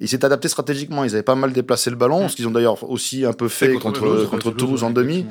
Ils 0.00 0.08
s'étaient 0.08 0.24
adaptés 0.24 0.48
stratégiquement. 0.48 1.04
Ils 1.04 1.12
avaient 1.12 1.22
pas 1.22 1.36
mal 1.36 1.52
déplacé 1.52 1.88
le 1.90 1.96
ballon, 1.96 2.28
ce 2.28 2.34
qu'ils 2.34 2.48
ont 2.48 2.52
d'ailleurs 2.52 2.82
aussi 2.90 3.24
un 3.24 3.32
peu 3.32 3.48
fait 3.48 3.74
contre, 3.74 4.26
contre, 4.30 4.50
Toulouse 4.50 4.82
en 4.82 4.90
demi. 4.90 5.26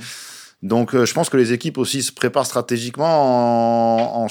Donc, 0.61 0.93
euh, 0.93 1.05
je 1.05 1.13
pense 1.15 1.29
que 1.29 1.37
les 1.37 1.53
équipes 1.53 1.79
aussi 1.79 2.03
se 2.03 2.11
préparent 2.11 2.45
stratégiquement 2.45 4.23
en, 4.23 4.27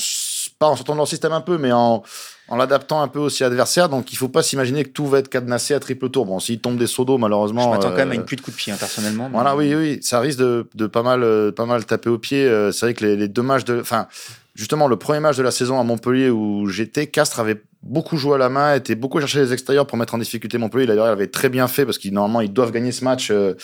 pas 0.60 0.68
en 0.68 0.76
sortant 0.76 0.92
de 0.92 0.98
leur 0.98 1.08
système 1.08 1.32
un 1.32 1.40
peu, 1.40 1.56
mais 1.56 1.72
en, 1.72 2.02
en 2.48 2.56
l'adaptant 2.56 3.00
un 3.00 3.08
peu 3.08 3.18
aussi 3.18 3.42
à 3.42 3.48
l'adversaire. 3.48 3.88
Donc, 3.88 4.12
il 4.12 4.16
faut 4.16 4.28
pas 4.28 4.42
s'imaginer 4.42 4.84
que 4.84 4.90
tout 4.90 5.06
va 5.06 5.18
être 5.18 5.30
cadenassé 5.30 5.72
à 5.72 5.80
triple 5.80 6.10
tour. 6.10 6.26
Bon, 6.26 6.38
s'ils 6.38 6.60
tombent 6.60 6.76
des 6.76 6.86
seaux 6.86 7.06
d'eau, 7.06 7.16
malheureusement. 7.16 7.62
je 7.64 7.68
m'attends 7.70 7.88
quand 7.90 7.96
même 7.96 8.10
à 8.10 8.12
euh, 8.12 8.16
une 8.16 8.24
pluie 8.26 8.36
de 8.36 8.42
coups 8.42 8.54
de 8.58 8.60
pied, 8.62 8.72
hein, 8.72 8.76
personnellement. 8.78 9.28
mais- 9.30 9.34
voilà, 9.34 9.56
oui, 9.56 9.74
oui, 9.74 9.98
ça 10.02 10.20
risque 10.20 10.38
de, 10.38 10.68
de 10.74 10.86
pas 10.86 11.02
mal, 11.02 11.22
euh, 11.22 11.50
pas 11.50 11.64
mal 11.64 11.86
taper 11.86 12.10
au 12.10 12.18
pied. 12.18 12.44
Euh, 12.44 12.72
C'est 12.72 12.84
vrai 12.84 12.94
que 12.94 13.06
les, 13.06 13.16
les 13.16 13.28
deux 13.28 13.40
matchs 13.40 13.64
de, 13.64 13.80
enfin, 13.80 14.06
justement, 14.54 14.86
le 14.86 14.96
premier 14.96 15.20
match 15.20 15.38
de 15.38 15.42
la 15.42 15.50
saison 15.50 15.80
à 15.80 15.82
Montpellier 15.82 16.28
où 16.28 16.68
j'étais, 16.68 17.06
Castres 17.06 17.40
avait 17.40 17.62
beaucoup 17.82 18.16
joué 18.16 18.34
à 18.34 18.38
la 18.38 18.48
main, 18.48 18.74
était 18.74 18.94
beaucoup 18.94 19.20
cherché 19.20 19.40
les 19.40 19.52
extérieurs 19.52 19.86
pour 19.86 19.96
mettre 19.96 20.14
en 20.14 20.18
difficulté 20.18 20.58
Montpellier. 20.58 20.86
D'ailleurs, 20.86 21.06
il 21.06 21.10
avait 21.10 21.28
très 21.28 21.48
bien 21.48 21.66
fait 21.68 21.84
parce 21.84 21.98
qu'ils 21.98 22.12
normalement 22.12 22.40
ils 22.40 22.52
doivent 22.52 22.72
gagner 22.72 22.92
ce 22.92 23.04
match 23.04 23.30
euh, 23.30 23.54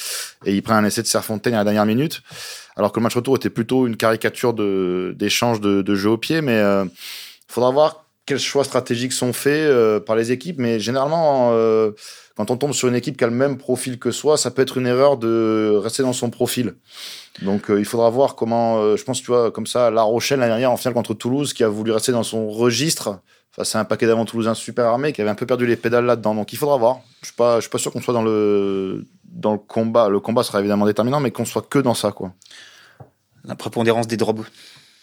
et 0.45 0.55
ils 0.55 0.63
prennent 0.63 0.77
un 0.77 0.85
essai 0.85 1.03
de 1.03 1.07
Serfontaine 1.07 1.55
à 1.55 1.59
la 1.59 1.65
dernière 1.65 1.87
minute. 1.87 2.23
Alors 2.77 2.93
que 2.93 3.01
le 3.01 3.05
match 3.05 3.15
retour 3.15 3.37
était 3.37 3.51
plutôt 3.51 3.87
une 3.87 3.97
caricature 3.97 4.55
de 4.55 5.15
d'échange 5.19 5.61
de, 5.61 5.83
de 5.83 5.95
jeu 5.95 6.11
au 6.11 6.19
pied, 6.19 6.41
mais 6.41 6.59
euh, 6.59 6.85
faudra 7.49 7.71
voir 7.71 8.07
quels 8.27 8.41
choix 8.41 8.65
stratégiques 8.65 9.13
sont 9.13 9.33
faits 9.33 9.53
euh, 9.71 10.01
par 10.01 10.17
les 10.17 10.33
équipes, 10.33 10.59
mais 10.59 10.81
généralement, 10.81 11.51
euh, 11.53 11.93
quand 12.37 12.51
on 12.51 12.57
tombe 12.57 12.73
sur 12.73 12.89
une 12.89 12.97
équipe 12.97 13.17
qui 13.17 13.23
a 13.23 13.29
le 13.29 13.33
même 13.33 13.57
profil 13.57 14.01
que 14.01 14.11
soi, 14.11 14.37
ça 14.37 14.51
peut 14.51 14.63
être 14.63 14.77
une 14.77 14.87
erreur 14.87 15.17
de 15.17 15.79
rester 15.81 16.03
dans 16.03 16.13
son 16.13 16.29
profil. 16.29 16.75
Donc 17.43 17.71
euh, 17.71 17.79
il 17.79 17.85
faudra 17.85 18.11
voir 18.11 18.35
comment, 18.35 18.97
je 18.97 19.05
pense, 19.05 19.23
tu 19.23 19.29
vois, 19.29 19.53
comme 19.53 19.67
ça, 19.67 19.91
La 19.93 20.03
Rochelle 20.03 20.41
l'année 20.41 20.51
dernière 20.51 20.73
en 20.73 20.77
finale 20.77 20.95
contre 20.95 21.15
Toulouse, 21.15 21.53
qui 21.53 21.63
a 21.63 21.69
voulu 21.69 21.93
rester 21.93 22.11
dans 22.11 22.25
son 22.25 22.51
registre 22.51 23.21
face 23.57 23.75
à 23.75 23.81
un 23.81 23.85
paquet 23.85 24.07
d'avant 24.07 24.27
toulousain 24.27 24.55
super 24.55 24.85
armé, 24.85 25.13
qui 25.13 25.23
avait 25.23 25.31
un 25.31 25.35
peu 25.35 25.47
perdu 25.47 25.67
les 25.67 25.77
pédales 25.77 26.05
là-dedans. 26.05 26.35
Donc 26.35 26.53
il 26.53 26.57
faudra 26.57 26.77
voir. 26.77 27.01
Je 27.23 27.29
suis 27.29 27.35
pas, 27.35 27.57
je 27.57 27.63
suis 27.63 27.71
pas 27.71 27.79
sûr 27.79 27.91
qu'on 27.91 28.03
soit 28.03 28.15
dans 28.15 28.23
le 28.23 29.07
dans 29.25 29.53
le 29.53 29.59
combat. 29.59 30.09
Le 30.09 30.21
combat 30.21 30.43
sera 30.43 30.61
évidemment 30.61 30.87
déterminant, 30.87 31.21
mais 31.21 31.31
qu'on 31.31 31.47
soit 31.47 31.67
que 31.69 31.79
dans 31.79 31.95
ça, 31.95 32.13
quoi. 32.13 32.35
La 33.45 33.55
prépondérance 33.55 34.07
des 34.07 34.17
drops. 34.17 34.43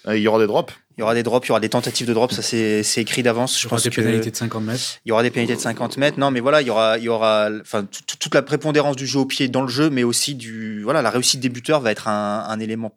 Il 0.08 0.18
y 0.18 0.28
aura 0.28 0.38
des 0.40 0.48
drops. 0.48 0.74
Il 0.98 1.00
y 1.00 1.04
aura 1.04 1.16
des 1.16 1.24
drops, 1.24 1.48
il 1.48 1.50
y 1.50 1.52
aura 1.52 1.60
des 1.60 1.70
tentatives 1.70 2.06
de 2.06 2.14
drops, 2.14 2.36
ça 2.36 2.44
c'est 2.44 3.02
écrit 3.02 3.24
d'avance. 3.24 3.60
Je 3.60 3.68
pense 3.68 3.82
des 3.82 3.90
pénalités 3.90 4.30
de 4.30 4.36
50 4.36 4.64
mètres. 4.64 5.00
Il 5.06 5.10
y 5.10 5.12
aura 5.12 5.24
des 5.24 5.32
pénalités 5.32 5.56
de 5.56 5.62
50 5.62 5.98
mètres. 5.98 6.20
Non, 6.20 6.30
mais 6.30 6.40
voilà, 6.40 6.62
il 6.62 6.68
y 6.68 6.70
aura, 6.70 7.00
il 7.00 7.06
y 7.06 7.10
aura, 7.10 7.50
enfin, 7.62 7.86
toute 7.86 8.36
la 8.36 8.44
prépondérance 8.44 8.96
du 8.96 9.08
jeu 9.08 9.20
au 9.20 9.26
pied 9.26 9.48
dans 9.48 9.64
le 9.64 9.70
jeu, 9.70 9.90
mais 9.90 10.04
aussi 10.04 10.36
du, 10.36 10.84
voilà, 10.84 11.02
la 11.02 11.10
réussite 11.10 11.40
des 11.40 11.50
buteurs 11.50 11.80
va 11.80 11.90
être 11.90 12.08
un, 12.10 12.46
un 12.48 12.60
élément 12.60 12.92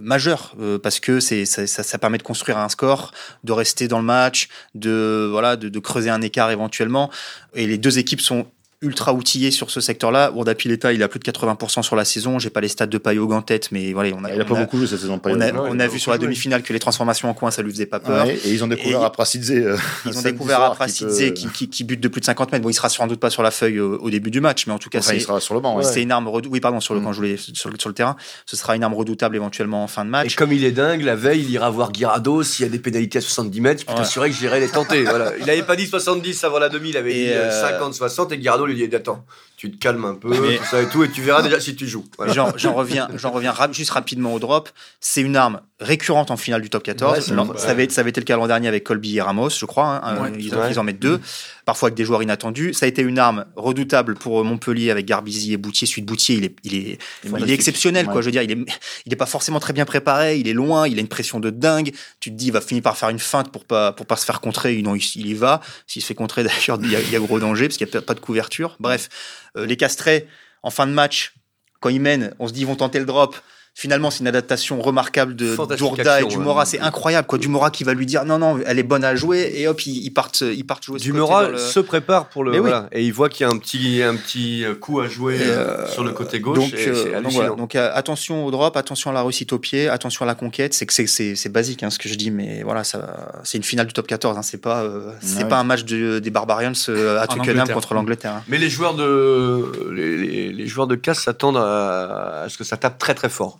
majeur 0.00 0.54
euh, 0.60 0.78
parce 0.78 1.00
que 1.00 1.20
c'est 1.20 1.44
ça, 1.46 1.98
permet 1.98 2.18
de 2.18 2.22
construire 2.22 2.58
un 2.58 2.68
score, 2.68 3.12
de 3.44 3.52
rester 3.52 3.88
dans 3.88 3.98
le 3.98 4.04
match, 4.04 4.48
de 4.74 5.28
voilà, 5.30 5.56
de 5.56 5.78
creuser 5.78 6.10
un 6.10 6.22
écart 6.22 6.50
éventuellement. 6.50 7.10
Et 7.54 7.66
les 7.66 7.78
deux 7.78 7.98
équipes 7.98 8.20
sont 8.20 8.46
ultra 8.82 9.14
outillé 9.14 9.50
sur 9.50 9.70
ce 9.70 9.80
secteur-là. 9.80 10.32
Urdapileta, 10.36 10.92
il 10.92 11.02
a 11.02 11.08
plus 11.08 11.20
de 11.20 11.24
80% 11.24 11.82
sur 11.82 11.96
la 11.96 12.04
saison. 12.04 12.38
J'ai 12.38 12.50
pas 12.50 12.60
les 12.60 12.68
stats 12.68 12.86
de 12.86 12.98
Payog 12.98 13.32
en 13.32 13.42
tête, 13.42 13.70
mais 13.72 13.92
voilà, 13.92 14.10
on 14.16 14.24
a. 14.24 14.32
Il 14.32 14.40
a 14.40 14.44
pas 14.44 14.54
beaucoup 14.54 14.76
joué 14.76 14.86
cette 14.86 15.00
saison. 15.00 15.20
On 15.24 15.40
a, 15.40 15.52
on 15.52 15.78
a 15.78 15.86
vu 15.86 15.98
sur 15.98 16.10
la 16.10 16.18
demi-finale 16.18 16.62
que 16.62 16.72
les 16.72 16.78
transformations 16.78 17.30
en 17.30 17.34
coin, 17.34 17.50
ça 17.50 17.62
lui 17.62 17.70
faisait 17.70 17.86
pas 17.86 18.00
peur. 18.00 18.26
et 18.26 18.38
ils 18.44 18.62
ont 18.62 18.66
découvert 18.66 19.02
Aprasidze. 19.02 19.50
Euh, 19.52 19.76
ils 20.06 20.18
ont 20.18 20.22
découvert 20.22 20.60
Aprasidze 20.62 21.32
qui, 21.34 21.48
qui, 21.48 21.68
qui, 21.68 21.84
bute 21.84 22.00
de 22.00 22.08
plus 22.08 22.20
de 22.20 22.26
50 22.26 22.52
mètres. 22.52 22.62
Bon, 22.62 22.70
il 22.70 22.74
sera 22.74 22.88
sans 22.88 23.06
doute 23.06 23.20
pas 23.20 23.30
sur 23.30 23.42
la 23.42 23.50
feuille 23.50 23.80
au, 23.80 24.10
début 24.10 24.30
du 24.30 24.40
match, 24.40 24.66
mais 24.66 24.72
en 24.72 24.78
tout 24.78 24.90
cas, 24.90 25.00
il 25.12 25.20
sera 25.20 25.40
sur 25.40 25.54
le 25.54 25.60
banc. 25.60 25.80
C'est 25.82 26.02
une 26.02 26.12
arme 26.12 26.28
redoutable. 26.28 26.52
Oui, 26.52 26.60
pardon, 26.60 26.80
sur 26.80 26.94
le 26.94 27.00
mm. 27.00 27.04
quand 27.04 27.12
je 27.12 27.16
voulais 27.16 27.36
sur, 27.36 27.70
sur, 27.78 27.88
le 27.88 27.94
terrain, 27.94 28.16
ce 28.46 28.56
sera 28.56 28.76
une 28.76 28.82
arme 28.82 28.94
redoutable 28.94 29.36
éventuellement 29.36 29.82
en 29.82 29.86
fin 29.86 30.04
de 30.04 30.10
match. 30.10 30.32
Et 30.32 30.34
comme 30.34 30.52
il 30.52 30.64
est 30.64 30.72
dingue, 30.72 31.02
la 31.02 31.16
veille, 31.16 31.42
il 31.42 31.50
ira 31.50 31.70
voir 31.70 31.92
Guirado 31.92 32.42
s'il 32.42 32.64
y 32.66 32.68
a 32.68 32.70
des 32.70 32.78
pénalités 32.78 33.18
à 33.18 33.20
70 33.20 33.60
mètres. 33.60 33.80
Je 33.82 33.86
peux 33.86 33.94
t'assurer 33.94 34.30
que 34.30 34.36
j'irai 34.36 34.60
les 34.60 34.68
tenter. 34.68 35.04
voilà. 35.04 35.32
Il 35.40 35.48
avait 35.48 35.62
pas 35.62 35.76
dit 35.76 35.86
70 35.86 36.44
avant 36.44 36.58
la 36.58 36.68
demi, 36.68 36.90
il 36.90 36.96
avait 36.96 37.12
dit 37.12 37.28
50-60 37.28 38.20
euh, 38.20 38.34
et 38.34 38.38
Guirado 38.38 38.66
lui 38.72 38.88
dit 38.88 38.96
attends 38.96 39.24
tu 39.62 39.70
te 39.70 39.76
calmes 39.76 40.04
un 40.04 40.16
peu, 40.16 40.34
tout 40.34 40.64
ça 40.68 40.82
et 40.82 40.88
tout, 40.88 41.04
et 41.04 41.08
tu 41.08 41.22
verras 41.22 41.40
déjà 41.40 41.60
si 41.60 41.76
tu 41.76 41.86
joues. 41.86 42.04
J'en 42.26 42.74
reviens, 42.74 43.06
j'en 43.14 43.30
reviens 43.30 43.54
juste 43.70 43.92
rapidement 43.92 44.34
au 44.34 44.40
drop. 44.40 44.68
C'est 44.98 45.20
une 45.20 45.36
arme 45.36 45.60
récurrente 45.78 46.32
en 46.32 46.36
finale 46.36 46.62
du 46.62 46.68
top 46.68 46.82
14. 46.82 47.32
ça, 47.56 47.70
avait, 47.70 47.88
ça 47.88 48.00
avait 48.00 48.10
été 48.10 48.20
le 48.20 48.24
cas 48.24 48.36
l'an 48.36 48.48
dernier 48.48 48.66
avec 48.66 48.82
Colby 48.82 49.18
et 49.18 49.20
Ramos, 49.20 49.50
je 49.50 49.64
crois. 49.64 50.00
Hein, 50.04 50.32
ils, 50.36 50.78
en 50.80 50.82
mettent 50.82 50.98
deux, 50.98 51.20
parfois 51.64 51.88
avec 51.88 51.96
des 51.96 52.04
joueurs 52.04 52.24
inattendus. 52.24 52.74
Ça 52.74 52.86
a 52.86 52.88
été 52.88 53.02
une 53.02 53.20
arme 53.20 53.44
redoutable 53.54 54.16
pour 54.16 54.44
Montpellier 54.44 54.90
avec 54.90 55.06
Garbizi 55.06 55.52
et 55.52 55.56
Boutier. 55.56 55.86
Suite 55.86 56.06
Boutier, 56.06 56.34
il 56.38 56.44
est, 56.44 56.56
il 56.64 56.74
est, 56.74 56.98
il 57.22 57.48
est 57.48 57.54
exceptionnel, 57.54 58.06
quoi. 58.06 58.20
Je 58.20 58.26
veux 58.26 58.32
dire, 58.32 58.42
il 58.42 58.50
est, 58.50 58.58
il 59.06 59.12
est 59.12 59.16
pas 59.16 59.26
forcément 59.26 59.60
très 59.60 59.72
bien 59.72 59.84
préparé, 59.84 60.38
il 60.38 60.48
est 60.48 60.54
loin, 60.54 60.88
il 60.88 60.98
a 60.98 61.00
une 61.00 61.06
pression 61.06 61.38
de 61.38 61.50
dingue. 61.50 61.92
Tu 62.18 62.30
te 62.30 62.34
dis, 62.34 62.46
il 62.46 62.52
va 62.52 62.60
finir 62.60 62.82
par 62.82 62.96
faire 62.96 63.10
une 63.10 63.20
feinte 63.20 63.52
pour 63.52 63.64
pas, 63.64 63.92
pour 63.92 64.06
pas 64.06 64.16
se 64.16 64.24
faire 64.24 64.40
contrer. 64.40 64.82
Non, 64.82 64.96
il, 64.96 65.04
il 65.14 65.28
y 65.28 65.34
va. 65.34 65.60
S'il 65.86 66.02
se 66.02 66.08
fait 66.08 66.16
contrer, 66.16 66.42
d'ailleurs, 66.66 66.80
il, 66.82 66.90
y 66.90 67.16
a 67.16 67.20
gros 67.20 67.38
danger 67.38 67.68
parce 67.68 67.76
qu'il 67.76 67.86
n'y 67.86 67.96
a 67.96 68.02
pas 68.02 68.14
de 68.14 68.20
couverture. 68.20 68.76
Bref. 68.80 69.08
Euh, 69.56 69.66
les 69.66 69.76
castrés, 69.76 70.28
en 70.62 70.70
fin 70.70 70.86
de 70.86 70.92
match, 70.92 71.34
quand 71.80 71.88
ils 71.88 72.00
mènent, 72.00 72.34
on 72.38 72.48
se 72.48 72.52
dit 72.52 72.60
ils 72.60 72.66
vont 72.66 72.76
tenter 72.76 72.98
le 72.98 73.04
drop. 73.04 73.36
Finalement, 73.74 74.10
c'est 74.10 74.20
une 74.20 74.26
adaptation 74.26 74.82
remarquable 74.82 75.34
de 75.34 75.56
Dourda 75.78 76.20
et 76.20 76.26
Dumora. 76.26 76.66
C'est 76.66 76.80
incroyable, 76.80 77.26
quoi. 77.26 77.38
Dumora 77.38 77.70
qui 77.70 77.84
va 77.84 77.94
lui 77.94 78.04
dire 78.04 78.26
non, 78.26 78.38
non, 78.38 78.58
elle 78.66 78.78
est 78.78 78.82
bonne 78.82 79.02
à 79.02 79.16
jouer, 79.16 79.50
et 79.54 79.66
hop, 79.66 79.86
ils, 79.86 80.10
partent, 80.10 80.42
ils 80.42 80.64
partent 80.64 80.84
jouer. 80.84 80.98
Dumora 80.98 81.56
se 81.56 81.80
prépare 81.80 82.28
pour 82.28 82.44
le. 82.44 82.52
et 82.92 83.02
il 83.02 83.12
voit 83.12 83.30
qu'il 83.30 83.46
y 83.46 83.48
a 83.48 83.52
un 83.52 83.56
petit, 83.56 84.02
un 84.02 84.14
petit 84.16 84.64
coup 84.80 85.00
à 85.00 85.08
jouer 85.08 85.38
euh, 85.40 85.88
sur 85.88 86.04
le 86.04 86.12
côté 86.12 86.38
gauche. 86.38 86.58
Donc, 86.58 86.74
euh, 86.74 87.56
donc, 87.56 87.74
attention 87.74 88.44
au 88.44 88.50
drop, 88.50 88.76
attention 88.76 89.10
à 89.10 89.14
la 89.14 89.22
réussite 89.22 89.54
au 89.54 89.58
pied, 89.58 89.88
attention 89.88 90.24
à 90.24 90.26
la 90.26 90.34
conquête. 90.34 90.74
C'est 90.74 90.84
que 90.84 90.92
c'est 90.92 91.48
basique, 91.48 91.82
hein, 91.82 91.90
ce 91.90 91.98
que 91.98 92.10
je 92.10 92.14
dis, 92.14 92.30
mais 92.30 92.62
voilà, 92.62 92.82
c'est 92.84 93.56
une 93.56 93.64
finale 93.64 93.86
du 93.86 93.94
top 93.94 94.06
14. 94.06 94.36
Hein, 94.36 94.42
c'est 94.42 94.60
pas, 94.60 94.82
euh, 94.82 95.12
c'est 95.22 95.48
pas 95.48 95.58
un 95.58 95.64
match 95.64 95.84
des 95.84 96.30
Barbarians 96.30 96.72
à 97.18 97.26
Twickenham 97.26 97.68
contre 97.68 97.94
l'Angleterre. 97.94 98.34
Hein. 98.34 98.44
Mais 98.48 98.58
les 98.58 98.68
joueurs 98.68 98.94
de, 98.94 99.90
les, 99.92 100.52
les 100.52 100.66
joueurs 100.66 100.86
de 100.86 100.94
casse 100.94 101.22
s'attendent 101.22 101.56
à, 101.56 102.42
à 102.42 102.48
ce 102.50 102.58
que 102.58 102.64
ça 102.64 102.76
tape 102.76 102.98
très 102.98 103.14
très 103.14 103.30
fort 103.30 103.58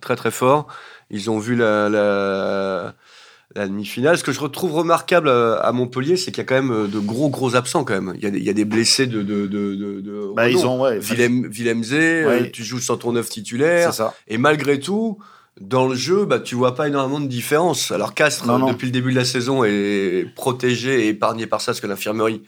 très 0.00 0.16
très 0.16 0.30
fort. 0.30 0.66
Ils 1.10 1.30
ont 1.30 1.38
vu 1.38 1.54
la, 1.54 1.88
la, 1.88 3.66
demi-finale. 3.66 4.18
Ce 4.18 4.24
que 4.24 4.32
je 4.32 4.40
retrouve 4.40 4.72
remarquable 4.72 5.28
à, 5.28 5.70
Montpellier, 5.72 6.16
c'est 6.16 6.32
qu'il 6.32 6.38
y 6.38 6.40
a 6.40 6.44
quand 6.44 6.54
même 6.54 6.72
euh, 6.72 6.86
de 6.86 6.98
gros 6.98 7.28
gros 7.28 7.56
absents 7.56 7.84
quand 7.84 7.94
même. 7.94 8.12
Il 8.16 8.22
y 8.22 8.26
a 8.26 8.30
des, 8.30 8.38
il 8.38 8.44
y 8.44 8.50
a 8.50 8.54
des 8.54 8.64
blessés 8.64 9.06
de 9.06 9.22
de 9.22 9.46
de, 9.46 9.74
de, 9.74 10.32
bah, 10.34 10.48
ils 10.48 10.66
ont 10.66 10.82
ouais, 10.82 10.98
Willem, 10.98 11.82
euh, 11.92 12.46
tu 12.52 12.64
joues 12.64 12.80
sans 12.80 12.96
ton 12.96 13.12
neuf 13.12 13.28
titulaire. 13.28 13.94
Ça. 13.94 14.14
Et 14.28 14.38
malgré 14.38 14.80
tout, 14.80 15.18
dans 15.60 15.86
le 15.86 15.94
jeu, 15.94 16.24
bah, 16.24 16.40
tu 16.40 16.54
vois 16.54 16.74
pas 16.74 16.88
énormément 16.88 17.20
de 17.20 17.28
différence. 17.28 17.92
Alors 17.92 18.14
Castres, 18.14 18.46
depuis 18.66 18.86
le 18.86 18.92
début 18.92 19.10
de 19.10 19.16
la 19.16 19.24
saison, 19.24 19.62
est 19.64 20.26
protégé 20.34 21.06
et 21.06 21.08
épargné 21.08 21.46
par 21.46 21.60
ça, 21.60 21.72
parce 21.72 21.80
que 21.80 21.86
l'infirmerie 21.86 22.42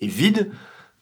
est 0.00 0.08
vide. 0.08 0.50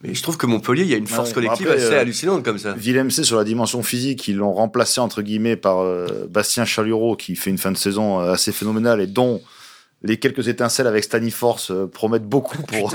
Mais 0.02 0.14
je 0.14 0.22
trouve 0.22 0.38
que 0.38 0.46
Montpellier, 0.46 0.82
il 0.82 0.88
y 0.88 0.94
a 0.94 0.96
une 0.96 1.06
force 1.06 1.32
collective 1.34 1.68
assez 1.68 1.92
euh, 1.92 2.00
hallucinante 2.00 2.42
comme 2.42 2.58
ça. 2.58 2.72
Willem 2.72 3.10
C 3.10 3.22
sur 3.22 3.36
la 3.36 3.44
dimension 3.44 3.82
physique, 3.82 4.28
ils 4.28 4.36
l'ont 4.36 4.54
remplacé 4.54 4.98
entre 5.00 5.20
guillemets 5.20 5.56
par 5.56 5.80
euh, 5.80 6.26
Bastien 6.30 6.64
Chalureau 6.64 7.16
qui 7.16 7.36
fait 7.36 7.50
une 7.50 7.58
fin 7.58 7.70
de 7.70 7.76
saison 7.76 8.18
euh, 8.18 8.32
assez 8.32 8.50
phénoménale 8.50 9.02
et 9.02 9.06
dont 9.06 9.42
les 10.02 10.16
quelques 10.18 10.48
étincelles 10.48 10.86
avec 10.86 11.04
Staniforce 11.04 11.70
promettent 11.92 12.24
beaucoup 12.24 12.56
pour. 12.62 12.94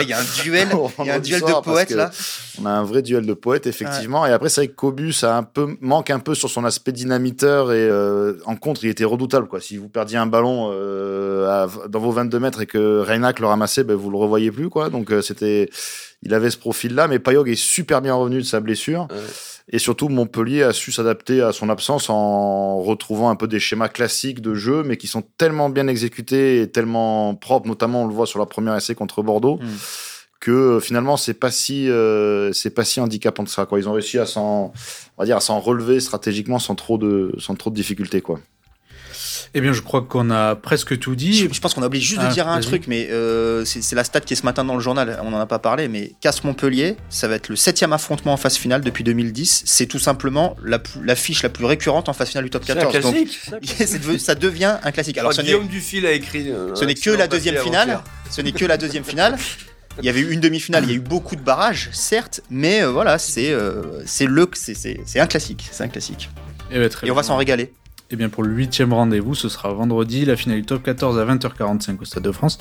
il 0.00 0.08
y 0.08 0.12
a 0.14 0.18
un 0.18 0.42
duel, 0.42 0.68
y 1.04 1.10
a 1.10 1.16
un 1.16 1.18
duel 1.18 1.42
de 1.42 1.60
poètes 1.60 1.90
là. 1.90 2.10
On 2.58 2.64
a 2.64 2.70
un 2.70 2.84
vrai 2.84 3.02
duel 3.02 3.26
de 3.26 3.34
poètes 3.34 3.66
effectivement. 3.66 4.24
Et 4.24 4.32
après 4.32 4.48
c'est 4.48 4.62
vrai 4.62 4.68
que 4.68 4.74
Cobus 4.74 5.24
a 5.24 5.36
un 5.36 5.42
peu 5.42 5.76
manque 5.82 6.08
un 6.08 6.20
peu 6.20 6.34
sur 6.34 6.48
son 6.48 6.64
aspect 6.64 6.92
dynamiteur 6.92 7.70
et 7.70 7.90
en 8.46 8.56
contre 8.56 8.82
il 8.84 8.88
était 8.88 9.04
redoutable 9.04 9.46
quoi. 9.46 9.60
Si 9.60 9.76
vous 9.76 9.90
perdiez 9.90 10.16
un 10.16 10.24
ballon 10.24 10.70
dans 10.70 12.00
vos 12.00 12.12
22 12.12 12.40
mètres 12.40 12.62
et 12.62 12.66
que 12.66 13.00
Reynac 13.00 13.38
le 13.38 13.48
ramassait, 13.48 13.84
ben, 13.84 13.94
vous 13.94 14.10
le 14.10 14.16
revoyez 14.16 14.50
plus 14.50 14.70
quoi. 14.70 14.88
Donc 14.88 15.12
c'était 15.20 15.68
il 16.22 16.34
avait 16.34 16.50
ce 16.50 16.58
profil-là, 16.58 17.08
mais 17.08 17.18
Payog 17.18 17.48
est 17.48 17.56
super 17.56 18.00
bien 18.00 18.14
revenu 18.14 18.38
de 18.38 18.46
sa 18.46 18.60
blessure. 18.60 19.08
Et 19.68 19.78
surtout, 19.78 20.08
Montpellier 20.08 20.62
a 20.62 20.72
su 20.72 20.92
s'adapter 20.92 21.40
à 21.40 21.52
son 21.52 21.68
absence 21.68 22.10
en 22.10 22.80
retrouvant 22.82 23.30
un 23.30 23.36
peu 23.36 23.46
des 23.46 23.60
schémas 23.60 23.88
classiques 23.88 24.40
de 24.40 24.54
jeu, 24.54 24.82
mais 24.84 24.96
qui 24.96 25.06
sont 25.06 25.22
tellement 25.38 25.68
bien 25.68 25.86
exécutés 25.86 26.60
et 26.60 26.70
tellement 26.70 27.34
propres, 27.34 27.68
notamment 27.68 28.02
on 28.02 28.06
le 28.06 28.14
voit 28.14 28.26
sur 28.26 28.38
la 28.38 28.46
première 28.46 28.76
essai 28.76 28.94
contre 28.94 29.22
Bordeaux. 29.22 29.58
Hmm. 29.60 29.76
que 30.40 30.50
euh, 30.50 30.80
finalement 30.80 31.16
c'est 31.16 31.34
pas 31.34 31.52
si 31.52 31.88
euh, 31.88 32.52
c'est 32.52 32.74
pas 32.74 32.84
si 32.84 32.98
handicapant 32.98 33.44
de 33.44 33.48
ça 33.48 33.64
quoi 33.64 33.78
ils 33.78 33.88
ont 33.88 33.92
réussi 33.92 34.18
à 34.18 34.26
s'en 34.26 34.72
on 35.16 35.22
va 35.22 35.24
dire 35.24 35.36
à 35.36 35.40
s'en 35.40 35.60
relever 35.60 36.00
stratégiquement 36.00 36.58
sans 36.58 36.74
trop 36.74 36.98
de 36.98 37.32
sans 37.38 37.54
trop 37.54 37.70
de 37.70 37.76
difficultés 37.76 38.20
quoi 38.22 38.40
eh 39.54 39.60
bien, 39.60 39.72
je 39.74 39.82
crois 39.82 40.00
qu'on 40.00 40.30
a 40.30 40.56
presque 40.56 40.98
tout 40.98 41.14
dit. 41.14 41.34
Je, 41.34 41.60
pense 41.60 41.74
qu'on 41.74 41.82
a 41.82 41.86
oublié 41.86 42.02
juste 42.02 42.20
de 42.20 42.26
ah, 42.26 42.32
dire 42.32 42.48
un 42.48 42.58
truc, 42.60 42.84
mais 42.86 43.08
euh, 43.10 43.66
c'est 43.66 43.94
la 43.94 44.02
stat 44.02 44.20
qui 44.20 44.32
est 44.32 44.36
ce 44.36 44.46
matin 44.46 44.64
dans 44.64 44.74
le 44.74 44.80
journal. 44.80 45.20
On 45.24 45.30
n'en 45.30 45.40
a 45.40 45.46
pas 45.46 45.58
parlé, 45.58 45.88
mais 45.88 46.12
Casse 46.22 46.42
Montpellier, 46.44 46.96
ça 47.10 47.28
va 47.28 47.34
être 47.34 47.50
le 47.50 47.56
septième 47.56 47.92
affrontement 47.92 48.32
en 48.32 48.38
phase 48.38 48.56
finale 48.56 48.80
depuis 48.80 49.04
2010. 49.04 49.64
C'est 49.66 49.84
tout 49.84 49.98
simplement 49.98 50.56
la, 50.64 50.78
la, 51.02 51.14
fiche 51.14 51.42
la 51.42 51.50
plus 51.50 51.66
récurrente 51.66 52.08
en 52.08 52.14
phase 52.14 52.30
finale 52.30 52.44
du 52.44 52.50
top 52.50 52.64
14. 52.64 52.86
Un 52.86 53.00
classique, 53.00 53.50
Donc, 53.50 54.18
ça 54.18 54.34
devient 54.34 54.76
un 54.82 54.90
classique. 54.90 55.18
Alors, 55.18 55.32
Guillaume 55.32 55.66
Dufil 55.68 56.06
a 56.06 56.12
écrit. 56.12 56.50
Euh, 56.50 56.74
ce 56.74 56.86
n'est 56.86 56.94
que 56.94 57.10
la 57.10 57.28
deuxième 57.28 57.62
finale. 57.62 58.00
Ce 58.30 58.40
n'est 58.40 58.52
que 58.52 58.64
la 58.64 58.78
deuxième 58.78 59.04
finale. 59.04 59.36
Il 59.98 60.06
y 60.06 60.08
avait 60.08 60.20
eu 60.20 60.30
une 60.30 60.40
demi-finale, 60.40 60.84
il 60.84 60.88
y 60.88 60.92
a 60.94 60.96
eu 60.96 61.00
beaucoup 61.00 61.36
de 61.36 61.42
barrages, 61.42 61.90
certes, 61.92 62.40
mais 62.48 62.82
euh, 62.82 62.90
voilà, 62.90 63.18
c'est 63.18 63.54
c'est 64.06 64.24
le, 64.24 64.48
c'est 64.54 65.20
un 65.20 65.26
classique, 65.26 65.68
c'est 65.70 65.84
un 65.84 65.88
classique. 65.88 66.30
Eh 66.70 66.78
ben, 66.78 66.88
Et 67.02 67.10
on 67.10 67.14
va 67.14 67.22
s'en 67.22 67.36
régaler. 67.36 67.70
Et 68.12 68.14
eh 68.14 68.18
bien 68.18 68.28
pour 68.28 68.42
le 68.42 68.50
huitième 68.50 68.92
rendez-vous, 68.92 69.34
ce 69.34 69.48
sera 69.48 69.72
vendredi, 69.72 70.26
la 70.26 70.36
finale 70.36 70.58
du 70.58 70.66
top 70.66 70.82
14 70.82 71.18
à 71.18 71.24
20h45 71.24 71.98
au 71.98 72.04
Stade 72.04 72.22
de 72.22 72.30
France. 72.30 72.58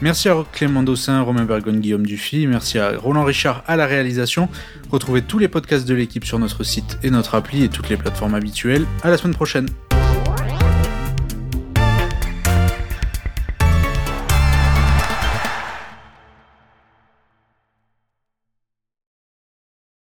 Merci 0.00 0.28
à 0.28 0.44
Clément 0.50 0.82
Dossin, 0.82 1.20
Romain 1.20 1.44
Bergon, 1.44 1.74
Guillaume 1.74 2.04
Dufy. 2.04 2.48
Merci 2.48 2.80
à 2.80 2.98
Roland 2.98 3.22
Richard 3.22 3.62
à 3.68 3.76
la 3.76 3.86
réalisation. 3.86 4.48
Retrouvez 4.90 5.22
tous 5.22 5.38
les 5.38 5.46
podcasts 5.46 5.86
de 5.86 5.94
l'équipe 5.94 6.24
sur 6.24 6.40
notre 6.40 6.64
site 6.64 6.98
et 7.04 7.10
notre 7.10 7.36
appli 7.36 7.62
et 7.62 7.68
toutes 7.68 7.90
les 7.90 7.96
plateformes 7.96 8.34
habituelles. 8.34 8.84
À 9.04 9.10
la 9.10 9.18
semaine 9.18 9.36
prochaine. 9.36 9.68